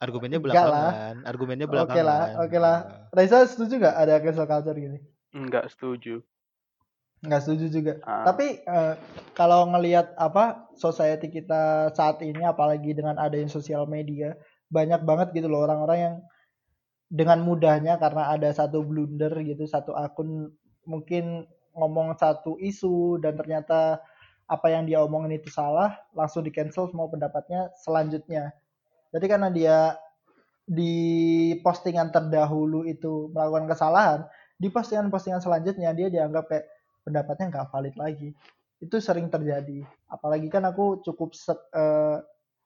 Argumennya 0.00 0.40
Enggak 0.40 0.64
lah. 0.64 0.64
belakangan, 0.64 1.16
argumennya 1.28 1.66
Oke 1.68 1.74
belakangan. 1.76 2.06
lah, 2.08 2.22
oke 2.40 2.58
lah. 2.58 2.76
Reza 3.12 3.44
setuju 3.44 3.84
nggak 3.84 3.96
ada 4.00 4.14
cancel 4.24 4.48
culture 4.48 4.78
gini? 4.80 4.98
Enggak 5.36 5.68
setuju. 5.68 6.24
Nggak 7.20 7.40
setuju 7.44 7.64
juga. 7.68 7.92
Ah, 8.08 8.24
Tapi 8.24 8.64
eh, 8.64 8.94
kalau 9.36 9.68
ngelihat 9.68 10.16
apa 10.16 10.72
society 10.80 11.28
kita 11.28 11.92
saat 11.92 12.24
ini 12.24 12.40
apalagi 12.48 12.96
dengan 12.96 13.20
adanya 13.20 13.52
sosial 13.52 13.84
media, 13.84 14.40
banyak 14.72 15.04
banget 15.04 15.36
gitu 15.36 15.52
loh 15.52 15.68
orang-orang 15.68 15.98
yang 16.00 16.14
dengan 17.12 17.44
mudahnya 17.44 18.00
karena 18.00 18.32
ada 18.32 18.48
satu 18.56 18.80
blunder 18.80 19.36
gitu, 19.44 19.68
satu 19.68 19.92
akun 19.92 20.48
mungkin 20.90 21.46
ngomong 21.78 22.18
satu 22.18 22.58
isu 22.58 23.22
dan 23.22 23.38
ternyata 23.38 24.02
apa 24.50 24.66
yang 24.66 24.82
dia 24.82 24.98
omongin 24.98 25.38
itu 25.38 25.46
salah, 25.46 25.94
langsung 26.10 26.42
di 26.42 26.50
cancel 26.50 26.90
semua 26.90 27.06
pendapatnya 27.06 27.70
selanjutnya. 27.78 28.50
Jadi 29.14 29.26
karena 29.30 29.46
dia 29.54 29.94
di 30.66 31.54
postingan 31.62 32.10
terdahulu 32.10 32.82
itu 32.82 33.30
melakukan 33.30 33.70
kesalahan, 33.70 34.20
di 34.58 34.66
postingan-postingan 34.66 35.38
selanjutnya 35.38 35.94
dia 35.94 36.10
dianggap 36.10 36.50
kayak 36.50 36.66
pendapatnya 37.06 37.46
nggak 37.54 37.66
valid 37.70 37.94
lagi. 37.94 38.28
Itu 38.82 38.98
sering 38.98 39.30
terjadi. 39.30 39.86
Apalagi 40.10 40.50
kan 40.50 40.66
aku 40.66 40.98
cukup 41.06 41.30
eh, 41.54 42.18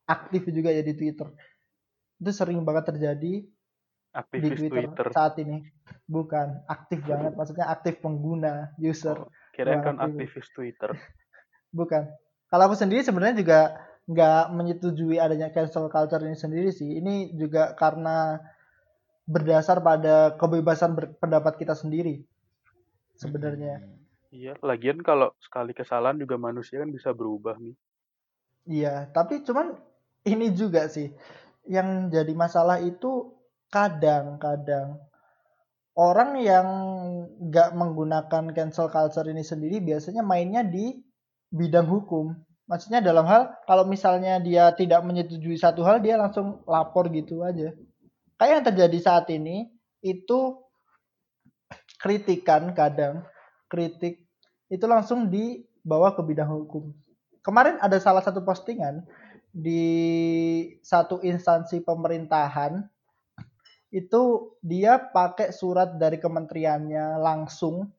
aktif 0.09 0.49
juga 0.49 0.73
ya 0.73 0.81
di 0.81 0.97
Twitter. 0.97 1.29
Itu 2.17 2.31
sering 2.33 2.65
banget 2.65 2.97
terjadi 2.97 3.45
di 4.15 4.21
aktivis 4.23 4.59
Twitter, 4.71 4.87
Twitter. 4.87 5.07
saat 5.11 5.35
ini. 5.43 5.59
Bukan 6.07 6.69
aktif 6.71 7.03
banget, 7.03 7.33
maksudnya 7.35 7.67
aktif 7.67 7.99
pengguna, 7.99 8.71
user. 8.79 9.19
Oh, 9.19 9.29
bukan 9.29 9.81
kan 9.83 9.97
aktivis. 9.99 10.31
aktivis 10.31 10.49
Twitter. 10.55 10.91
Bukan. 11.79 12.07
Kalau 12.47 12.71
aku 12.71 12.79
sendiri 12.79 13.03
sebenarnya 13.03 13.43
juga 13.43 13.61
nggak 14.07 14.45
menyetujui 14.55 15.19
adanya 15.19 15.51
cancel 15.51 15.91
culture 15.91 16.23
ini 16.23 16.39
sendiri 16.39 16.71
sih. 16.71 17.03
Ini 17.03 17.35
juga 17.35 17.75
karena 17.75 18.39
berdasar 19.27 19.83
pada 19.83 20.39
kebebasan 20.39 20.95
berpendapat 20.95 21.59
kita 21.59 21.75
sendiri. 21.75 22.23
Sebenarnya. 23.19 23.83
Hmm. 23.83 23.99
Iya, 24.35 24.59
lagian 24.63 25.03
kalau 25.03 25.31
sekali 25.43 25.75
kesalahan 25.75 26.19
juga 26.19 26.39
manusia 26.39 26.83
kan 26.83 26.91
bisa 26.91 27.11
berubah 27.11 27.55
nih. 27.59 27.75
Iya, 28.67 29.11
tapi 29.11 29.43
cuman 29.43 29.75
ini 30.27 30.51
juga 30.55 30.87
sih 30.91 31.11
yang 31.65 32.13
jadi 32.13 32.35
masalah 32.35 32.81
itu 32.83 33.34
kadang-kadang 33.75 35.03
orang 35.99 36.39
yang 36.39 36.67
nggak 37.51 37.75
menggunakan 37.75 38.55
cancel 38.55 38.87
culture 38.87 39.27
ini 39.27 39.43
sendiri 39.43 39.83
biasanya 39.83 40.23
mainnya 40.23 40.63
di 40.63 40.95
bidang 41.51 41.91
hukum. 41.91 42.39
Maksudnya 42.71 43.03
dalam 43.03 43.27
hal 43.27 43.51
kalau 43.67 43.83
misalnya 43.85 44.39
dia 44.39 44.71
tidak 44.79 45.03
menyetujui 45.03 45.59
satu 45.59 45.83
hal 45.83 45.99
dia 45.99 46.15
langsung 46.15 46.63
lapor 46.71 47.11
gitu 47.11 47.43
aja. 47.43 47.75
Kayak 48.39 48.53
yang 48.55 48.65
terjadi 48.71 48.99
saat 49.03 49.27
ini 49.35 49.67
itu 50.07 50.63
kritikan 51.99 52.71
kadang 52.79 53.27
kritik 53.67 54.23
itu 54.71 54.87
langsung 54.87 55.29
dibawa 55.29 56.15
ke 56.15 56.23
bidang 56.23 56.49
hukum. 56.49 56.95
Kemarin 57.43 57.77
ada 57.83 57.99
salah 57.99 58.23
satu 58.23 58.41
postingan 58.41 59.03
di 59.53 59.85
satu 60.81 61.21
instansi 61.21 61.85
pemerintahan 61.85 62.94
itu 63.95 64.51
dia 64.59 64.99
pakai 64.99 65.55
surat 65.55 65.95
dari 65.95 66.19
kementeriannya 66.19 67.23
langsung 67.23 67.95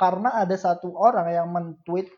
karena 0.00 0.40
ada 0.40 0.56
satu 0.56 0.96
orang 0.96 1.28
yang 1.28 1.52
men-tweet 1.52 2.08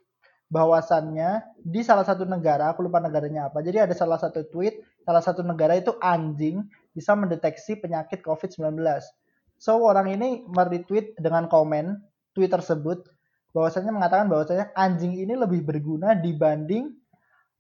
bahwasannya 0.47 1.43
di 1.59 1.83
salah 1.83 2.07
satu 2.07 2.23
negara, 2.23 2.71
aku 2.71 2.87
lupa 2.87 3.03
negaranya 3.03 3.51
apa. 3.51 3.67
Jadi 3.67 3.83
ada 3.83 3.95
salah 3.99 4.15
satu 4.15 4.47
tweet, 4.47 4.79
salah 5.03 5.19
satu 5.19 5.43
negara 5.43 5.75
itu 5.75 5.91
anjing 5.99 6.63
bisa 6.95 7.19
mendeteksi 7.19 7.83
penyakit 7.83 8.23
COVID-19. 8.23 8.79
So 9.59 9.83
orang 9.83 10.15
ini 10.15 10.47
meretweet 10.47 11.19
dengan 11.19 11.51
komen 11.51 11.99
tweet 12.31 12.55
tersebut 12.55 13.11
bahwasanya 13.51 13.91
mengatakan 13.91 14.31
bahwasanya 14.31 14.71
anjing 14.77 15.17
ini 15.17 15.35
lebih 15.35 15.65
berguna 15.65 16.15
dibanding 16.15 16.93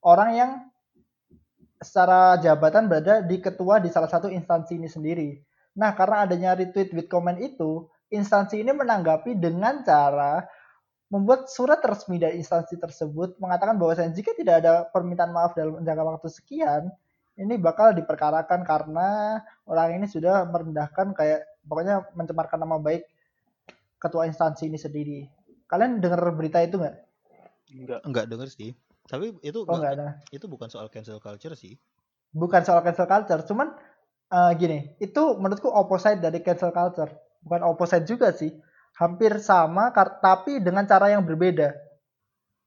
orang 0.04 0.30
yang 0.36 0.50
secara 1.80 2.36
jabatan 2.40 2.88
berada 2.88 3.24
di 3.24 3.40
ketua 3.40 3.80
di 3.80 3.88
salah 3.88 4.08
satu 4.08 4.30
instansi 4.30 4.78
ini 4.78 4.88
sendiri. 4.88 5.28
Nah, 5.76 5.92
karena 5.92 6.24
adanya 6.24 6.50
retweet 6.56 6.90
with 6.90 7.06
comment 7.06 7.36
itu, 7.36 7.84
instansi 8.08 8.64
ini 8.64 8.72
menanggapi 8.72 9.36
dengan 9.36 9.84
cara 9.84 10.40
membuat 11.06 11.46
surat 11.46 11.78
resmi 11.86 12.18
dari 12.18 12.40
instansi 12.42 12.80
tersebut 12.80 13.38
mengatakan 13.38 13.78
bahwasanya 13.78 14.10
jika 14.10 14.34
tidak 14.34 14.64
ada 14.64 14.88
permintaan 14.90 15.30
maaf 15.30 15.54
dalam 15.54 15.78
jangka 15.78 16.02
waktu 16.02 16.30
sekian, 16.32 16.82
ini 17.36 17.54
bakal 17.60 17.94
diperkarakan 17.94 18.64
karena 18.66 19.38
orang 19.68 20.00
ini 20.02 20.06
sudah 20.08 20.48
merendahkan 20.48 21.14
kayak 21.14 21.46
pokoknya 21.62 22.08
mencemarkan 22.16 22.58
nama 22.58 22.80
baik 22.80 23.06
ketua 24.00 24.26
instansi 24.26 24.66
ini 24.66 24.80
sendiri. 24.80 25.20
Kalian 25.68 26.00
dengar 26.00 26.24
berita 26.34 26.58
itu 26.64 26.80
nggak? 26.80 26.96
Enggak. 27.70 28.00
Enggak 28.02 28.24
denger 28.26 28.48
sih. 28.50 28.70
Tapi 29.06 29.38
itu 29.44 29.62
Oh 29.62 29.78
nggak- 29.78 29.78
nggak 29.78 29.94
ada. 29.94 30.08
itu 30.34 30.46
bukan 30.50 30.66
soal 30.66 30.90
cancel 30.90 31.22
culture 31.22 31.54
sih. 31.54 31.78
Bukan 32.34 32.66
soal 32.66 32.82
cancel 32.82 33.06
culture, 33.06 33.46
cuman 33.46 33.70
eh, 34.32 34.52
gini, 34.60 34.78
itu 35.02 35.22
menurutku 35.40 35.68
opposite 35.70 36.18
dari 36.22 36.38
cancel 36.46 36.72
culture. 36.74 37.10
Bukan 37.44 37.62
opposite 37.62 38.04
juga 38.10 38.34
sih, 38.34 38.50
hampir 38.98 39.38
sama, 39.38 39.90
tapi 40.22 40.58
dengan 40.62 40.84
cara 40.88 41.12
yang 41.14 41.22
berbeda. 41.26 41.74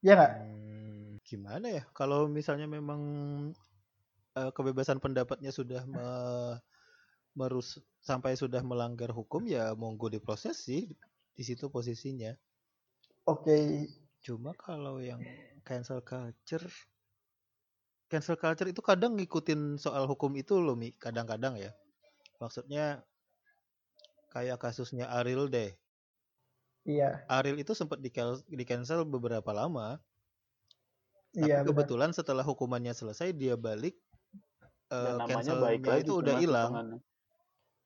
Ya 0.01 0.13
nggak? 0.15 0.33
Hmm, 0.33 1.17
gimana 1.27 1.67
ya? 1.77 1.83
Kalau 1.97 2.19
misalnya 2.37 2.67
memang 2.77 3.01
eh, 4.39 4.51
kebebasan 4.55 4.97
pendapatnya 5.03 5.51
sudah 5.53 5.81
me- 5.93 6.57
merus 7.39 7.69
sampai 8.09 8.33
sudah 8.41 8.61
melanggar 8.71 9.11
hukum 9.19 9.43
ya 9.55 9.65
monggo 9.81 10.07
diproses 10.15 10.57
sih 10.67 10.83
di 11.37 11.43
situ 11.47 11.65
posisinya. 11.75 12.31
Oke, 13.25 13.55
Cuma 14.25 14.51
kalau 14.65 14.95
yang 15.09 15.23
cancel 15.67 15.99
culture 16.09 16.67
cancel 18.09 18.35
culture 18.35 18.67
itu 18.67 18.81
kadang 18.81 19.13
ngikutin 19.15 19.77
soal 19.77 20.09
hukum 20.09 20.33
itu 20.35 20.57
loh 20.57 20.73
Mi, 20.73 20.91
kadang-kadang 20.97 21.55
ya. 21.61 21.71
Maksudnya 22.41 23.05
kayak 24.33 24.57
kasusnya 24.61 25.09
Ariel 25.09 25.45
deh. 25.49 25.71
iya, 26.89 27.21
Ariel 27.29 27.61
itu 27.61 27.77
sempat 27.77 28.01
di, 28.01 28.09
di 28.49 28.63
cancel 28.65 29.05
beberapa 29.05 29.53
lama. 29.53 30.01
Tapi 31.37 31.45
iya 31.45 31.61
benar. 31.61 31.69
kebetulan 31.69 32.09
setelah 32.09 32.41
hukumannya 32.41 32.93
selesai 32.97 33.37
dia 33.37 33.53
balik 33.53 33.93
eh, 34.89 35.13
Dan 35.13 35.21
namanya 35.21 35.53
cancelnya 35.53 35.61
baik 35.61 35.83
lagi 35.85 36.01
itu 36.01 36.13
tuh, 36.17 36.21
udah 36.25 36.35
hilang. 36.41 36.71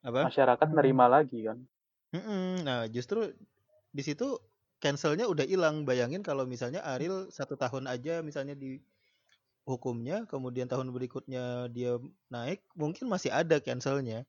Apa? 0.03 0.31
Masyarakat 0.31 0.67
Hmm. 0.71 0.77
nerima 0.79 1.05
lagi 1.11 1.39
kan. 1.43 1.57
Mm-mm. 2.15 2.63
Nah, 2.63 2.87
justru 2.87 3.35
di 3.91 4.03
situ 4.05 4.39
cancelnya 4.79 5.27
udah 5.27 5.43
hilang. 5.43 5.83
Bayangin 5.83 6.23
kalau 6.23 6.47
misalnya 6.47 6.79
Ariel 6.87 7.27
satu 7.31 7.59
tahun 7.59 7.91
aja 7.91 8.23
misalnya 8.23 8.55
di 8.55 8.79
hukumnya, 9.67 10.25
kemudian 10.31 10.67
tahun 10.71 10.91
berikutnya 10.95 11.71
dia 11.75 11.99
naik, 12.31 12.63
mungkin 12.75 13.05
masih 13.13 13.31
ada 13.33 13.57
cancelnya. 13.63 14.25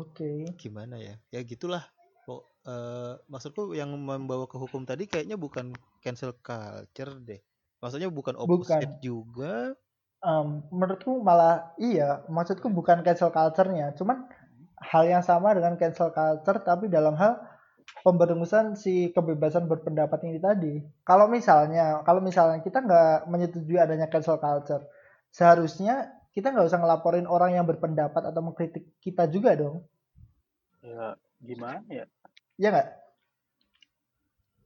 Oke, 0.00 0.30
Gimana 0.60 0.96
ya? 1.02 1.14
Ya 1.34 1.40
gitulah. 1.42 1.84
Kok 2.24 2.42
eh, 2.68 3.12
maksudku 3.32 3.62
yang 3.76 3.90
membawa 3.98 4.44
ke 4.50 4.56
hukum 4.62 4.82
tadi 4.88 5.04
kayaknya 5.10 5.36
bukan 5.36 5.66
cancel 6.02 6.32
culture 6.40 7.12
deh. 7.28 7.40
Maksudnya 7.82 8.08
bukan 8.12 8.34
opposite 8.38 8.92
Bukan. 8.92 9.02
juga. 9.02 9.76
Em, 10.24 10.48
menurutku 10.72 11.20
malah 11.20 11.76
iya, 11.76 12.24
maksudku 12.32 12.72
bukan 12.72 13.04
cancel 13.04 13.28
culture-nya, 13.28 13.92
cuman 13.92 14.24
hal 14.80 15.04
yang 15.04 15.20
sama 15.20 15.52
dengan 15.52 15.76
cancel 15.76 16.08
culture 16.16 16.58
tapi 16.64 16.88
dalam 16.88 17.12
hal 17.20 17.44
pemberengusan 18.06 18.76
si 18.82 19.10
kebebasan 19.16 19.64
berpendapat 19.72 20.20
ini 20.28 20.38
tadi. 20.40 20.74
Kalau 21.08 21.26
misalnya, 21.36 22.04
kalau 22.06 22.20
misalnya 22.28 22.58
kita 22.66 22.78
nggak 22.86 23.28
menyetujui 23.32 23.78
adanya 23.80 24.06
cancel 24.12 24.36
culture, 24.44 24.84
seharusnya 25.32 25.94
kita 26.34 26.52
nggak 26.52 26.68
usah 26.68 26.80
ngelaporin 26.82 27.26
orang 27.30 27.56
yang 27.56 27.66
berpendapat 27.70 28.22
atau 28.30 28.40
mengkritik 28.44 28.84
kita 29.04 29.24
juga 29.30 29.54
dong, 29.56 29.76
Ya 30.82 31.16
gimana 31.46 31.82
ya? 31.98 32.06
ya 32.58 32.68
nggak? 32.70 32.88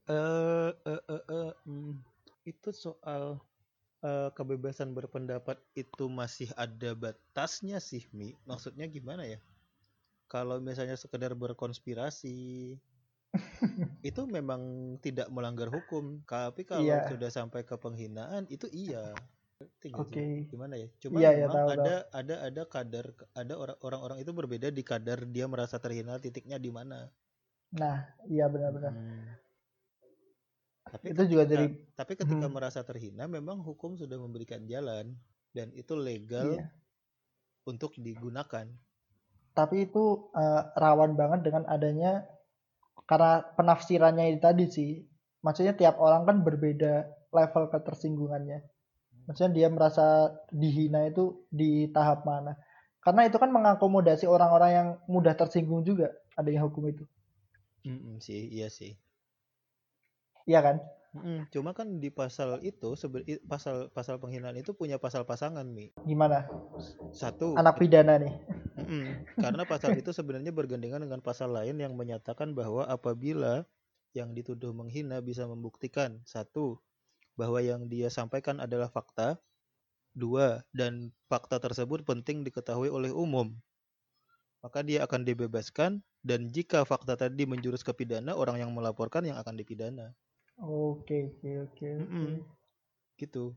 Eh, 0.09 0.71
eh, 0.93 1.03
eh, 1.15 1.25
eh, 1.39 1.51
hmm, 1.69 1.93
itu 2.53 2.71
soal 2.85 3.23
eh, 4.09 4.31
kebebasan 4.39 4.91
berpendapat 4.99 5.59
itu 5.83 6.05
masih 6.21 6.49
ada 6.65 6.91
batasnya 7.05 7.79
sih, 7.91 8.03
Mi. 8.17 8.29
Maksudnya 8.51 8.87
gimana 8.97 9.25
ya? 9.29 9.39
Kalau 10.33 10.57
misalnya 10.69 10.97
sekedar 10.97 11.33
berkonspirasi, 11.37 12.37
itu 14.09 14.21
memang 14.25 14.61
tidak 15.05 15.29
melanggar 15.29 15.69
hukum. 15.69 16.25
Tapi 16.25 16.65
kalau 16.65 16.85
Iya. 16.85 17.09
sudah 17.13 17.31
sampai 17.31 17.63
ke 17.65 17.77
penghinaan, 17.77 18.49
itu 18.49 18.67
iya. 18.73 19.13
Oke. 19.99 20.47
Gimana 20.47 20.79
ya? 20.79 20.87
Cuma 21.03 21.19
Iya, 21.19 21.31
iya, 21.35 21.47
memang 21.51 21.67
tahu, 21.67 21.71
ada 21.83 21.95
ada 22.15 22.35
ada 22.47 22.63
kadar 22.71 23.07
ada 23.35 23.55
orang- 23.59 23.81
orang-orang 23.83 24.19
itu 24.23 24.31
berbeda 24.31 24.69
di 24.71 24.83
kadar 24.87 25.27
dia 25.27 25.51
merasa 25.51 25.83
terhina 25.83 26.15
titiknya 26.23 26.63
di 26.63 26.71
mana. 26.71 27.11
Nah, 27.75 28.07
iya 28.31 28.47
benar-benar. 28.47 28.95
Hmm. 28.95 29.35
Tapi 30.89 31.05
Itu 31.13 31.23
juga 31.29 31.45
dari 31.45 31.69
tapi 31.93 32.17
ketika 32.17 32.47
Hmm. 32.49 32.55
merasa 32.55 32.81
terhina 32.87 33.27
memang 33.29 33.61
hukum 33.61 33.99
sudah 33.99 34.17
memberikan 34.17 34.63
jalan 34.65 35.19
dan 35.53 35.69
itu 35.75 35.93
legal 35.99 36.55
iya. 36.55 36.71
untuk 37.67 37.93
digunakan. 37.99 38.71
Tapi 39.53 39.91
itu 39.91 40.31
eh, 40.39 40.63
rawan 40.79 41.19
banget 41.19 41.51
dengan 41.51 41.67
adanya 41.67 42.25
karena 43.05 43.45
penafsirannya 43.55 44.35
itu 44.35 44.41
tadi 44.43 44.65
sih. 44.67 44.91
Maksudnya 45.45 45.77
tiap 45.79 46.03
orang 46.03 46.27
kan 46.27 46.37
berbeda 46.43 47.07
level 47.31 47.65
ketersinggungannya. 47.71 48.65
Maksudnya 49.29 49.53
dia 49.53 49.69
merasa 49.69 50.33
dihina 50.49 51.07
itu 51.07 51.45
di 51.53 51.87
tahap 51.93 52.25
mana. 52.25 52.57
Karena 53.05 53.29
itu 53.29 53.37
kan 53.37 53.53
mengakomodasi 53.53 54.25
orang-orang 54.27 54.71
yang 54.73 54.89
mudah 55.07 55.37
tersinggung 55.37 55.85
juga 55.85 56.11
adanya 56.35 56.65
hukum 56.67 56.89
itu. 56.89 57.05
Mm-mm, 57.87 58.19
sih, 58.19 58.49
iya 58.51 58.69
sih. 58.73 58.97
Iya 60.49 60.61
kan? 60.65 60.77
Mm-mm, 61.17 61.49
Cuma 61.49 61.73
kan 61.73 62.01
di 62.01 62.13
pasal 62.13 62.61
itu 62.61 62.93
pasal 63.49 63.89
pasal 63.93 64.21
penghinaan 64.21 64.61
itu 64.61 64.77
punya 64.77 65.01
pasal 65.01 65.25
pasangan 65.25 65.65
mi. 65.65 65.89
Gimana? 66.05 66.45
Satu, 67.17 67.57
Anak 67.57 67.81
pidana 67.81 68.21
nih. 68.21 68.33
Mm-mm, 68.89 69.29
karena 69.43 69.63
pasal 69.69 69.93
itu 70.01 70.11
sebenarnya 70.19 70.53
bergandengan 70.59 71.05
dengan 71.05 71.21
pasal 71.29 71.53
lain 71.53 71.77
yang 71.85 71.93
menyatakan 72.01 72.57
bahwa 72.57 72.83
apabila 72.89 73.69
yang 74.17 74.33
dituduh 74.33 74.73
menghina 74.73 75.21
bisa 75.21 75.45
membuktikan 75.53 76.11
satu 76.25 76.81
bahwa 77.41 77.61
yang 77.63 77.87
dia 77.93 78.09
sampaikan 78.11 78.57
adalah 78.67 78.89
fakta, 78.97 79.29
dua 80.17 80.67
dan 80.75 81.13
fakta 81.31 81.57
tersebut 81.65 82.01
penting 82.09 82.43
diketahui 82.47 82.91
oleh 82.99 83.13
umum, 83.15 83.49
maka 84.65 84.81
dia 84.89 85.01
akan 85.07 85.21
dibebaskan 85.29 85.93
dan 86.29 86.41
jika 86.55 86.81
fakta 86.91 87.15
tadi 87.23 87.45
menjurus 87.53 87.83
ke 87.87 87.93
pidana, 87.99 88.33
orang 88.43 88.57
yang 88.63 88.71
melaporkan 88.77 89.23
yang 89.29 89.39
akan 89.43 89.55
dipidana. 89.61 90.07
Oke, 90.83 91.19
oke, 91.63 91.89
oke, 92.03 92.29
gitu. 93.19 93.57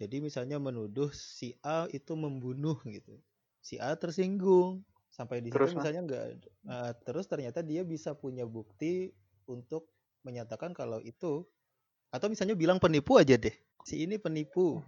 Jadi 0.00 0.16
misalnya 0.26 0.58
menuduh 0.66 1.08
si 1.36 1.48
A 1.64 1.88
itu 1.98 2.12
membunuh 2.24 2.76
gitu. 2.96 3.14
Si 3.62 3.78
A 3.78 3.94
tersinggung 3.94 4.82
sampai 5.12 5.38
di 5.38 5.48
situ 5.48 5.56
Terus, 5.56 5.70
Mas? 5.72 5.86
misalnya 5.86 6.02
enggak 6.02 6.24
nah, 6.66 6.90
terus 7.04 7.28
ternyata 7.28 7.60
dia 7.62 7.84
bisa 7.86 8.16
punya 8.16 8.48
bukti 8.48 9.12
untuk 9.46 9.86
menyatakan 10.26 10.72
kalau 10.72 10.98
itu 11.04 11.46
atau 12.12 12.26
misalnya 12.28 12.58
bilang 12.58 12.76
penipu 12.76 13.16
aja 13.16 13.38
deh. 13.40 13.54
Si 13.88 14.04
ini 14.04 14.20
penipu. 14.20 14.84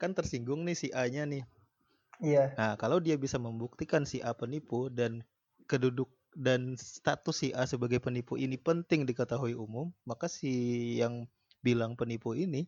Kan 0.00 0.16
tersinggung 0.16 0.64
nih 0.64 0.72
si 0.72 0.88
A-nya 0.96 1.28
nih. 1.28 1.44
Iya. 2.24 2.56
Nah, 2.56 2.72
kalau 2.80 3.02
dia 3.02 3.20
bisa 3.20 3.36
membuktikan 3.36 4.08
si 4.08 4.24
A 4.24 4.32
penipu 4.32 4.88
dan 4.88 5.20
keduduk 5.68 6.08
dan 6.34 6.74
status 6.80 7.36
si 7.46 7.48
A 7.54 7.68
sebagai 7.68 8.00
penipu 8.00 8.34
ini 8.40 8.58
penting 8.58 9.06
diketahui 9.06 9.54
umum, 9.54 9.92
maka 10.08 10.26
si 10.26 10.96
yang 10.98 11.28
bilang 11.60 11.94
penipu 11.94 12.32
ini 12.34 12.66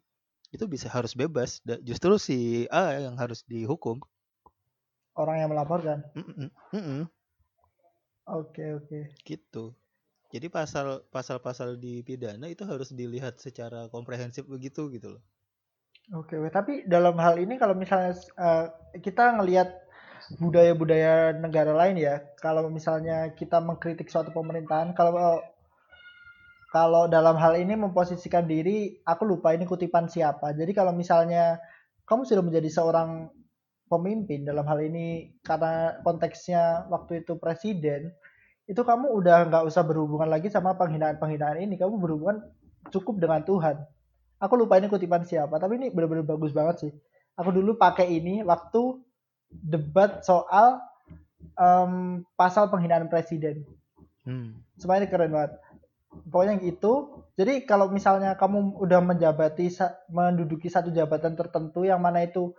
itu 0.55 0.69
bisa 0.69 0.93
harus 0.93 1.17
bebas. 1.17 1.65
Justru 1.83 2.21
si 2.21 2.69
A 2.71 3.01
yang 3.01 3.17
harus 3.17 3.43
dihukum. 3.49 3.99
Orang 5.17 5.41
yang 5.41 5.51
melaporkan. 5.51 6.05
Oke, 8.27 8.75
oke. 8.75 9.01
gitu. 9.23 9.73
Jadi 10.35 10.51
pasal 10.51 11.07
pasal-pasal 11.15 11.79
di 11.79 12.03
pidana 12.03 12.51
itu 12.51 12.67
harus 12.67 12.91
dilihat 12.91 13.39
secara 13.39 13.87
komprehensif 13.89 14.43
begitu 14.51 14.91
gitu 14.91 15.17
loh. 15.17 15.23
Oke, 16.15 16.39
weh. 16.39 16.51
tapi 16.51 16.87
dalam 16.87 17.19
hal 17.19 17.39
ini 17.39 17.59
kalau 17.59 17.75
misalnya 17.75 18.15
eh, 18.39 18.67
kita 18.99 19.39
ngelihat 19.39 19.71
budaya-budaya 20.43 21.39
negara 21.39 21.71
lain 21.71 22.03
ya, 22.03 22.19
kalau 22.43 22.67
misalnya 22.67 23.31
kita 23.39 23.63
mengkritik 23.63 24.11
suatu 24.11 24.35
pemerintahan, 24.35 24.95
kalau 24.99 25.39
kalau 26.75 27.07
dalam 27.07 27.39
hal 27.39 27.55
ini 27.57 27.79
memposisikan 27.79 28.45
diri, 28.45 28.99
aku 29.07 29.23
lupa 29.23 29.55
ini 29.55 29.65
kutipan 29.65 30.11
siapa. 30.11 30.51
Jadi 30.53 30.75
kalau 30.75 30.91
misalnya 30.91 31.63
kamu 32.05 32.27
sudah 32.27 32.43
menjadi 32.43 32.69
seorang 32.71 33.31
pemimpin 33.87 34.43
dalam 34.43 34.67
hal 34.67 34.83
ini 34.83 35.35
karena 35.47 35.99
konteksnya 36.03 36.87
waktu 36.91 37.23
itu 37.23 37.39
presiden, 37.39 38.11
itu 38.67 38.83
kamu 38.83 39.11
udah 39.15 39.47
nggak 39.47 39.65
usah 39.67 39.87
berhubungan 39.87 40.27
lagi 40.27 40.51
sama 40.51 40.75
penghinaan-penghinaan 40.75 41.63
ini, 41.63 41.79
kamu 41.79 41.99
berhubungan 42.03 42.43
cukup 42.91 43.23
dengan 43.23 43.43
Tuhan. 43.47 43.83
Aku 44.43 44.55
lupa 44.59 44.77
ini 44.77 44.93
kutipan 44.93 45.25
siapa 45.25 45.57
tapi 45.57 45.81
ini 45.81 45.89
benar-benar 45.89 46.27
bagus 46.27 46.53
banget 46.53 46.77
sih. 46.87 46.93
Aku 47.41 47.53
dulu 47.55 47.79
pakai 47.81 48.11
ini 48.21 48.45
waktu 48.45 49.01
debat 49.49 50.21
soal 50.27 50.83
em, 51.57 52.23
pasal 52.37 52.69
penghinaan 52.69 53.09
presiden. 53.09 53.65
Hmm. 54.27 54.59
semuanya 54.75 55.07
keren 55.07 55.31
banget. 55.31 55.55
Pokoknya 56.27 56.59
gitu 56.59 57.23
jadi 57.39 57.63
kalau 57.63 57.93
misalnya 57.93 58.35
kamu 58.35 58.75
udah 58.81 58.99
menjabati 59.05 59.71
menduduki 60.11 60.67
satu 60.67 60.91
jabatan 60.91 61.39
tertentu 61.39 61.87
yang 61.87 62.03
mana 62.03 62.27
itu 62.27 62.57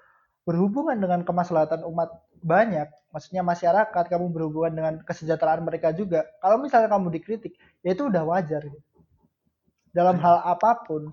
berhubungan 0.48 0.95
dengan 0.95 1.28
kemaslahatan 1.28 1.84
umat 1.84 2.24
banyak 2.39 2.88
maksudnya 3.12 3.43
masyarakat 3.43 4.04
kamu 4.08 4.32
berhubungan 4.32 4.72
dengan 4.72 4.93
kesejahteraan 5.04 5.68
mereka 5.68 5.91
juga 5.91 6.24
kalau 6.39 6.56
misalnya 6.64 6.88
kamu 6.88 7.12
dikritik 7.20 7.60
ya 7.84 7.91
itu 7.91 8.08
udah 8.08 8.24
wajar 8.24 8.64
gitu. 8.64 8.80
dalam 9.91 10.16
hal 10.24 10.39
apa 10.48 10.88
pun 10.88 11.12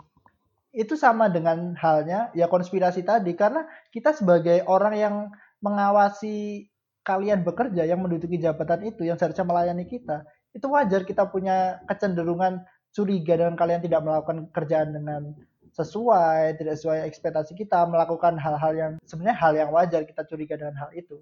itu 0.71 0.95
sama 0.95 1.27
dengan 1.27 1.75
halnya 1.75 2.31
ya 2.31 2.47
konspirasi 2.47 3.03
tadi 3.03 3.35
karena 3.35 3.67
kita 3.91 4.15
sebagai 4.15 4.63
orang 4.71 4.95
yang 4.95 5.17
mengawasi 5.59 6.71
kalian 7.03 7.43
bekerja 7.43 7.91
yang 7.91 7.99
menduduki 8.07 8.39
jabatan 8.39 8.87
itu 8.87 9.03
yang 9.03 9.19
seharusnya 9.19 9.43
melayani 9.43 9.83
kita 9.83 10.23
itu 10.55 10.67
wajar 10.71 11.03
kita 11.03 11.27
punya 11.27 11.83
kecenderungan 11.91 12.63
curiga 12.95 13.35
dengan 13.35 13.59
kalian 13.59 13.83
tidak 13.83 14.01
melakukan 14.07 14.47
kerjaan 14.55 14.95
dengan 14.95 15.35
sesuai 15.79 16.57
tidak 16.59 16.75
sesuai 16.79 16.99
ekspektasi 17.11 17.53
kita 17.63 17.79
melakukan 17.93 18.35
hal-hal 18.45 18.73
yang 18.83 18.93
sebenarnya 19.11 19.37
hal 19.43 19.53
yang 19.61 19.71
wajar 19.77 20.03
kita 20.11 20.23
curiga 20.31 20.55
dengan 20.61 20.77
hal 20.83 20.91
itu 20.95 21.17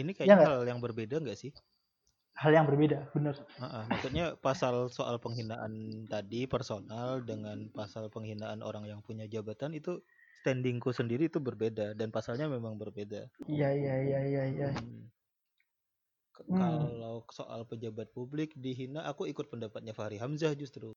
Ini 0.00 0.10
Iya 0.24 0.34
kayaknya 0.34 0.36
nggak? 0.38 0.52
hal 0.52 0.62
yang 0.70 0.80
berbeda 0.84 1.16
nggak 1.22 1.38
sih? 1.42 1.52
hal 2.40 2.52
yang 2.54 2.66
berbeda 2.70 3.10
benar 3.12 3.36
Heeh, 3.60 3.84
maksudnya 3.92 4.24
pasal 4.46 4.74
soal 4.96 5.16
penghinaan 5.24 5.72
tadi 6.12 6.40
personal 6.54 7.08
dengan 7.30 7.58
pasal 7.78 8.04
penghinaan 8.14 8.60
orang 8.68 8.84
yang 8.90 9.00
punya 9.06 9.26
jabatan 9.34 9.72
itu 9.80 9.92
standingku 10.40 10.90
sendiri 10.98 11.24
itu 11.30 11.38
berbeda 11.48 11.86
dan 11.98 12.08
pasalnya 12.16 12.46
memang 12.54 12.74
berbeda. 12.82 13.22
iya 13.54 13.68
iya 13.80 13.94
iya 14.04 14.42
iya. 14.54 14.68
K- 16.36 16.46
Hmm. 16.48 16.58
Kalau 16.60 17.16
soal 17.38 17.60
pejabat 17.70 18.08
publik 18.16 18.50
dihina, 18.64 19.00
aku 19.10 19.22
ikut 19.32 19.46
pendapatnya 19.52 19.92
Fahri 19.98 20.16
Hamzah 20.22 20.52
justru. 20.62 20.88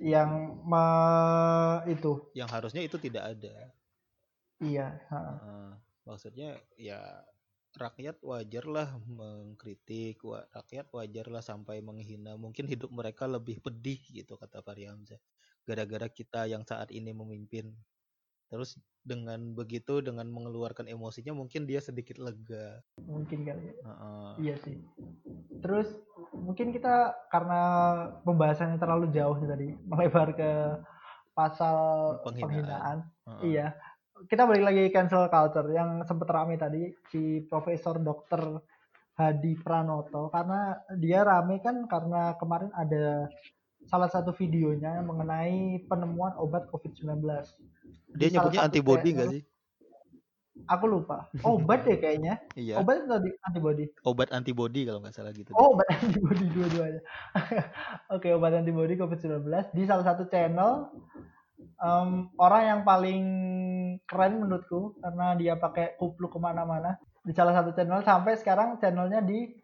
Yang 0.00 0.30
me- 0.64 1.82
itu 1.90 2.12
Yang 2.36 2.48
harusnya 2.54 2.82
itu 2.84 2.96
tidak 2.96 3.24
ada. 3.36 3.54
iya 4.62 4.86
ha. 5.10 5.20
Heeh, 5.20 5.70
maksudnya 6.08 6.50
ya 6.78 7.00
rakyat 7.76 8.20
wajarlah 8.20 9.00
mengkritik, 9.08 10.20
wa- 10.24 10.44
rakyat 10.52 10.86
wajarlah 10.92 11.40
sampai 11.44 11.80
menghina. 11.80 12.36
Mungkin 12.36 12.68
hidup 12.68 12.90
mereka 12.92 13.24
lebih 13.24 13.60
pedih 13.64 14.00
gitu 14.12 14.36
kata 14.36 14.60
Fahri 14.60 14.84
Hamzah. 14.88 15.20
Gara-gara 15.64 16.08
kita 16.12 16.44
yang 16.52 16.62
saat 16.68 16.92
ini 16.92 17.10
memimpin. 17.16 17.72
Terus 18.52 18.76
dengan 19.00 19.56
begitu, 19.56 20.04
dengan 20.04 20.28
mengeluarkan 20.28 20.84
emosinya, 20.84 21.32
mungkin 21.32 21.64
dia 21.64 21.80
sedikit 21.80 22.20
lega. 22.20 22.84
mungkin 23.00 23.48
kali 23.48 23.72
ya. 23.72 23.74
Heeh. 23.80 24.30
Iya 24.44 24.56
sih. 24.60 24.76
Terus 25.64 25.88
mungkin 26.36 26.68
kita 26.68 27.16
karena 27.32 27.60
pembahasannya 28.28 28.76
terlalu 28.76 29.08
jauh 29.08 29.40
tadi 29.40 29.72
melebar 29.88 30.36
ke 30.36 30.50
pasal 31.32 31.76
Penghinaan. 32.28 32.44
penghinaan. 32.44 32.96
Heeh. 33.24 33.42
Iya. 33.56 33.66
Kita 34.28 34.44
balik 34.44 34.64
lagi 34.68 34.84
cancel 34.92 35.32
culture 35.32 35.72
yang 35.72 36.04
sempat 36.04 36.28
rame 36.28 36.60
tadi 36.60 36.92
si 37.08 37.40
Profesor 37.48 37.96
Dokter 38.04 38.60
Hadi 39.16 39.56
Pranoto 39.64 40.28
karena 40.28 40.76
dia 41.00 41.24
rame 41.24 41.58
kan 41.64 41.88
karena 41.88 42.36
kemarin 42.36 42.68
ada 42.76 43.32
salah 43.86 44.08
satu 44.08 44.30
videonya 44.32 45.00
mengenai 45.02 45.82
penemuan 45.86 46.34
obat 46.36 46.66
COVID-19. 46.70 47.22
Dia 48.14 48.28
nyebutnya 48.30 48.66
antibody 48.66 49.10
channel- 49.10 49.16
nggak 49.18 49.32
sih? 49.38 49.42
Aku 50.68 50.84
lupa. 50.84 51.32
Obat 51.42 51.88
deh 51.88 51.96
kayaknya. 51.96 52.38
Iya, 52.54 52.78
Obat 52.78 53.08
tadi 53.08 53.32
antibody. 53.48 53.84
obat 54.04 54.28
antibody 54.30 54.84
kalau 54.84 55.00
nggak 55.00 55.16
salah 55.16 55.32
gitu. 55.32 55.48
Oh, 55.56 55.74
obat 55.74 55.88
antibody 55.96 56.44
dua-duanya. 56.52 57.00
Oke, 58.12 58.28
obat 58.30 58.52
antibody 58.54 58.94
COVID-19 58.94 59.42
di 59.72 59.82
salah 59.88 60.04
satu 60.04 60.28
channel 60.28 60.92
em, 61.80 62.28
orang 62.36 62.62
yang 62.68 62.80
paling 62.84 63.24
keren 64.04 64.44
menurutku 64.44 65.00
karena 65.00 65.34
dia 65.34 65.54
pakai 65.56 65.96
kupluk 65.96 66.36
ke 66.36 66.38
mana-mana 66.38 67.00
di 67.24 67.32
salah 67.32 67.56
satu 67.56 67.72
channel 67.72 68.04
sampai 68.04 68.36
sekarang 68.36 68.76
channelnya 68.76 69.24
di 69.24 69.56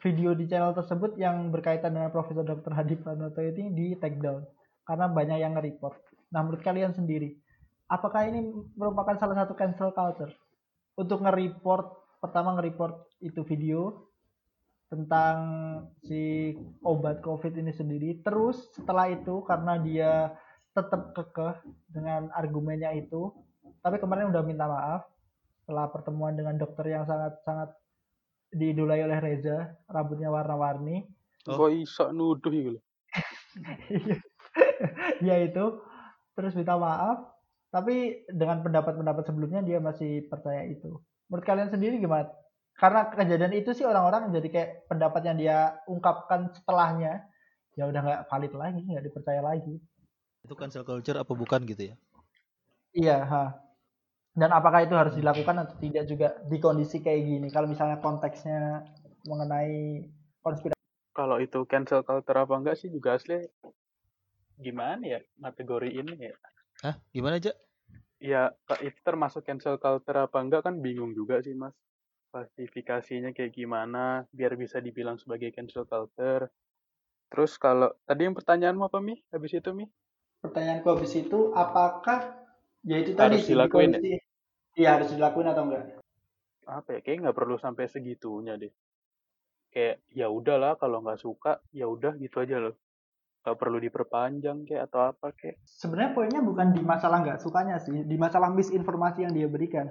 video 0.00 0.36
di 0.36 0.44
channel 0.44 0.76
tersebut 0.76 1.16
yang 1.16 1.48
berkaitan 1.48 1.96
dengan 1.96 2.12
Profesor 2.12 2.44
Dr. 2.44 2.72
Hadi 2.72 2.94
Pranoto 3.00 3.40
ini 3.40 3.72
di 3.72 3.86
take 3.96 4.20
down 4.20 4.44
karena 4.86 5.10
banyak 5.10 5.38
yang 5.40 5.56
nge-report. 5.56 5.96
Nah, 6.30 6.46
menurut 6.46 6.62
kalian 6.62 6.92
sendiri, 6.94 7.34
apakah 7.90 8.28
ini 8.28 8.44
merupakan 8.76 9.16
salah 9.18 9.42
satu 9.44 9.56
cancel 9.58 9.90
culture? 9.90 10.32
Untuk 10.96 11.24
nge-report, 11.24 12.20
pertama 12.22 12.54
nge-report 12.56 13.08
itu 13.24 13.42
video 13.42 14.10
tentang 14.86 15.36
si 16.06 16.54
obat 16.86 17.18
COVID 17.24 17.58
ini 17.58 17.74
sendiri. 17.74 18.22
Terus 18.22 18.70
setelah 18.78 19.10
itu 19.10 19.42
karena 19.42 19.80
dia 19.82 20.30
tetap 20.76 21.16
kekeh 21.16 21.56
dengan 21.90 22.30
argumennya 22.36 22.94
itu, 22.94 23.32
tapi 23.82 23.98
kemarin 23.98 24.30
udah 24.30 24.42
minta 24.46 24.68
maaf 24.68 25.02
setelah 25.64 25.90
pertemuan 25.90 26.38
dengan 26.38 26.54
dokter 26.54 26.94
yang 26.94 27.02
sangat-sangat 27.02 27.74
diidolai 28.52 29.02
oleh 29.02 29.18
Reza, 29.18 29.74
rambutnya 29.86 30.30
warna-warni. 30.30 31.06
Oh. 31.46 31.66
Kok 31.66 31.70
iso 31.72 32.10
nuduh 32.10 32.50
gitu 32.50 32.80
ya 35.24 35.36
itu 35.48 35.64
terus 36.36 36.52
minta 36.52 36.76
maaf 36.76 37.32
tapi 37.72 38.24
dengan 38.30 38.62
pendapat-pendapat 38.64 39.24
sebelumnya 39.26 39.60
dia 39.64 39.80
masih 39.80 40.28
percaya 40.28 40.64
itu 40.68 41.00
menurut 41.28 41.44
kalian 41.44 41.72
sendiri 41.72 41.98
gimana 41.98 42.30
karena 42.76 43.08
kejadian 43.08 43.56
itu 43.56 43.72
sih 43.72 43.88
orang-orang 43.88 44.28
jadi 44.36 44.48
kayak 44.52 44.70
pendapat 44.86 45.22
yang 45.24 45.36
dia 45.40 45.58
ungkapkan 45.88 46.52
setelahnya 46.52 47.24
ya 47.76 47.88
udah 47.88 48.00
nggak 48.04 48.22
valid 48.28 48.52
lagi 48.52 48.80
nggak 48.84 49.06
dipercaya 49.08 49.40
lagi 49.40 49.80
Itu 50.46 50.54
cancel 50.54 50.86
culture 50.86 51.18
apa 51.18 51.32
bukan 51.34 51.66
gitu 51.66 51.90
ya? 51.90 51.94
iya 52.94 53.18
ha 53.24 53.44
dan 54.36 54.52
apakah 54.52 54.84
itu 54.84 54.92
harus 54.92 55.16
dilakukan 55.16 55.64
atau 55.64 55.76
tidak 55.80 56.04
juga 56.04 56.28
di 56.44 56.60
kondisi 56.60 57.00
kayak 57.00 57.22
gini 57.24 57.48
kalau 57.48 57.66
misalnya 57.72 57.96
konteksnya 58.04 58.84
mengenai 59.24 60.04
konspirasi 60.44 60.76
Kalau 61.16 61.40
itu 61.40 61.64
cancel 61.64 62.04
culture 62.04 62.36
apa 62.36 62.54
enggak 62.60 62.76
sih 62.76 62.92
juga 62.92 63.16
asli 63.16 63.48
gimana 64.60 65.04
ya 65.04 65.20
kategori 65.40 65.88
ini 65.88 66.14
ya. 66.28 66.34
Hah? 66.84 66.94
Gimana 67.12 67.40
aja? 67.40 67.52
Ya, 68.20 68.52
Kak, 68.68 68.80
itu 68.84 68.96
termasuk 69.04 69.44
cancel 69.44 69.76
culture 69.80 70.16
apa 70.20 70.38
enggak 70.40 70.64
kan 70.68 70.80
bingung 70.80 71.12
juga 71.16 71.40
sih, 71.40 71.56
Mas. 71.56 71.72
Klasifikasinya 72.32 73.32
kayak 73.32 73.56
gimana 73.56 74.28
biar 74.32 74.56
bisa 74.60 74.80
dibilang 74.80 75.16
sebagai 75.16 75.52
cancel 75.56 75.88
culture. 75.88 76.52
Terus 77.32 77.56
kalau 77.56 77.92
tadi 78.04 78.28
yang 78.28 78.36
pertanyaanmu 78.36 78.84
apa, 78.88 79.00
Mi? 79.00 79.16
Habis 79.32 79.56
itu, 79.60 79.72
Mi? 79.72 79.88
pertanyaanku 80.44 80.86
habis 80.94 81.12
itu 81.16 81.50
apakah 81.56 82.18
ya 82.86 82.96
itu 83.02 83.12
tadi 83.18 83.40
Harus 83.40 83.44
sih, 83.44 83.52
di 83.52 83.54
dilakuin 83.56 83.90
ya? 83.98 84.00
Iya 84.76 85.00
harus 85.00 85.10
dilakuin 85.10 85.48
atau 85.50 85.64
enggak 85.66 85.98
Apa 86.66 86.98
ya? 86.98 87.00
Kayaknya 87.00 87.30
nggak 87.30 87.38
perlu 87.38 87.56
sampai 87.56 87.84
segitunya 87.88 88.54
deh. 88.60 88.70
Kayak 89.72 90.02
ya 90.12 90.26
udahlah 90.30 90.76
kalau 90.76 91.00
nggak 91.02 91.20
suka, 91.20 91.62
ya 91.72 91.86
udah 91.88 92.14
gitu 92.18 92.42
aja 92.42 92.58
loh. 92.58 92.74
Nggak 93.42 93.56
perlu 93.56 93.78
diperpanjang 93.78 94.66
kayak 94.66 94.90
atau 94.90 95.00
apa 95.14 95.30
kayak. 95.32 95.62
sebenarnya 95.62 96.10
poinnya 96.12 96.42
bukan 96.42 96.74
di 96.74 96.82
masalah 96.82 97.22
nggak 97.22 97.38
sukanya 97.38 97.78
sih, 97.78 98.02
di 98.02 98.16
masalah 98.18 98.50
misinformasi 98.50 99.24
yang 99.24 99.32
dia 99.34 99.46
berikan. 99.46 99.86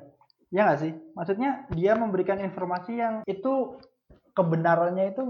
Ya 0.52 0.68
nggak 0.68 0.80
sih? 0.84 0.92
Maksudnya 1.16 1.66
dia 1.72 1.96
memberikan 1.96 2.38
informasi 2.44 3.00
yang 3.00 3.24
itu 3.24 3.80
kebenarannya 4.36 5.16
itu 5.16 5.24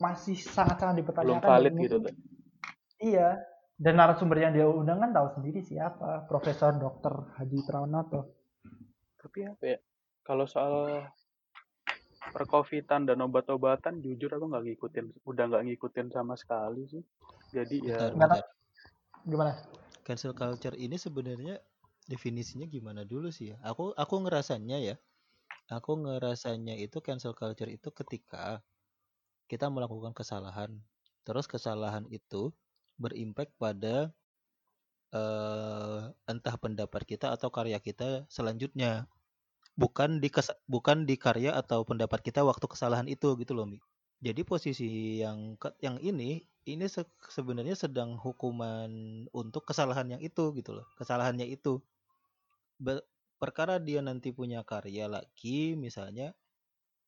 masih 0.00 0.36
sangat-sangat 0.40 0.96
Belum 0.96 1.02
dipertanyakan. 1.04 1.44
valid 1.44 1.72
dan 1.72 1.82
gitu 1.84 1.96
tuh. 2.00 2.14
Iya. 3.00 3.28
Dan 3.76 4.00
narasumber 4.00 4.40
yang 4.40 4.56
dia 4.56 4.64
undang 4.64 5.04
kan 5.04 5.12
tahu 5.12 5.36
sendiri 5.36 5.60
siapa, 5.60 6.24
Profesor 6.24 6.72
Dr. 6.80 7.36
Hadi 7.36 7.60
Pranoto. 7.60 8.32
Tapi 9.20 9.44
apa 9.44 9.64
ya? 9.68 9.78
Kalau 10.24 10.48
soal 10.48 11.04
perkovitan 12.32 13.04
dan 13.04 13.20
obat-obatan, 13.20 14.00
jujur 14.00 14.32
aku 14.32 14.48
nggak 14.48 14.64
ngikutin, 14.64 15.04
udah 15.28 15.44
nggak 15.52 15.64
ngikutin 15.68 16.08
sama 16.08 16.34
sekali 16.40 16.88
sih. 16.88 17.04
Jadi 17.52 17.84
ya 17.84 18.10
bentar. 18.10 18.42
Gimana? 19.28 19.52
Cancel 20.02 20.32
culture 20.32 20.74
ini 20.74 20.96
sebenarnya 20.96 21.60
definisinya 22.08 22.64
gimana 22.64 23.04
dulu 23.04 23.28
sih 23.28 23.52
ya? 23.52 23.56
Aku 23.60 23.92
aku 23.92 24.24
ngerasanya 24.24 24.80
ya. 24.80 24.96
Aku 25.68 25.98
ngerasanya 25.98 26.78
itu 26.78 27.02
cancel 27.02 27.34
culture 27.34 27.68
itu 27.68 27.90
ketika 27.90 28.62
kita 29.50 29.68
melakukan 29.68 30.14
kesalahan. 30.14 30.72
Terus 31.26 31.50
kesalahan 31.50 32.06
itu 32.08 32.54
berimpact 33.02 33.52
pada 33.60 34.10
eh 35.14 36.02
entah 36.30 36.56
pendapat 36.64 37.02
kita 37.06 37.26
atau 37.36 37.48
karya 37.56 37.78
kita 37.82 38.26
selanjutnya. 38.30 39.06
Bukan 39.82 40.10
di 40.24 40.28
bukan 40.74 40.98
di 41.10 41.16
karya 41.24 41.52
atau 41.62 41.80
pendapat 41.90 42.20
kita 42.26 42.40
waktu 42.50 42.66
kesalahan 42.72 43.08
itu 43.16 43.28
gitu 43.40 43.52
loh, 43.58 43.66
Mi. 43.68 43.78
Jadi 44.26 44.42
posisi 44.48 45.20
yang 45.24 45.56
yang 45.86 45.96
ini 46.00 46.44
ini 46.66 46.86
se- 46.90 47.08
sebenarnya 47.36 47.76
sedang 47.78 48.16
hukuman 48.20 48.90
untuk 49.32 49.62
kesalahan 49.68 50.08
yang 50.18 50.22
itu 50.24 50.44
gitu 50.58 50.70
loh. 50.80 50.86
Kesalahannya 51.00 51.46
itu. 51.48 51.80
Be- 52.84 53.04
perkara 53.42 53.76
dia 53.88 54.00
nanti 54.08 54.28
punya 54.38 54.60
karya 54.64 55.06
lagi 55.16 55.76
misalnya 55.76 56.32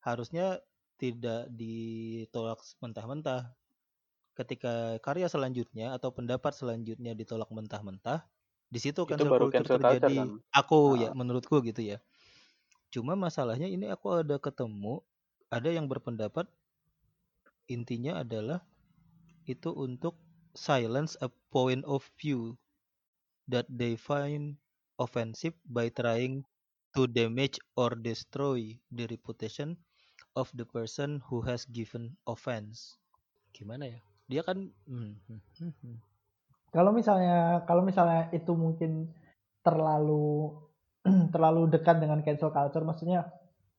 harusnya 0.07 0.47
tidak 1.01 1.49
ditolak 1.59 2.59
mentah-mentah. 2.83 3.43
Ketika 4.39 4.73
karya 5.03 5.27
selanjutnya 5.27 5.87
atau 5.99 6.09
pendapat 6.15 6.55
selanjutnya 6.55 7.11
ditolak 7.11 7.51
mentah-mentah, 7.51 8.23
di 8.71 8.79
situ 8.79 9.03
Itu 9.03 9.11
cancel 9.11 9.27
baru 9.27 9.45
culture 9.51 9.65
cancel 9.67 9.77
culture 9.83 9.99
terjadi. 9.99 10.15
kan? 10.15 10.29
Aku 10.55 10.95
ya 10.95 11.11
Ah. 11.11 11.15
menurutku 11.19 11.59
gitu 11.67 11.81
ya. 11.83 11.97
Cuma 12.93 13.13
masalahnya 13.19 13.67
ini 13.67 13.91
aku 13.91 14.23
ada 14.23 14.37
ketemu 14.39 15.03
ada 15.51 15.69
yang 15.69 15.85
berpendapat 15.91 16.47
intinya 17.67 18.23
adalah 18.23 18.63
itu 19.45 19.69
untuk 19.75 20.15
silence 20.55 21.13
a 21.21 21.29
point 21.53 21.83
of 21.85 22.01
view 22.17 22.55
that 23.51 23.65
they 23.69 23.93
find 23.99 24.57
offensive 24.97 25.53
by 25.67 25.89
trying 25.91 26.45
to 26.95 27.05
damage 27.09 27.59
or 27.75 27.93
destroy 27.93 28.77
the 28.93 29.05
reputation 29.11 29.77
of 30.35 30.49
the 30.57 30.65
person 30.65 31.21
who 31.29 31.41
has 31.45 31.65
given 31.69 32.17
offense. 32.25 32.97
Gimana 33.53 33.85
ya? 33.97 33.99
Dia 34.29 34.45
kan 34.45 34.57
hmm, 34.61 35.11
hmm, 35.25 35.41
hmm, 35.57 35.73
hmm. 35.81 35.97
Kalau 36.69 36.93
misalnya 36.93 37.65
kalau 37.65 37.81
misalnya 37.81 38.29
itu 38.29 38.53
mungkin 38.53 39.09
terlalu 39.65 40.53
terlalu 41.33 41.65
dekat 41.73 41.97
dengan 41.97 42.21
cancel 42.21 42.53
culture, 42.53 42.85
maksudnya 42.85 43.25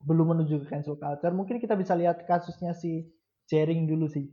belum 0.02 0.34
menuju 0.34 0.64
ke 0.64 0.66
cancel 0.66 0.98
culture, 0.98 1.30
mungkin 1.30 1.62
kita 1.62 1.78
bisa 1.78 1.94
lihat 1.94 2.26
kasusnya 2.26 2.74
si 2.74 3.06
Jering 3.46 3.86
dulu 3.86 4.10
sih. 4.10 4.26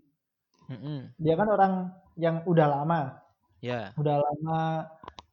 Mm-mm. 0.68 1.14
Dia 1.22 1.36
kan 1.38 1.48
orang 1.48 1.74
yang 2.18 2.42
udah 2.50 2.68
lama, 2.68 3.22
Ya, 3.58 3.90
udah 3.98 4.22
lama 4.22 4.86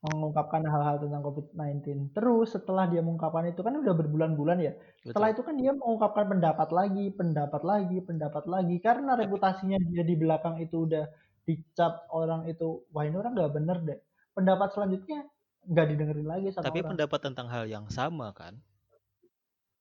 mengungkapkan 0.05 0.63
hal-hal 0.69 0.97
tentang 1.01 1.23
COVID-19. 1.25 2.13
Terus 2.13 2.53
setelah 2.53 2.85
dia 2.93 3.01
mengungkapkan 3.01 3.49
itu 3.49 3.65
kan 3.65 3.73
udah 3.81 3.95
berbulan-bulan 3.97 4.59
ya. 4.61 4.73
Setelah 5.01 5.33
betul. 5.33 5.37
itu 5.41 5.43
kan 5.49 5.55
dia 5.57 5.73
mengungkapkan 5.73 6.25
pendapat 6.29 6.69
lagi, 6.77 7.05
pendapat 7.15 7.63
lagi, 7.65 7.99
pendapat 8.05 8.45
lagi. 8.45 8.77
Karena 8.85 9.17
reputasinya 9.17 9.79
dia 9.81 10.03
di 10.05 10.15
belakang 10.15 10.61
itu 10.61 10.85
udah 10.85 11.05
dicap 11.49 12.09
orang 12.13 12.45
itu, 12.49 12.85
wah 12.93 13.05
ini 13.09 13.17
orang 13.17 13.33
nggak 13.33 13.53
bener 13.57 13.77
deh. 13.85 13.99
Pendapat 14.37 14.69
selanjutnya 14.77 15.25
nggak 15.65 15.87
didengerin 15.97 16.29
lagi 16.29 16.47
sama 16.53 16.69
Tapi 16.69 16.79
orang. 16.85 16.91
pendapat 16.97 17.21
tentang 17.25 17.47
hal 17.49 17.65
yang 17.65 17.87
sama 17.89 18.29
kan? 18.37 18.61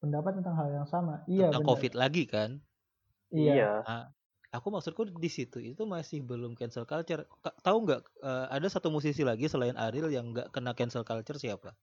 pendapat 0.03 0.31
tentang 0.35 0.55
hal 0.59 0.67
yang 0.67 0.87
sama. 0.91 1.23
Iya 1.31 1.47
tentang 1.47 1.63
benar. 1.63 1.71
COVID 1.79 1.93
lagi 1.95 2.23
kan? 2.27 2.49
Iya. 3.31 3.53
Iya. 3.55 3.71
Aku 4.53 4.69
maksudku 4.69 5.09
di 5.09 5.29
situ 5.33 5.57
itu 5.57 5.81
masih 5.89 6.21
belum 6.21 6.53
cancel 6.53 6.85
culture. 6.85 7.25
Tahu 7.65 7.77
nggak 7.89 8.01
eh, 8.21 8.45
ada 8.53 8.67
satu 8.69 8.93
musisi 8.93 9.25
lagi 9.25 9.49
selain 9.49 9.73
Ariel 9.73 10.13
yang 10.13 10.29
nggak 10.29 10.53
kena 10.53 10.77
cancel 10.77 11.01
culture 11.01 11.41
siapa? 11.41 11.73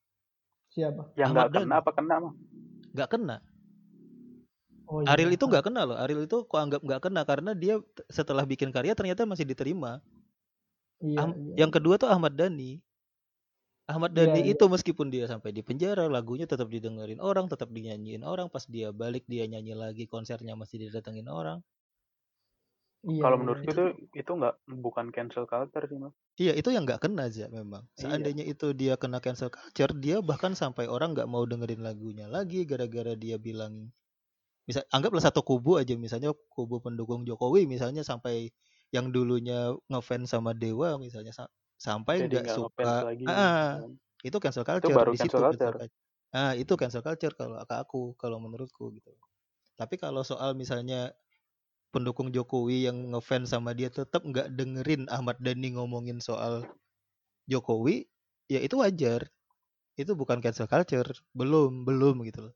Siapa? 0.71 1.11
Yang 1.19 1.31
Ahmad 1.35 1.35
nggak 1.35 1.51
kena 1.51 1.75
Dhani. 1.75 1.83
apa 1.83 1.91
kena 1.91 2.15
mah? 2.23 2.35
Nggak 2.95 3.11
kena. 3.11 3.37
Oh, 4.87 5.03
iya. 5.03 5.11
Ariel 5.19 5.35
itu 5.35 5.45
nggak 5.51 5.67
kena 5.67 5.83
loh. 5.83 5.99
Ariel 5.99 6.31
itu 6.31 6.47
kok 6.47 6.61
anggap 6.63 6.81
nggak 6.87 7.03
kena 7.11 7.23
karena 7.27 7.51
dia 7.59 7.83
setelah 8.07 8.47
bikin 8.47 8.71
karya 8.71 8.95
ternyata 8.95 9.27
masih 9.27 9.43
diterima. 9.43 9.99
Iya, 11.03 11.19
Am- 11.27 11.35
iya. 11.35 11.55
Yang 11.67 11.71
kedua 11.83 11.99
tuh 11.99 12.07
Ahmad 12.07 12.39
Dhani. 12.39 12.79
Ahmad 13.91 14.15
Iya, 14.15 14.31
Dhani 14.31 14.41
iya. 14.47 14.55
itu 14.55 14.65
meskipun 14.71 15.11
dia 15.11 15.27
sampai 15.27 15.51
di 15.51 15.67
penjara, 15.67 16.07
lagunya 16.07 16.47
tetap 16.47 16.71
didengerin 16.71 17.19
orang, 17.19 17.51
tetap 17.51 17.67
dinyanyiin 17.75 18.23
orang. 18.23 18.47
Pas 18.47 18.63
dia 18.71 18.95
balik 18.95 19.27
dia 19.27 19.43
nyanyi 19.51 19.75
lagi, 19.75 20.07
konsernya 20.07 20.55
masih 20.55 20.87
didatengin 20.87 21.27
orang. 21.27 21.59
Iya, 23.09 23.13
Kalau 23.23 23.37
iya, 23.41 23.41
menurutku 23.41 23.69
iya. 23.69 23.75
itu 23.75 23.85
itu 24.21 24.31
nggak 24.39 24.55
bukan 24.85 25.07
cancel 25.15 25.45
culture 25.53 25.85
sih 25.91 25.99
mas. 26.03 26.15
Iya, 26.41 26.53
itu 26.57 26.69
yang 26.73 26.85
nggak 26.89 27.01
kena 27.05 27.29
aja 27.29 27.45
memang. 27.53 27.85
Iya. 27.99 28.01
Seandainya 28.01 28.45
itu 28.49 28.73
dia 28.73 28.95
kena 28.97 29.19
cancel 29.21 29.51
culture, 29.53 29.93
dia 30.05 30.17
bahkan 30.25 30.53
sampai 30.57 30.89
orang 30.89 31.13
nggak 31.13 31.29
mau 31.29 31.45
dengerin 31.45 31.83
lagunya 31.85 32.25
lagi 32.31 32.65
gara-gara 32.65 33.13
dia 33.19 33.37
bilang, 33.37 33.93
misal 34.69 34.85
anggaplah 34.95 35.23
satu 35.25 35.41
kubu 35.47 35.81
aja, 35.83 35.95
misalnya 35.99 36.31
kubu 36.55 36.81
pendukung 36.85 37.23
Jokowi, 37.29 37.67
misalnya 37.71 38.03
sampai 38.07 38.53
yang 38.95 39.11
dulunya 39.15 39.75
ngefans 39.91 40.31
sama 40.35 40.53
Dewa, 40.57 40.97
misalnya 41.01 41.33
sa- 41.37 41.53
sampai 41.81 42.27
nggak 42.29 42.47
suka, 42.49 43.07
lagi. 43.07 43.27
ah, 43.29 43.81
kan. 43.81 43.91
itu 44.27 44.37
cancel 44.43 44.65
culture 44.69 44.99
baru 44.99 45.13
di 45.13 45.17
situ 45.21 45.37
cancel 45.37 45.47
cancel 45.51 45.73
culture. 45.73 45.77
culture. 45.77 46.03
Ah, 46.35 46.53
itu 46.59 46.73
cancel 46.81 47.03
culture 47.07 47.35
kalau 47.39 47.57
aku, 47.65 48.15
kalau 48.21 48.39
menurutku 48.43 48.93
gitu. 48.97 49.13
Tapi 49.79 49.97
kalau 50.01 50.23
soal 50.27 50.55
misalnya 50.59 51.11
pendukung 51.91 52.31
Jokowi 52.31 52.87
yang 52.87 52.97
ngefans 53.15 53.51
sama 53.55 53.75
dia 53.75 53.91
tetap 53.91 54.23
nggak 54.23 54.55
dengerin 54.55 55.07
Ahmad 55.11 55.37
Dhani 55.43 55.75
ngomongin 55.77 56.19
soal 56.23 56.67
Jokowi, 57.51 58.07
ya 58.47 58.63
itu 58.63 58.79
wajar. 58.79 59.27
Itu 59.99 60.15
bukan 60.17 60.39
cancel 60.41 60.71
culture, 60.71 61.11
belum, 61.37 61.85
belum 61.85 62.23
gitu 62.25 62.49
loh. 62.49 62.55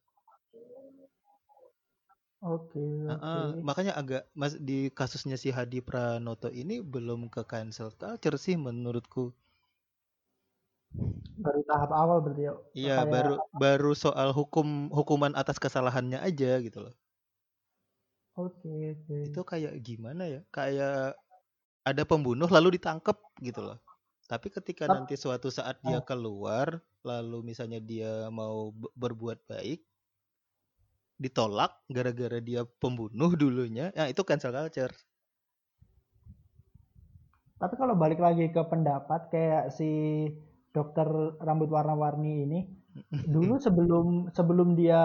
Oke, 2.45 2.81
Heeh, 3.05 3.45
oke. 3.53 3.65
makanya 3.65 3.93
agak 4.01 4.23
mas 4.33 4.57
di 4.57 4.89
kasusnya 4.89 5.37
si 5.37 5.53
Hadi 5.53 5.85
Pranoto 5.85 6.49
ini 6.49 6.81
belum 6.81 7.29
ke 7.29 7.45
cancel 7.45 7.93
culture 7.93 8.37
sih 8.41 8.57
menurutku. 8.57 9.35
Baru 11.37 11.61
tahap 11.69 11.91
awal 11.93 12.19
berarti 12.25 12.43
ya. 12.49 12.55
Iya, 12.75 12.97
baru 13.07 13.35
baru 13.55 13.93
soal 13.95 14.35
hukum 14.35 14.91
hukuman 14.91 15.33
atas 15.39 15.63
kesalahannya 15.63 16.19
aja 16.19 16.59
gitu 16.65 16.79
loh. 16.91 16.95
Oke, 18.43 18.71
oke. 18.95 19.21
Itu 19.27 19.41
kayak 19.51 19.75
gimana 19.87 20.23
ya? 20.29 20.41
Kayak 20.53 21.19
ada 21.91 22.03
pembunuh 22.11 22.49
lalu 22.51 22.79
ditangkap 22.81 23.19
gitu 23.43 23.61
loh. 23.65 23.79
Tapi 24.31 24.49
ketika 24.53 24.87
nanti 24.89 25.15
suatu 25.21 25.49
saat 25.53 25.81
dia 25.85 26.01
keluar, 26.01 26.81
lalu 27.05 27.39
misalnya 27.55 27.81
dia 27.83 28.29
mau 28.33 28.73
be- 28.73 28.93
berbuat 28.97 29.39
baik, 29.51 29.81
ditolak 31.23 31.73
gara-gara 31.97 32.39
dia 32.49 32.63
pembunuh 32.83 33.31
dulunya, 33.41 33.87
ya 33.99 34.05
itu 34.13 34.23
cancel 34.29 34.55
culture. 34.55 34.95
Tapi 37.61 37.75
kalau 37.81 37.95
balik 37.97 38.21
lagi 38.21 38.51
ke 38.51 38.63
pendapat 38.67 39.21
kayak 39.33 39.65
si 39.73 39.91
dokter 40.75 41.07
rambut 41.41 41.71
warna-warni 41.71 42.45
ini, 42.45 42.59
dulu 43.25 43.57
sebelum 43.63 44.29
sebelum 44.35 44.75
dia 44.75 45.01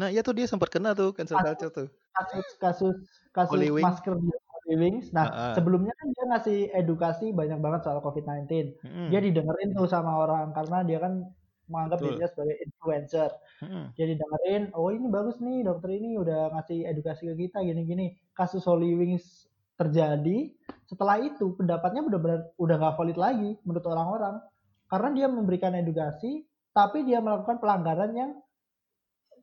Nah, 0.00 0.08
iya 0.12 0.20
tuh 0.26 0.34
dia 0.38 0.46
sempat 0.50 0.68
kena 0.74 0.90
tuh 0.98 1.08
cancel 1.16 1.38
culture 1.44 1.70
tuh. 1.76 1.88
Kasus 2.16 2.46
kasus 2.58 2.96
kasus 3.30 3.52
Holy 3.54 3.70
masker 3.82 4.14
di 4.18 4.28
Holy 4.30 4.74
Wings. 4.78 5.10
Nah, 5.10 5.26
Ah, 5.26 5.34
ah. 5.50 5.52
sebelumnya 5.56 5.90
kan 5.98 6.06
dia 6.14 6.24
ngasih 6.30 6.58
edukasi 6.74 7.32
banyak 7.34 7.58
banget 7.58 7.80
soal 7.86 7.98
COVID-19. 8.02 8.46
Mm-mm. 8.84 9.06
Dia 9.10 9.20
didengerin 9.22 9.70
tuh 9.74 9.86
sama 9.90 10.14
orang 10.20 10.54
karena 10.54 10.78
dia 10.86 10.98
kan 11.02 11.26
menganggap 11.70 11.98
Betul. 12.02 12.06
dirinya 12.18 12.28
sebagai 12.30 12.56
influencer. 12.66 13.30
Mm-mm. 13.62 13.84
Dia 13.94 14.06
didengerin, 14.10 14.62
oh 14.74 14.90
ini 14.90 15.06
bagus 15.10 15.38
nih 15.38 15.62
dokter 15.62 15.90
ini 15.94 16.18
udah 16.18 16.50
ngasih 16.58 16.86
edukasi 16.86 17.30
ke 17.30 17.34
kita 17.46 17.62
gini-gini. 17.62 18.18
Kasus 18.34 18.66
Holy 18.66 18.94
Wings 18.98 19.46
terjadi, 19.78 20.52
setelah 20.84 21.16
itu 21.24 21.56
pendapatnya 21.56 22.04
benar-benar 22.04 22.52
udah 22.60 22.76
nggak 22.76 22.94
valid 23.00 23.18
lagi 23.18 23.50
menurut 23.64 23.86
orang-orang. 23.86 24.36
Karena 24.90 25.08
dia 25.14 25.26
memberikan 25.30 25.72
edukasi, 25.78 26.44
tapi 26.74 27.06
dia 27.06 27.22
melakukan 27.22 27.62
pelanggaran 27.62 28.10
yang 28.12 28.30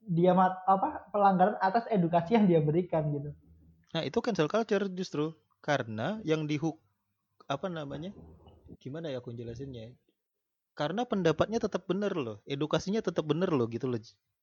dia 0.07 0.31
mat- 0.31 0.63
apa 0.65 1.11
pelanggaran 1.11 1.57
atas 1.59 1.85
edukasi 1.91 2.39
yang 2.39 2.45
dia 2.47 2.59
berikan 2.63 3.03
gitu. 3.11 3.29
Nah, 3.95 4.03
itu 4.03 4.19
cancel 4.23 4.47
culture 4.51 4.85
justru 4.91 5.35
karena 5.63 6.19
yang 6.23 6.47
dihuk 6.47 6.79
apa 7.47 7.67
namanya? 7.71 8.11
Gimana 8.79 9.11
ya 9.11 9.19
aku 9.23 9.31
jelasinnya? 9.35 9.95
Karena 10.77 11.03
pendapatnya 11.09 11.57
tetap 11.57 11.89
benar 11.89 12.13
loh, 12.13 12.37
edukasinya 12.45 13.01
tetap 13.01 13.25
benar 13.25 13.49
loh 13.49 13.65
gitu 13.67 13.89
loh, 13.89 13.97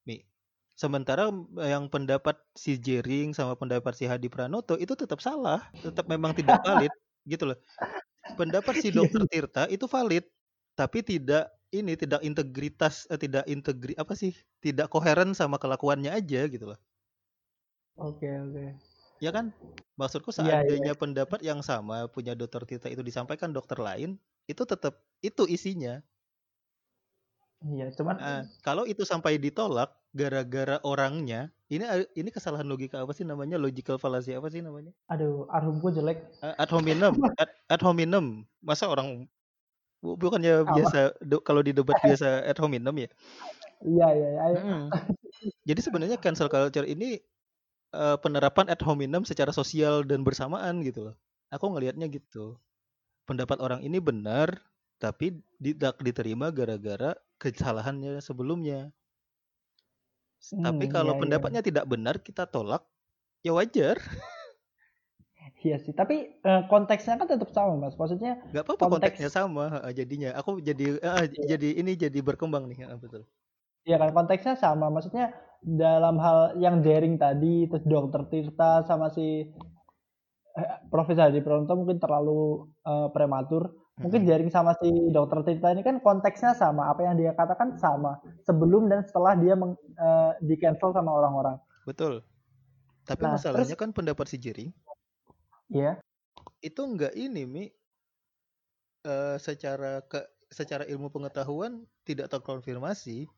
Mi. 0.09 0.27
Sementara 0.75 1.31
yang 1.63 1.87
pendapat 1.87 2.43
si 2.59 2.75
Jering 2.75 3.31
sama 3.31 3.55
pendapat 3.55 3.95
si 3.95 4.11
Hadi 4.11 4.27
Pranoto 4.27 4.75
itu 4.75 4.99
tetap 4.99 5.23
salah, 5.23 5.63
tetap 5.79 6.11
memang 6.11 6.35
tidak 6.35 6.59
valid 6.67 6.91
gitu 7.31 7.55
loh. 7.55 7.59
Pendapat 8.35 8.75
si 8.83 8.91
Dokter 8.91 9.23
Tirta 9.31 9.71
itu 9.71 9.87
valid, 9.87 10.27
tapi 10.75 11.07
tidak 11.07 11.55
ini 11.81 11.93
tidak 12.03 12.21
integritas 12.29 12.95
eh, 13.13 13.19
tidak 13.25 13.45
integri 13.55 13.93
apa 14.03 14.15
sih? 14.23 14.33
Tidak 14.65 14.87
koheren 14.93 15.31
sama 15.41 15.57
kelakuannya 15.63 16.11
aja 16.19 16.41
gitu 16.53 16.65
loh. 16.73 16.79
Oke 17.97 18.27
oke. 18.45 18.65
Ya 19.23 19.31
kan? 19.31 19.55
Maksudku 19.99 20.31
Iya, 20.43 20.67
iya. 20.67 20.67
seandainya 20.67 20.93
pendapat 20.99 21.41
yang 21.47 21.61
sama 21.63 22.11
punya 22.11 22.35
dokter 22.35 22.63
Tita 22.67 22.89
itu 22.91 23.03
disampaikan 23.07 23.51
dokter 23.55 23.79
lain, 23.79 24.19
itu 24.51 24.63
tetap 24.67 24.95
itu 25.23 25.47
isinya. 25.47 26.03
Iya, 27.65 27.85
cuman 27.97 28.17
Nah, 28.21 28.41
kalau 28.61 28.85
itu 28.85 29.03
sampai 29.09 29.41
ditolak 29.41 29.89
gara-gara 30.13 30.77
orangnya, 30.85 31.49
ini 31.73 31.83
ini 32.13 32.29
kesalahan 32.29 32.69
logika 32.69 33.01
apa 33.01 33.17
sih 33.17 33.25
namanya? 33.25 33.57
Logical 33.57 33.97
fallacy 33.97 34.37
apa 34.37 34.53
sih 34.53 34.61
namanya? 34.61 34.93
aduh 35.09 35.49
arhumku 35.49 35.89
jelek. 35.97 36.19
Eh, 36.45 36.55
ad 36.61 36.71
hominem, 36.71 37.15
ad, 37.41 37.51
ad 37.73 37.81
hominem. 37.81 38.45
Masa 38.61 38.85
orang 38.93 39.25
bukannya 40.05 40.53
Apa? 40.63 40.77
biasa 40.77 40.99
do- 41.25 41.41
kalau 41.41 41.63
di 41.65 41.73
debat 41.73 41.97
biasa 42.07 42.45
ad 42.51 42.59
hominem 42.61 42.95
ya? 43.05 43.09
Iya 43.85 44.07
iya 44.17 44.29
iya. 44.35 44.41
ayo. 44.47 44.59
Mm. 44.61 44.85
Jadi 45.69 45.81
sebenarnya 45.87 46.19
cancel 46.21 46.49
culture 46.53 46.87
ini 46.89 47.21
eh, 47.95 48.17
penerapan 48.25 48.67
ad 48.73 48.81
hominem 48.87 49.23
secara 49.27 49.53
sosial 49.55 50.05
dan 50.07 50.23
bersamaan 50.27 50.83
gitu 50.87 51.13
loh. 51.13 51.17
Aku 51.55 51.73
ngelihatnya 51.73 52.07
gitu. 52.13 52.59
Pendapat 53.29 53.59
orang 53.63 53.81
ini 53.87 53.99
benar, 54.03 54.61
tapi 55.01 55.41
tidak 55.61 55.97
diterima 56.03 56.51
gara-gara 56.53 57.17
kesalahannya 57.43 58.21
sebelumnya. 58.25 58.93
S- 60.41 60.55
Tapi 60.65 60.85
Hmm, 60.87 60.95
kalau 60.95 61.13
iya, 61.15 61.15
iya. 61.17 61.23
pendapatnya 61.23 61.61
tidak 61.65 61.85
benar 61.93 62.17
kita 62.23 62.45
tolak, 62.47 62.83
ya 63.47 63.53
wajar. 63.57 63.97
Iya 65.65 65.81
sih, 65.81 65.97
tapi 65.97 66.37
eh, 66.45 66.63
konteksnya 66.69 67.17
kan 67.17 67.25
tetap 67.25 67.49
sama 67.57 67.89
mas. 67.89 67.97
Maksudnya 67.97 68.37
Gak 68.53 68.69
apa-apa 68.69 68.85
Konteks- 68.85 68.93
konteksnya 69.17 69.31
sama 69.33 69.65
jadinya. 69.97 70.37
Aku 70.37 70.61
jadi 70.61 71.01
eh, 71.01 71.25
jadi 71.33 71.69
ini 71.81 71.97
jadi 71.97 72.21
berkembang 72.21 72.69
nih, 72.69 72.85
heeh, 72.85 72.99
betul. 73.01 73.25
ya 73.89 73.97
kan 73.97 74.13
konteksnya 74.13 74.61
sama. 74.61 74.93
Maksudnya 74.93 75.33
dalam 75.65 76.21
hal 76.21 76.61
yang 76.61 76.85
daring 76.85 77.17
tadi, 77.17 77.65
terus 77.65 77.85
dokter 77.89 78.29
Tirta 78.29 78.85
sama 78.85 79.09
si 79.09 79.49
eh, 80.53 80.77
Profesor 80.93 81.33
Hadi 81.33 81.41
Pranoto 81.41 81.73
mungkin 81.81 81.97
terlalu 81.97 82.69
eh, 82.85 83.09
prematur. 83.17 83.73
Mungkin 83.95 84.27
jaring 84.27 84.51
sama 84.51 84.75
si 84.83 84.91
dokter 85.15 85.41
Tirta 85.47 85.73
ini 85.73 85.81
kan 85.81 86.03
konteksnya 86.03 86.53
sama, 86.59 86.91
apa 86.91 87.07
yang 87.07 87.15
dia 87.17 87.31
katakan 87.33 87.79
sama 87.79 88.19
sebelum 88.43 88.91
dan 88.91 89.07
setelah 89.07 89.33
dia 89.39 89.55
meng, 89.57 89.79
eh, 89.79 90.33
di 90.45 90.61
cancel 90.61 90.93
sama 90.93 91.09
orang-orang. 91.15 91.57
Betul. 91.89 92.21
Tapi 93.05 93.21
Nah, 93.21 93.37
masalahnya 93.37 93.77
terus 93.77 93.81
kan 93.85 93.93
pendapat 93.93 94.27
si 94.33 94.41
Jering 94.41 94.73
ya, 95.69 96.01
itu 96.69 96.81
enggak 96.83 97.15
ini 97.15 97.43
Mi 97.47 97.65
Eh, 99.05 99.37
secara 99.37 100.01
ke 100.09 100.25
secara 100.49 100.89
ilmu 100.89 101.13
pengetahuan 101.13 101.85
tidak 102.09 102.33
terkonfirmasi. 102.33 103.29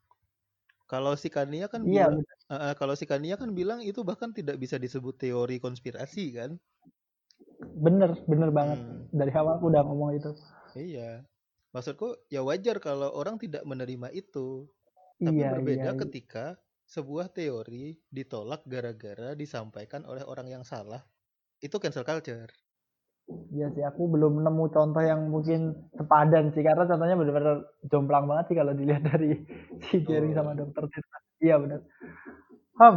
Kalau 0.86 1.12
si 1.18 1.28
Kania 1.34 1.66
kan 1.66 1.82
iya 1.82 2.06
bilang 2.06 2.22
eh, 2.54 2.74
kalau 2.78 2.94
si 2.94 3.04
Kania 3.10 3.34
kan 3.34 3.50
bilang 3.58 3.82
itu 3.82 4.00
bahkan 4.06 4.30
tidak 4.30 4.56
bisa 4.62 4.78
disebut 4.78 5.14
teori 5.18 5.58
konspirasi 5.58 6.24
kan? 6.38 6.50
bener, 7.84 8.10
bener 8.30 8.50
banget. 8.52 8.78
Hmm, 8.80 9.08
Dari 9.12 9.32
awal 9.36 9.58
aku 9.60 9.64
udah 9.72 9.82
ngomong 9.86 10.10
itu. 10.18 10.30
iya. 10.76 11.24
Maksudku 11.74 12.16
ya 12.32 12.40
wajar 12.48 12.76
kalau 12.80 13.12
orang 13.12 13.36
tidak 13.42 13.62
menerima 13.68 14.08
itu. 14.16 14.68
Tapi 15.20 15.42
Iya, 15.42 15.48
iya, 15.48 15.52
berbeda 15.52 15.90
iya. 15.92 16.00
ketika 16.06 16.44
sebuah 16.86 17.26
teori 17.32 17.98
ditolak 18.12 18.62
gara-gara 18.68 19.34
disampaikan 19.34 20.04
oleh 20.06 20.22
orang 20.24 20.48
yang 20.54 20.64
salah. 20.64 21.02
Itu 21.60 21.76
cancel 21.80 22.04
culture. 22.04 22.52
Iya 23.50 23.66
sih, 23.74 23.82
aku 23.82 24.02
belum 24.14 24.32
nemu 24.46 24.64
contoh 24.70 25.02
yang 25.02 25.20
mungkin 25.34 25.74
sepadan 25.98 26.54
sih, 26.54 26.62
karena 26.62 26.86
contohnya 26.86 27.16
benar-benar 27.18 27.56
jomplang 27.90 28.24
banget 28.30 28.44
sih 28.54 28.56
kalau 28.60 28.72
dilihat 28.78 29.02
dari 29.02 29.30
si 29.90 29.96
Jerry 30.06 30.30
sama 30.30 30.54
Oh. 30.54 30.58
dokter 30.62 30.84
Tirta. 30.92 31.16
Iya 31.42 31.54
benar. 31.62 31.80
Ham, 32.80 32.94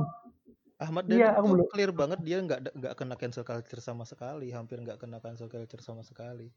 Ahmad 0.86 1.05
iya 1.12 1.28
Dhani 1.30 1.38
aku 1.39 1.47
belum. 1.53 1.68
clear 1.74 1.91
banget 2.01 2.20
dia 2.28 2.38
nggak 2.45 2.60
nggak 2.80 2.93
kena 2.99 3.16
cancel 3.22 3.45
culture 3.49 3.82
sama 3.88 4.03
sekali, 4.12 4.47
hampir 4.57 4.78
nggak 4.84 4.99
kena 5.01 5.18
cancel 5.24 5.49
culture 5.53 5.84
sama 5.88 6.03
sekali. 6.10 6.47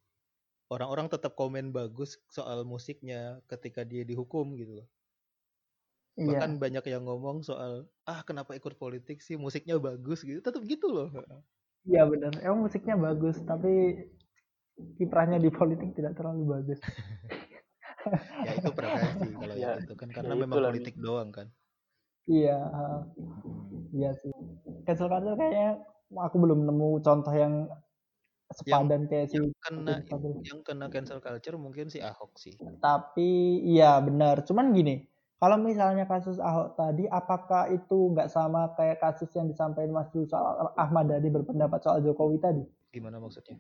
Orang-orang 0.75 1.07
tetap 1.15 1.33
komen 1.41 1.67
bagus 1.79 2.11
soal 2.37 2.59
musiknya 2.73 3.21
ketika 3.53 3.83
dia 3.93 4.03
dihukum 4.11 4.47
gitu 4.61 4.73
loh. 4.83 4.89
Iya, 6.17 6.39
Bahkan 6.39 6.51
banyak 6.63 6.85
yang 6.93 7.03
ngomong 7.09 7.39
soal 7.49 7.73
ah 8.13 8.21
kenapa 8.29 8.53
ikut 8.59 8.75
politik 8.83 9.19
sih 9.27 9.37
musiknya 9.45 9.77
bagus 9.89 10.19
gitu, 10.29 10.39
tetap 10.47 10.63
gitu 10.73 10.87
loh. 10.97 11.09
Iya 11.89 12.03
benar. 12.07 12.33
Emang 12.43 12.67
musiknya 12.67 12.97
bagus, 12.99 13.37
tapi 13.43 14.03
kiprahnya 14.99 15.39
di 15.39 15.51
politik 15.53 15.95
tidak 15.95 16.17
terlalu 16.19 16.61
bagus. 16.61 16.81
Ya 18.43 18.59
itu 18.59 18.71
preferensi 18.75 19.31
kalau 19.31 19.55
Ya, 19.55 19.79
yang 19.79 19.87
itu 19.87 19.95
kan 19.95 20.09
karena 20.11 20.35
ya 20.35 20.43
memang 20.43 20.59
politik 20.59 20.95
doang 20.99 21.31
kan. 21.31 21.47
Iya, 22.27 22.59
iya 23.95 24.11
sih. 24.19 24.35
Cancel 24.83 25.07
culture 25.07 25.39
kayaknya 25.39 25.71
aku 26.19 26.37
belum 26.43 26.67
nemu 26.67 26.89
contoh 27.07 27.31
yang 27.31 27.55
Yang 28.53 28.59
sepadan 28.59 29.03
kayak 29.09 29.27
si 29.31 29.37
yang 29.39 29.49
kena 29.65 29.95
yang 30.45 30.61
kena 30.67 30.87
cancel 30.93 31.19
culture 31.25 31.57
mungkin 31.57 31.87
si 31.89 32.03
Ahok 32.03 32.37
sih. 32.37 32.59
Tapi 32.83 33.63
iya 33.65 33.97
benar. 34.03 34.43
Cuman 34.45 34.75
gini, 34.77 35.07
kalau 35.43 35.59
misalnya 35.59 36.07
kasus 36.07 36.39
Ahok 36.39 36.79
tadi, 36.79 37.11
apakah 37.11 37.67
itu 37.75 38.15
nggak 38.15 38.31
sama 38.31 38.71
kayak 38.79 39.03
kasus 39.03 39.27
yang 39.35 39.51
disampaikan 39.51 39.91
Mas 39.91 40.07
Zul 40.15 40.31
soal 40.31 40.71
Ahmad 40.79 41.11
Dhani 41.11 41.35
berpendapat 41.35 41.83
soal 41.83 41.99
Jokowi 41.99 42.39
tadi? 42.39 42.63
Gimana 42.95 43.19
maksudnya? 43.19 43.59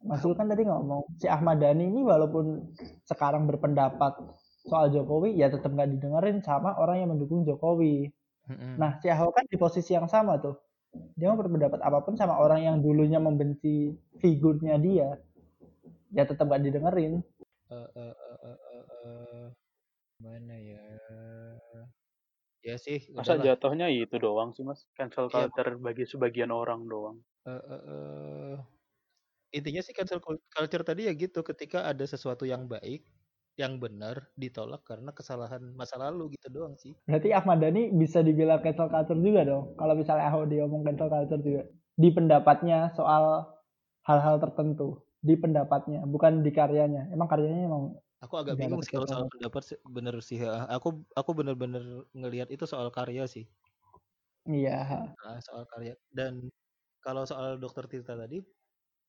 Mas 0.00 0.24
Zul 0.24 0.32
kan 0.32 0.48
tadi 0.48 0.64
ngomong, 0.64 1.20
si 1.20 1.28
Ahmad 1.28 1.60
Dhani 1.60 1.92
ini 1.92 2.00
walaupun 2.00 2.72
sekarang 3.04 3.44
berpendapat 3.44 4.16
soal 4.64 4.88
Jokowi, 4.88 5.36
ya 5.36 5.52
tetap 5.52 5.76
nggak 5.76 5.92
didengerin 5.92 6.40
sama 6.40 6.72
orang 6.80 7.04
yang 7.04 7.12
mendukung 7.12 7.44
Jokowi. 7.44 8.08
Mm-mm. 8.48 8.80
Nah, 8.80 8.96
si 9.04 9.12
Ahok 9.12 9.36
kan 9.36 9.44
di 9.44 9.60
posisi 9.60 9.92
yang 9.92 10.08
sama 10.08 10.40
tuh. 10.40 10.56
Dia 11.20 11.28
mau 11.28 11.36
berpendapat 11.36 11.84
apa 11.84 12.00
pun 12.00 12.16
sama 12.16 12.40
orang 12.40 12.64
yang 12.64 12.76
dulunya 12.80 13.20
membenci 13.20 13.92
figurnya 14.24 14.80
dia, 14.80 15.20
ya 16.16 16.24
tetap 16.24 16.48
nggak 16.48 16.64
didengerin. 16.64 17.20
Eh, 17.68 17.88
eh, 17.92 18.14
eh, 18.16 18.36
eh, 18.40 18.58
eh, 18.72 18.84
eh, 19.04 19.46
mana 20.24 20.54
ya? 20.54 20.80
Ya 22.62 22.78
sih, 22.78 23.10
Masa 23.10 23.34
udahlah. 23.34 23.58
jatuhnya 23.58 23.86
itu 23.90 24.16
doang 24.22 24.54
sih 24.54 24.62
mas? 24.62 24.86
Cancel 24.94 25.26
Iya. 25.26 25.50
culture 25.50 25.70
bagi 25.82 26.04
sebagian 26.06 26.54
orang 26.54 26.86
doang. 26.86 27.18
Eh, 27.42 27.50
eh, 27.58 27.82
eh, 27.90 28.54
intinya 29.50 29.82
sih 29.82 29.90
cancel 29.90 30.22
cul- 30.22 30.38
culture 30.46 30.86
tadi 30.86 31.10
ya 31.10 31.12
gitu, 31.18 31.42
ketika 31.42 31.90
ada 31.90 32.06
sesuatu 32.06 32.46
yang 32.46 32.70
baik, 32.70 33.02
yang 33.58 33.82
benar 33.82 34.30
ditolak 34.38 34.86
karena 34.86 35.10
kesalahan 35.10 35.74
masa 35.74 35.98
lalu 35.98 36.38
gitu 36.38 36.48
doang 36.54 36.78
sih. 36.78 36.94
Berarti 37.04 37.34
Ahmad 37.34 37.58
Dhani 37.60 37.90
bisa 37.92 38.22
dibilang 38.22 38.62
cancel 38.62 38.86
culture 38.88 39.18
juga 39.18 39.42
dong. 39.42 39.74
Kalau 39.74 39.94
misalnya 39.98 40.30
Ahok 40.30 40.46
diomong 40.46 40.86
cancel 40.86 41.10
culture 41.10 41.42
juga. 41.42 41.62
Di 41.98 42.08
pendapatnya 42.14 42.94
soal 42.94 43.42
hal-hal 44.06 44.38
tertentu. 44.38 45.02
Di 45.18 45.34
pendapatnya, 45.34 46.06
bukan 46.06 46.46
di 46.46 46.50
karyanya. 46.54 47.10
Emang 47.10 47.26
karyanya 47.26 47.66
emang 47.66 47.98
Aku 48.24 48.34
agak 48.40 48.56
bingung 48.60 48.80
sih 48.84 48.92
kalau 48.94 49.08
soal 49.10 49.26
pendapat 49.32 49.62
sih, 49.68 49.78
bener 49.96 50.14
sih. 50.28 50.38
ya. 50.44 50.52
Aku 50.76 50.88
aku 51.18 51.30
bener-bener 51.38 51.84
ngelihat 52.18 52.48
itu 52.54 52.64
soal 52.72 52.88
karya 52.96 53.24
sih. 53.34 53.44
Iya. 54.46 55.16
Nah, 55.22 55.38
soal 55.46 55.64
karya. 55.70 55.94
Dan 56.10 56.50
kalau 57.04 57.24
soal 57.30 57.58
dokter 57.62 57.84
Tirta 57.90 58.14
tadi, 58.18 58.38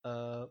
eh, 0.07 0.45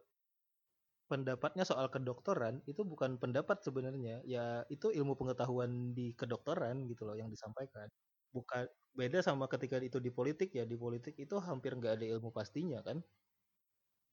pendapatnya 1.11 1.65
soal 1.69 1.87
kedokteran 1.95 2.65
itu 2.71 2.83
bukan 2.93 3.21
pendapat 3.23 3.61
sebenarnya, 3.67 4.25
ya 4.25 4.65
itu 4.73 4.89
ilmu 4.99 5.13
pengetahuan 5.21 5.93
di 5.99 6.17
kedokteran 6.17 6.89
gitu 6.91 7.03
loh 7.09 7.17
yang 7.21 7.29
disampaikan. 7.35 7.89
Bukan 8.33 8.65
beda 8.97 9.21
sama 9.25 9.45
ketika 9.53 9.77
itu 9.89 9.99
di 10.01 10.09
politik 10.13 10.49
ya 10.57 10.65
di 10.69 10.77
politik 10.81 11.15
itu 11.21 11.37
hampir 11.49 11.77
nggak 11.77 11.95
ada 12.01 12.07
ilmu 12.17 12.31
pastinya 12.33 12.81
kan. 12.87 13.05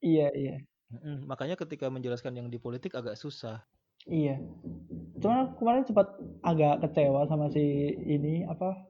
Iya, 0.05 0.25
iya. 0.39 0.53
Mm-mm, 0.93 1.25
Makanya 1.29 1.55
ketika 1.61 1.85
menjelaskan 1.93 2.33
yang 2.39 2.47
di 2.53 2.57
politik 2.61 2.93
agak 2.97 3.13
susah. 3.17 3.65
Iya. 4.07 4.39
Cuma 5.19 5.51
kemarin 5.59 5.83
sempat 5.83 6.07
agak 6.45 6.85
kecewa 6.87 7.27
sama 7.27 7.51
si 7.51 7.63
ini 8.15 8.47
apa 8.47 8.87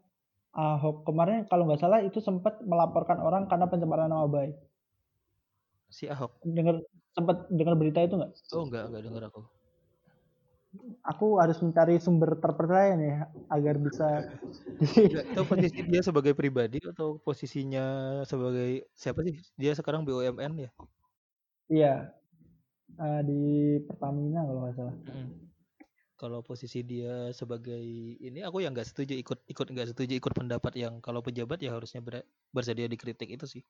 Ahok 0.50 1.06
kemarin 1.06 1.46
kalau 1.46 1.70
nggak 1.70 1.82
salah 1.82 2.02
itu 2.02 2.20
sempat 2.20 2.58
melaporkan 2.66 3.22
orang 3.22 3.46
karena 3.46 3.70
pencemaran 3.70 4.10
nama 4.10 4.26
baik. 4.26 4.58
Si 5.90 6.06
Ahok, 6.10 6.38
Dengar 6.46 6.82
sempat 7.14 7.50
dengar 7.54 7.76
berita 7.78 8.02
itu 8.02 8.18
nggak? 8.18 8.34
oh 8.54 8.64
nggak 8.66 8.84
nggak 8.90 9.04
dengar 9.06 9.24
aku. 9.30 9.42
Aku 11.02 11.42
harus 11.42 11.58
mencari 11.66 11.98
sumber 11.98 12.38
terpercaya 12.38 12.94
nih 12.94 13.26
agar 13.50 13.76
bisa 13.82 14.08
itu 15.10 15.42
posisi 15.50 15.80
dia 15.90 16.02
sebagai 16.06 16.34
pribadi 16.38 16.78
atau 16.82 17.18
posisinya 17.22 17.86
sebagai 18.26 18.86
siapa 18.94 19.26
sih? 19.26 19.36
Dia 19.58 19.74
sekarang 19.74 20.06
BUMN 20.06 20.54
ya? 20.66 20.70
Iya, 21.70 22.19
eh, 23.00 23.22
di 23.24 23.42
Pertamina 23.88 24.44
kalau 24.44 24.60
nggak 24.68 24.76
salah. 24.76 24.96
Mm. 25.16 25.32
Kalau 26.20 26.44
posisi 26.44 26.84
dia 26.84 27.32
sebagai 27.32 27.80
ini 28.20 28.44
aku 28.44 28.60
yang 28.60 28.76
nggak 28.76 28.92
setuju 28.92 29.16
ikut 29.16 29.40
ikut 29.48 29.68
nggak 29.72 29.96
setuju 29.96 30.20
ikut 30.20 30.36
pendapat 30.36 30.76
yang 30.76 31.00
kalau 31.00 31.24
pejabat 31.24 31.64
ya 31.64 31.72
harusnya 31.72 32.04
ber- 32.04 32.28
bersedia 32.52 32.92
dikritik 32.92 33.32
itu 33.32 33.48
sih. 33.48 33.64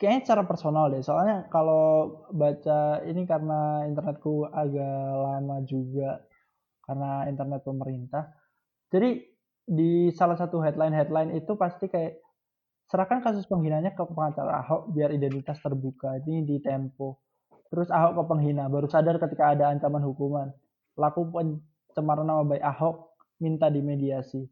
Kayaknya 0.00 0.20
secara 0.24 0.42
personal 0.48 0.90
deh, 0.90 1.04
soalnya 1.04 1.46
kalau 1.52 2.26
baca 2.34 3.04
ini 3.06 3.22
karena 3.22 3.86
internetku 3.86 4.48
agak 4.50 4.98
lama 5.14 5.62
juga 5.62 6.26
karena 6.82 7.28
internet 7.30 7.62
pemerintah. 7.62 8.34
Jadi 8.90 9.22
di 9.66 10.10
salah 10.14 10.38
satu 10.38 10.62
headline-headline 10.62 11.34
itu 11.34 11.52
pasti 11.58 11.90
kayak 11.90 12.22
serahkan 12.86 13.18
kasus 13.18 13.50
penghinanya 13.50 13.92
ke 13.98 14.02
pengacara 14.06 14.62
Ahok 14.62 14.94
biar 14.94 15.10
identitas 15.10 15.58
terbuka. 15.58 16.18
Ini 16.22 16.46
di 16.46 16.56
Tempo. 16.62 17.25
Terus 17.66 17.88
Ahok 17.90 18.12
ke 18.14 18.22
penghina, 18.30 18.70
baru 18.70 18.86
sadar 18.86 19.18
ketika 19.18 19.52
ada 19.52 19.74
ancaman 19.74 20.02
hukuman. 20.02 20.54
Pelaku 20.94 21.28
pencemaran 21.34 22.26
nama 22.26 22.42
baik 22.46 22.62
Ahok 22.62 23.18
minta 23.42 23.68
dimediasi. 23.68 24.46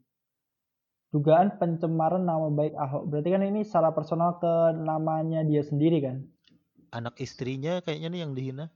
Dugaan 1.14 1.62
pencemaran 1.62 2.26
nama 2.26 2.50
baik 2.50 2.74
Ahok. 2.74 3.06
Berarti 3.06 3.28
kan 3.30 3.46
ini 3.46 3.62
secara 3.62 3.94
personal 3.94 4.42
ke 4.42 4.74
namanya 4.82 5.46
dia 5.46 5.62
sendiri 5.62 6.02
kan? 6.02 6.26
Anak 6.90 7.22
istrinya 7.22 7.78
kayaknya 7.86 8.08
nih 8.10 8.20
yang 8.26 8.32
dihina. 8.34 8.66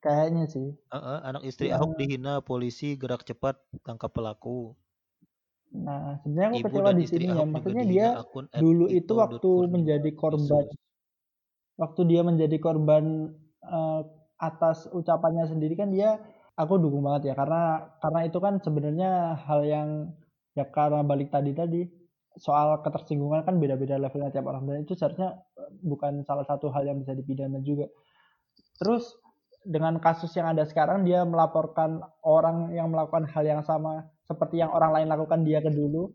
Kayaknya 0.00 0.44
sih. 0.48 0.68
Heeh, 0.72 1.18
anak 1.24 1.42
istri 1.44 1.68
Ya. 1.68 1.76
Ahok 1.76 2.00
dihina, 2.00 2.40
polisi 2.40 2.96
gerak 2.96 3.24
cepat 3.28 3.60
tangkap 3.84 4.16
pelaku. 4.16 4.72
Nah, 5.76 6.16
sebenarnya 6.24 6.48
aku 6.48 6.56
Ibu 6.56 6.66
kecewa 6.72 6.90
di 6.96 7.04
sini 7.04 7.26
ya. 7.28 7.44
Maksudnya 7.44 7.84
dia 7.84 8.08
dulu 8.56 8.86
itu 8.88 9.12
waktu 9.12 9.50
menjadi 9.68 10.10
korban. 10.16 10.64
Waktu 11.76 12.00
dia 12.08 12.20
menjadi 12.24 12.56
korban 12.60 13.32
eh, 13.64 14.02
atas 14.36 14.88
ucapannya 14.92 15.48
sendiri 15.48 15.76
kan 15.76 15.92
dia, 15.92 16.20
aku 16.56 16.80
dukung 16.80 17.04
banget 17.04 17.32
ya. 17.32 17.34
Karena 17.36 17.92
karena 18.00 18.20
itu 18.28 18.38
kan 18.40 18.60
sebenarnya 18.60 19.36
hal 19.48 19.60
yang 19.64 19.88
ya 20.56 20.64
karena 20.68 21.04
balik 21.04 21.28
tadi 21.32 21.52
tadi 21.52 21.82
soal 22.36 22.80
ketersinggungan 22.84 23.44
kan 23.48 23.56
beda-beda 23.56 23.96
levelnya 23.96 24.32
tiap 24.32 24.48
orang. 24.48 24.64
Dan 24.68 24.84
itu 24.84 24.96
seharusnya 24.96 25.36
eh, 25.60 25.70
bukan 25.84 26.24
salah 26.24 26.44
satu 26.44 26.72
hal 26.72 26.84
yang 26.88 26.98
bisa 27.00 27.12
dipidana 27.16 27.60
juga. 27.64 27.88
Terus 28.76 29.16
dengan 29.66 29.98
kasus 29.98 30.30
yang 30.38 30.46
ada 30.54 30.62
sekarang 30.62 31.02
dia 31.02 31.26
melaporkan 31.26 31.98
orang 32.22 32.70
yang 32.70 32.86
melakukan 32.86 33.26
hal 33.26 33.42
yang 33.42 33.62
sama 33.66 34.06
seperti 34.22 34.62
yang 34.62 34.70
orang 34.70 34.94
lain 34.94 35.08
lakukan 35.10 35.42
dia 35.42 35.58
ke 35.58 35.74
dulu 35.74 36.14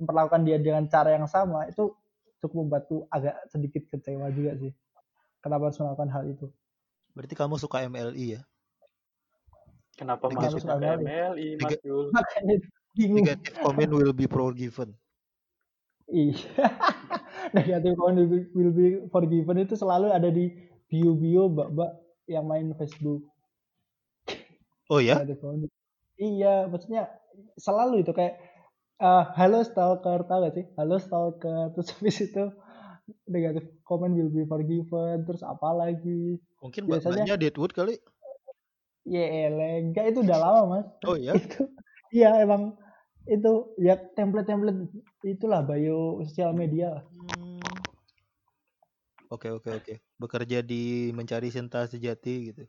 memperlakukan 0.00 0.48
dia 0.48 0.56
dengan 0.56 0.88
cara 0.88 1.12
yang 1.12 1.28
sama 1.28 1.68
itu 1.68 1.92
cukup 2.40 2.56
membuatku 2.64 2.96
agak 3.12 3.36
sedikit 3.52 3.84
kecewa 3.92 4.32
juga 4.32 4.56
sih 4.56 4.72
kenapa 5.46 5.70
harus 5.70 5.78
melakukan 5.78 6.10
hal 6.10 6.24
itu 6.26 6.46
Berarti 7.16 7.32
kamu 7.32 7.56
suka 7.56 7.80
MLI 7.88 8.36
ya? 8.36 8.40
Kenapa 9.96 10.28
Liga 10.28 10.52
masuk 10.52 10.68
ke. 10.68 10.76
MLI, 11.00 11.48
Mas. 11.56 11.80
Negative 12.96 13.56
comment 13.64 13.92
will 13.96 14.12
be 14.12 14.28
forgiven. 14.28 14.92
Iya. 16.12 16.36
Negative 17.56 17.96
comment 17.96 18.16
will 18.20 18.28
be- 18.28 18.50
will 18.52 18.72
be 18.76 18.86
forgiven 19.08 19.64
itu 19.64 19.74
selalu 19.80 20.12
ada 20.12 20.28
di 20.28 20.52
bio-bio 20.92 21.48
mbak-mbak 21.48 21.90
yang 22.28 22.44
main 22.44 22.76
Facebook. 22.76 23.24
Oh 24.92 25.00
ya? 25.00 25.24
Iya, 26.20 26.68
maksudnya 26.68 27.08
selalu 27.56 28.04
itu 28.04 28.12
kayak 28.12 28.36
eh, 29.00 29.24
halo 29.40 29.64
stalker 29.64 30.24
tahu 30.28 30.38
gak 30.44 30.54
sih? 30.56 30.64
Halo 30.76 31.00
stalker 31.00 31.68
terus 31.72 31.88
habis 31.96 32.16
itu 32.20 32.44
negative 33.28 33.75
comment 33.86 34.12
will 34.12 34.28
be 34.28 34.42
forgiven 34.44 35.22
terus 35.22 35.46
apa 35.46 35.70
lagi? 35.70 36.42
Mungkin 36.58 36.90
Biasanya- 36.90 37.38
Deadwood 37.38 37.72
kali. 37.72 37.96
Ya 39.06 39.46
elah, 39.46 39.86
enggak 39.86 40.10
itu 40.10 40.26
udah 40.26 40.38
lama 40.42 40.62
mas. 40.66 40.86
Oh 41.06 41.14
ya? 41.14 41.32
itu 41.38 41.70
iya 42.10 42.42
emang 42.42 42.74
itu 43.30 43.70
ya 43.78 43.94
template-template 44.18 44.90
itulah 45.22 45.62
bio 45.62 46.18
sosial 46.26 46.50
media 46.50 46.98
lah. 46.98 47.04
Hmm. 47.38 47.62
Oke 49.30 49.54
oke 49.54 49.70
oke. 49.70 49.94
Bekerja 50.18 50.58
di 50.62 51.14
mencari 51.14 51.54
cinta 51.54 51.86
sejati 51.86 52.50
gitu. 52.50 52.62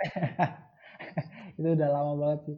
itu 1.60 1.68
udah 1.68 1.88
lama 1.92 2.12
banget 2.16 2.40
sih. 2.48 2.56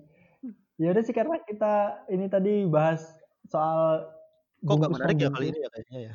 Ya 0.79 0.95
udah 0.95 1.03
sih 1.03 1.15
karena 1.15 1.43
kita 1.43 2.07
ini 2.15 2.27
tadi 2.31 2.63
bahas 2.71 3.03
soal 3.51 4.07
Kok 4.63 4.75
nggak 4.83 4.93
menarik 4.95 5.17
ya 5.19 5.31
kali 5.31 5.47
ini 5.51 5.59
ya 5.63 5.69
kayaknya 5.71 5.99
ya? 5.99 6.15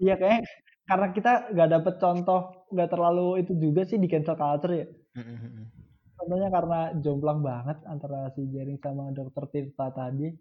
Iya 0.00 0.14
kayak 0.16 0.40
karena 0.90 1.06
kita 1.14 1.32
nggak 1.54 1.70
dapet 1.70 1.94
contoh 2.02 2.66
nggak 2.74 2.90
terlalu 2.90 3.46
itu 3.46 3.54
juga 3.54 3.86
sih 3.86 4.02
di 4.02 4.10
cancel 4.10 4.34
culture 4.34 4.74
ya. 4.74 4.86
Contohnya 6.18 6.50
karena 6.50 6.80
jomplang 6.98 7.46
banget 7.46 7.78
antara 7.86 8.26
si 8.34 8.42
Jering 8.50 8.82
sama 8.82 9.14
Dokter 9.14 9.46
Tirta 9.54 9.94
tadi. 9.94 10.34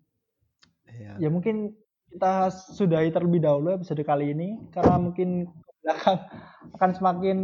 Iya. 0.90 1.22
Ya 1.22 1.30
mungkin 1.30 1.78
kita 2.10 2.50
sudahi 2.50 3.14
terlebih 3.14 3.46
dahulu 3.46 3.78
episode 3.78 4.02
kali 4.02 4.34
ini 4.34 4.58
karena 4.74 4.98
mungkin 4.98 5.54
belakang 5.86 6.18
akan 6.74 6.92
semakin 6.98 7.40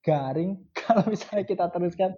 garing 0.00 0.56
kalau 0.80 1.04
misalnya 1.04 1.44
kita 1.44 1.68
teruskan. 1.68 2.16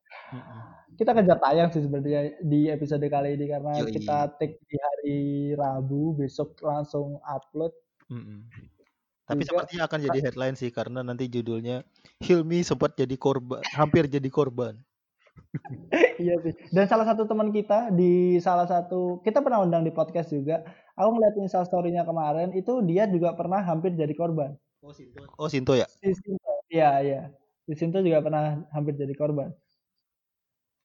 Kita 0.93 1.11
kejar 1.17 1.41
tayang 1.41 1.73
sih 1.75 1.83
sebenarnya 1.83 2.39
di 2.45 2.71
episode 2.71 3.03
kali 3.09 3.35
ini 3.35 3.51
karena 3.51 3.81
Yoi. 3.83 3.97
kita 3.97 4.39
take 4.39 4.61
di 4.69 4.77
hari 4.79 5.21
Rabu, 5.59 6.15
besok 6.15 6.55
langsung 6.63 7.19
upload. 7.27 7.73
Mm-mm. 8.13 8.45
Tapi 9.33 9.43
sepertinya 9.49 9.85
akan 9.89 9.99
jadi 10.05 10.19
headline 10.29 10.57
sih 10.61 10.69
karena 10.69 11.01
nanti 11.01 11.25
judulnya 11.33 11.83
Hilmi 12.21 12.61
sempat 12.61 12.95
jadi 12.95 13.17
korban, 13.17 13.65
hampir 13.73 14.07
jadi 14.07 14.29
korban. 14.29 14.77
iya 16.23 16.37
sih. 16.45 16.53
Dan 16.69 16.85
salah 16.89 17.09
satu 17.09 17.25
teman 17.25 17.49
kita 17.53 17.93
di 17.93 18.37
salah 18.41 18.69
satu 18.69 19.25
kita 19.25 19.41
pernah 19.41 19.65
undang 19.65 19.85
di 19.85 19.93
podcast 19.93 20.33
juga. 20.33 20.61
Aku 20.93 21.17
ngeliat 21.17 21.35
Insta 21.41 21.65
story-nya 21.65 22.05
kemarin 22.05 22.53
itu 22.53 22.85
dia 22.85 23.09
juga 23.09 23.33
pernah 23.33 23.65
hampir 23.65 23.97
jadi 23.97 24.13
korban. 24.13 24.53
Oh 25.41 25.49
Sinto 25.49 25.73
ya? 25.73 25.89
Di 26.03 26.13
Sinto. 26.13 26.53
Iya, 26.69 26.91
iya. 27.01 27.21
Di 27.65 27.75
Sinto 27.79 28.05
juga 28.05 28.21
pernah 28.21 28.61
hampir 28.75 28.99
jadi 28.99 29.15
korban. 29.17 29.55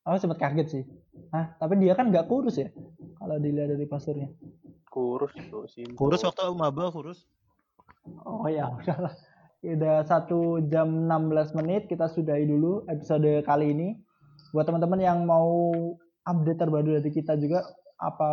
Aku 0.08 0.16
sempat 0.24 0.40
kaget 0.40 0.68
sih. 0.72 0.84
Hah, 1.36 1.60
tapi 1.60 1.84
dia 1.84 1.92
kan 1.92 2.08
nggak 2.08 2.32
kurus 2.32 2.56
ya? 2.56 2.72
Kalau 3.20 3.36
dilihat 3.44 3.76
dari 3.76 3.84
pasturnya. 3.84 4.32
Kurus 4.88 5.36
tuh 5.52 5.68
sih. 5.68 5.84
Kurus 5.98 6.24
waktu 6.24 6.48
maba 6.56 6.88
kurus. 6.88 7.28
Oh 8.26 8.48
ya, 8.48 8.70
udahlah. 8.78 9.14
Udah 9.66 10.06
satu 10.06 10.62
jam 10.70 11.10
16 11.10 11.58
menit 11.58 11.90
kita 11.90 12.08
sudahi 12.08 12.46
dulu 12.48 12.86
episode 12.88 13.44
kali 13.44 13.74
ini. 13.74 13.98
Buat 14.54 14.70
teman-teman 14.70 15.02
yang 15.02 15.26
mau 15.28 15.74
update 16.24 16.60
terbaru 16.62 17.02
dari 17.02 17.12
kita 17.12 17.36
juga, 17.36 17.66
apa 17.98 18.30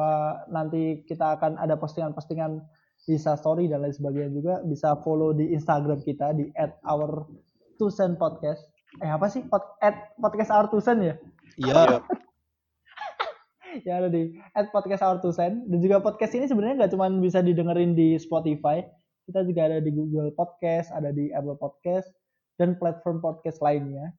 nanti 0.52 1.02
kita 1.09 1.40
akan 1.40 1.56
ada 1.56 1.74
postingan-postingan 1.80 2.60
Insta 3.05 3.36
story 3.36 3.68
dan 3.68 3.84
lain 3.84 3.92
sebagainya 3.92 4.32
juga 4.32 4.55
bisa 4.64 4.96
follow 5.05 5.36
di 5.36 5.52
Instagram 5.52 6.01
kita 6.01 6.32
di 6.32 6.48
@our_tusen_podcast. 6.88 8.64
Eh 9.05 9.10
apa 9.12 9.28
sih? 9.28 9.44
Pod, 9.44 9.60
at 9.84 10.16
podcast 10.16 10.48
our 10.48 10.72
tusen 10.72 11.05
ya? 11.05 11.14
Iya. 11.60 12.01
ya 13.86 13.98
ada 14.01 14.09
di 14.09 14.38
at 14.56 14.72
podcast 14.72 15.02
our 15.05 15.18
dan 15.20 15.78
juga 15.82 16.01
podcast 16.01 16.32
ini 16.32 16.46
sebenarnya 16.48 16.86
nggak 16.86 16.92
cuma 16.94 17.10
bisa 17.20 17.42
didengerin 17.42 17.92
di 17.92 18.16
Spotify 18.16 18.80
kita 19.24 19.40
juga 19.44 19.60
ada 19.72 19.78
di 19.80 19.90
Google 19.92 20.30
Podcast 20.36 20.92
ada 20.92 21.10
di 21.10 21.32
Apple 21.32 21.56
Podcast 21.56 22.12
dan 22.60 22.78
platform 22.78 23.18
podcast 23.18 23.59
lainnya. 23.62 24.14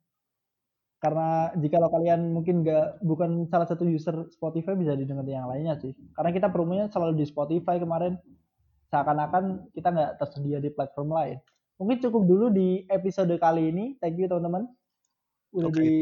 Karena 0.99 1.53
jika 1.59 1.77
lo 1.77 1.91
kalian 1.91 2.33
mungkin 2.33 2.65
nggak 2.65 3.05
bukan 3.05 3.45
salah 3.51 3.67
satu 3.69 3.85
user 3.85 4.25
Spotify 4.33 4.73
bisa 4.73 4.97
didengar 4.97 5.21
di 5.27 5.37
yang 5.37 5.45
lainnya 5.45 5.77
sih. 5.77 5.93
Karena 6.17 6.33
kita 6.33 6.47
promonya 6.49 6.89
selalu 6.89 7.21
di 7.21 7.25
Spotify 7.27 7.77
kemarin. 7.77 8.17
Seakan-akan 8.89 9.69
kita 9.75 9.91
nggak 9.91 10.11
tersedia 10.17 10.57
di 10.57 10.69
platform 10.73 11.13
lain. 11.13 11.37
Mungkin 11.77 11.97
cukup 11.99 12.23
dulu 12.25 12.45
di 12.49 12.87
episode 12.87 13.33
kali 13.37 13.69
ini. 13.69 13.85
Thank 13.99 14.17
you 14.17 14.31
teman-teman. 14.31 14.71
Udah 15.51 15.69
Oke. 15.69 15.83
di 15.83 15.93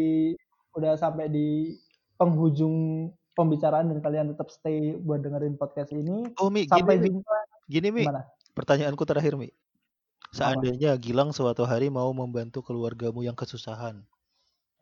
udah 0.74 0.94
sampai 0.96 1.28
di 1.30 1.74
penghujung 2.16 3.10
pembicaraan 3.34 3.90
dan 3.90 4.00
kalian 4.00 4.32
tetap 4.32 4.54
stay 4.54 4.94
buat 5.02 5.26
dengerin 5.26 5.58
podcast 5.58 5.92
ini. 5.92 6.32
Oh 6.38 6.54
Mi, 6.54 6.70
gini 6.70 6.72
sampai 6.72 6.96
Mi, 7.02 7.10
jumpa. 7.10 7.36
Gini 7.68 7.90
Mi. 7.90 8.04
gimana 8.06 8.24
Pertanyaanku 8.54 9.04
terakhir 9.06 9.34
Mi. 9.38 9.50
Seandainya 10.34 10.98
Gilang 10.98 11.30
suatu 11.30 11.62
hari 11.62 11.94
mau 11.94 12.10
membantu 12.10 12.66
keluargamu 12.66 13.22
yang 13.22 13.38
kesusahan, 13.38 14.02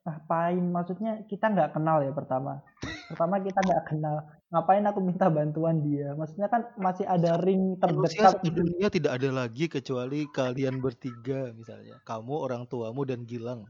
ngapain 0.02 0.66
maksudnya 0.74 1.22
kita 1.30 1.54
nggak 1.54 1.78
kenal 1.78 2.02
ya 2.02 2.10
pertama. 2.10 2.66
Pertama 3.06 3.38
kita 3.38 3.60
nggak 3.62 3.84
kenal. 3.86 4.18
Ngapain 4.50 4.84
aku 4.88 5.00
minta 5.04 5.28
bantuan 5.30 5.84
dia? 5.86 6.16
Maksudnya 6.18 6.48
kan 6.50 6.72
masih 6.80 7.06
ada 7.06 7.38
ring 7.38 7.78
terdekat 7.78 8.40
satu 8.42 8.50
dunia 8.50 8.90
tidak 8.90 9.22
ada 9.22 9.30
lagi 9.30 9.70
kecuali 9.70 10.26
kalian 10.32 10.82
bertiga 10.82 11.54
misalnya, 11.54 12.02
kamu, 12.02 12.34
orang 12.34 12.64
tuamu 12.66 13.06
dan 13.06 13.28
Gilang. 13.28 13.70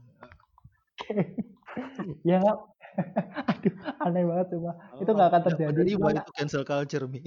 ya. 2.28 2.40
Nggak 2.40 2.58
aduh 3.52 3.74
aneh 4.04 4.22
banget 4.24 4.46
coba. 4.56 4.70
Itu 5.00 5.10
nggak 5.12 5.28
akan 5.32 5.42
terjadi. 5.52 5.80
Cuma- 5.96 6.12
itu 6.16 6.32
cancel 6.32 6.62
culture 6.64 7.04
Mi. 7.08 7.20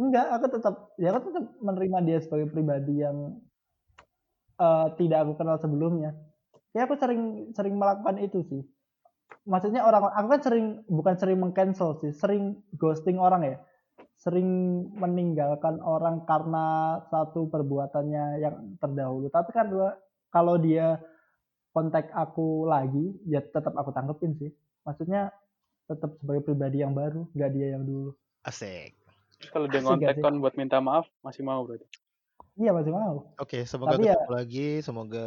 Enggak 0.00 0.26
aku 0.32 0.46
tetap 0.56 0.74
ya 0.96 1.12
aku 1.12 1.28
tetap 1.28 1.44
menerima 1.60 1.98
dia 2.08 2.18
sebagai 2.24 2.48
pribadi 2.48 3.04
yang 3.04 3.36
eh, 4.56 4.86
tidak 4.96 5.18
aku 5.28 5.32
kenal 5.36 5.60
sebelumnya. 5.60 6.16
Ya 6.72 6.88
aku 6.88 6.96
sering 6.96 7.52
sering 7.52 7.76
melakukan 7.76 8.16
itu 8.16 8.40
sih. 8.48 8.62
Maksudnya 9.44 9.84
orang 9.84 10.08
aku 10.10 10.26
kan 10.38 10.40
sering 10.40 10.66
bukan 10.88 11.14
sering 11.20 11.38
mengcancel 11.38 12.00
sih 12.00 12.12
sering 12.16 12.64
ghosting 12.80 13.20
orang 13.20 13.44
ya. 13.44 13.56
Sering 14.20 14.48
meninggalkan 15.00 15.80
orang 15.80 16.28
karena 16.28 17.00
satu 17.08 17.48
perbuatannya 17.48 18.24
yang 18.40 18.56
terdahulu. 18.80 19.32
Tapi 19.32 19.50
kan 19.52 19.72
kalau 20.28 20.60
dia 20.60 21.00
kontak 21.72 22.12
aku 22.12 22.68
lagi 22.68 23.16
ya 23.24 23.40
tetap 23.40 23.72
aku 23.76 23.90
tanggepin 23.96 24.36
sih. 24.36 24.50
Maksudnya 24.84 25.32
tetap 25.88 26.14
sebagai 26.22 26.46
pribadi 26.46 26.84
yang 26.84 26.94
baru 26.94 27.26
nggak 27.34 27.50
dia 27.50 27.74
yang 27.74 27.82
dulu. 27.82 28.14
Asik. 28.46 28.99
Terus 29.40 29.50
kalau 29.56 29.66
dia 29.72 29.80
ngontek 29.80 30.20
kon 30.20 30.36
buat 30.44 30.54
minta 30.60 30.78
maaf, 30.84 31.08
masih 31.24 31.40
mau 31.40 31.64
berarti. 31.64 31.88
iya 32.60 32.76
masih 32.76 32.92
mau 32.92 33.32
Oke, 33.40 33.64
semoga 33.64 33.96
Tapi 33.96 34.04
ya- 34.04 34.20
ketemu 34.20 34.32
lagi, 34.36 34.68
semoga 34.84 35.26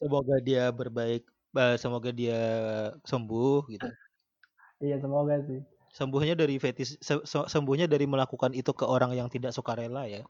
semoga 0.00 0.36
dia 0.40 0.64
berbaik, 0.72 1.22
semoga 1.76 2.10
dia 2.10 2.40
sembuh 3.04 3.60
gitu. 3.68 3.88
iya 4.80 4.96
semoga 4.98 5.36
sih 5.44 5.60
Sembuhnya 5.94 6.34
dari 6.34 6.58
fetis, 6.58 6.98
se- 6.98 7.22
se- 7.22 7.46
sembuhnya 7.46 7.86
dari 7.86 8.02
melakukan 8.08 8.50
itu 8.50 8.74
ke 8.74 8.82
orang 8.82 9.14
yang 9.14 9.28
tidak 9.30 9.54
sukarela 9.54 10.08
ya. 10.10 10.24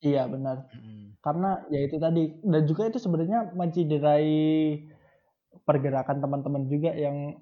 iya 0.00 0.24
benar 0.24 0.64
Mm. 0.72 1.12
karena 1.20 1.60
ya 1.68 1.84
itu 1.84 2.00
tadi 2.00 2.32
dan 2.40 2.64
juga 2.64 2.88
itu 2.88 2.96
sebenarnya 2.96 3.52
menciderai 3.52 4.32
pergerakan 5.68 6.24
teman-teman 6.24 6.64
juga 6.72 6.96
yang 6.96 7.36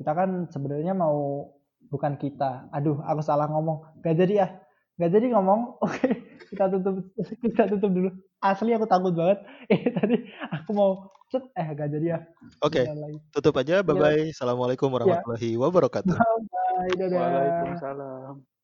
kita 0.00 0.12
kan 0.16 0.48
sebenarnya 0.48 0.96
mau 0.96 1.52
bukan 1.88 2.16
kita 2.20 2.68
aduh 2.72 3.00
aku 3.04 3.20
salah 3.24 3.48
ngomong 3.48 4.00
gak 4.04 4.16
jadi 4.16 4.34
ya 4.44 4.48
gak 4.98 5.10
jadi 5.14 5.26
ngomong 5.34 5.60
oke 5.84 6.08
kita 6.52 6.64
tutup 6.72 6.94
kita 7.44 7.62
tutup 7.76 7.90
dulu 7.92 8.10
asli 8.40 8.72
aku 8.72 8.86
takut 8.88 9.12
banget 9.12 9.38
eh 9.72 9.82
tadi 9.92 10.16
aku 10.52 10.70
mau 10.72 10.90
set 11.28 11.44
eh 11.56 11.68
gak 11.76 11.88
jadi 11.92 12.06
ya 12.16 12.18
Oke, 12.64 12.88
lagi. 12.88 13.20
tutup 13.36 13.52
aja. 13.60 13.84
Bye 13.84 13.94
bye. 14.00 14.24
Assalamualaikum 14.32 14.88
warahmatullahi 14.88 15.60
wabarakatuh. 15.60 16.16
bye 16.16 16.92
dadah 16.96 17.18
Waalaikumsalam. 17.20 18.57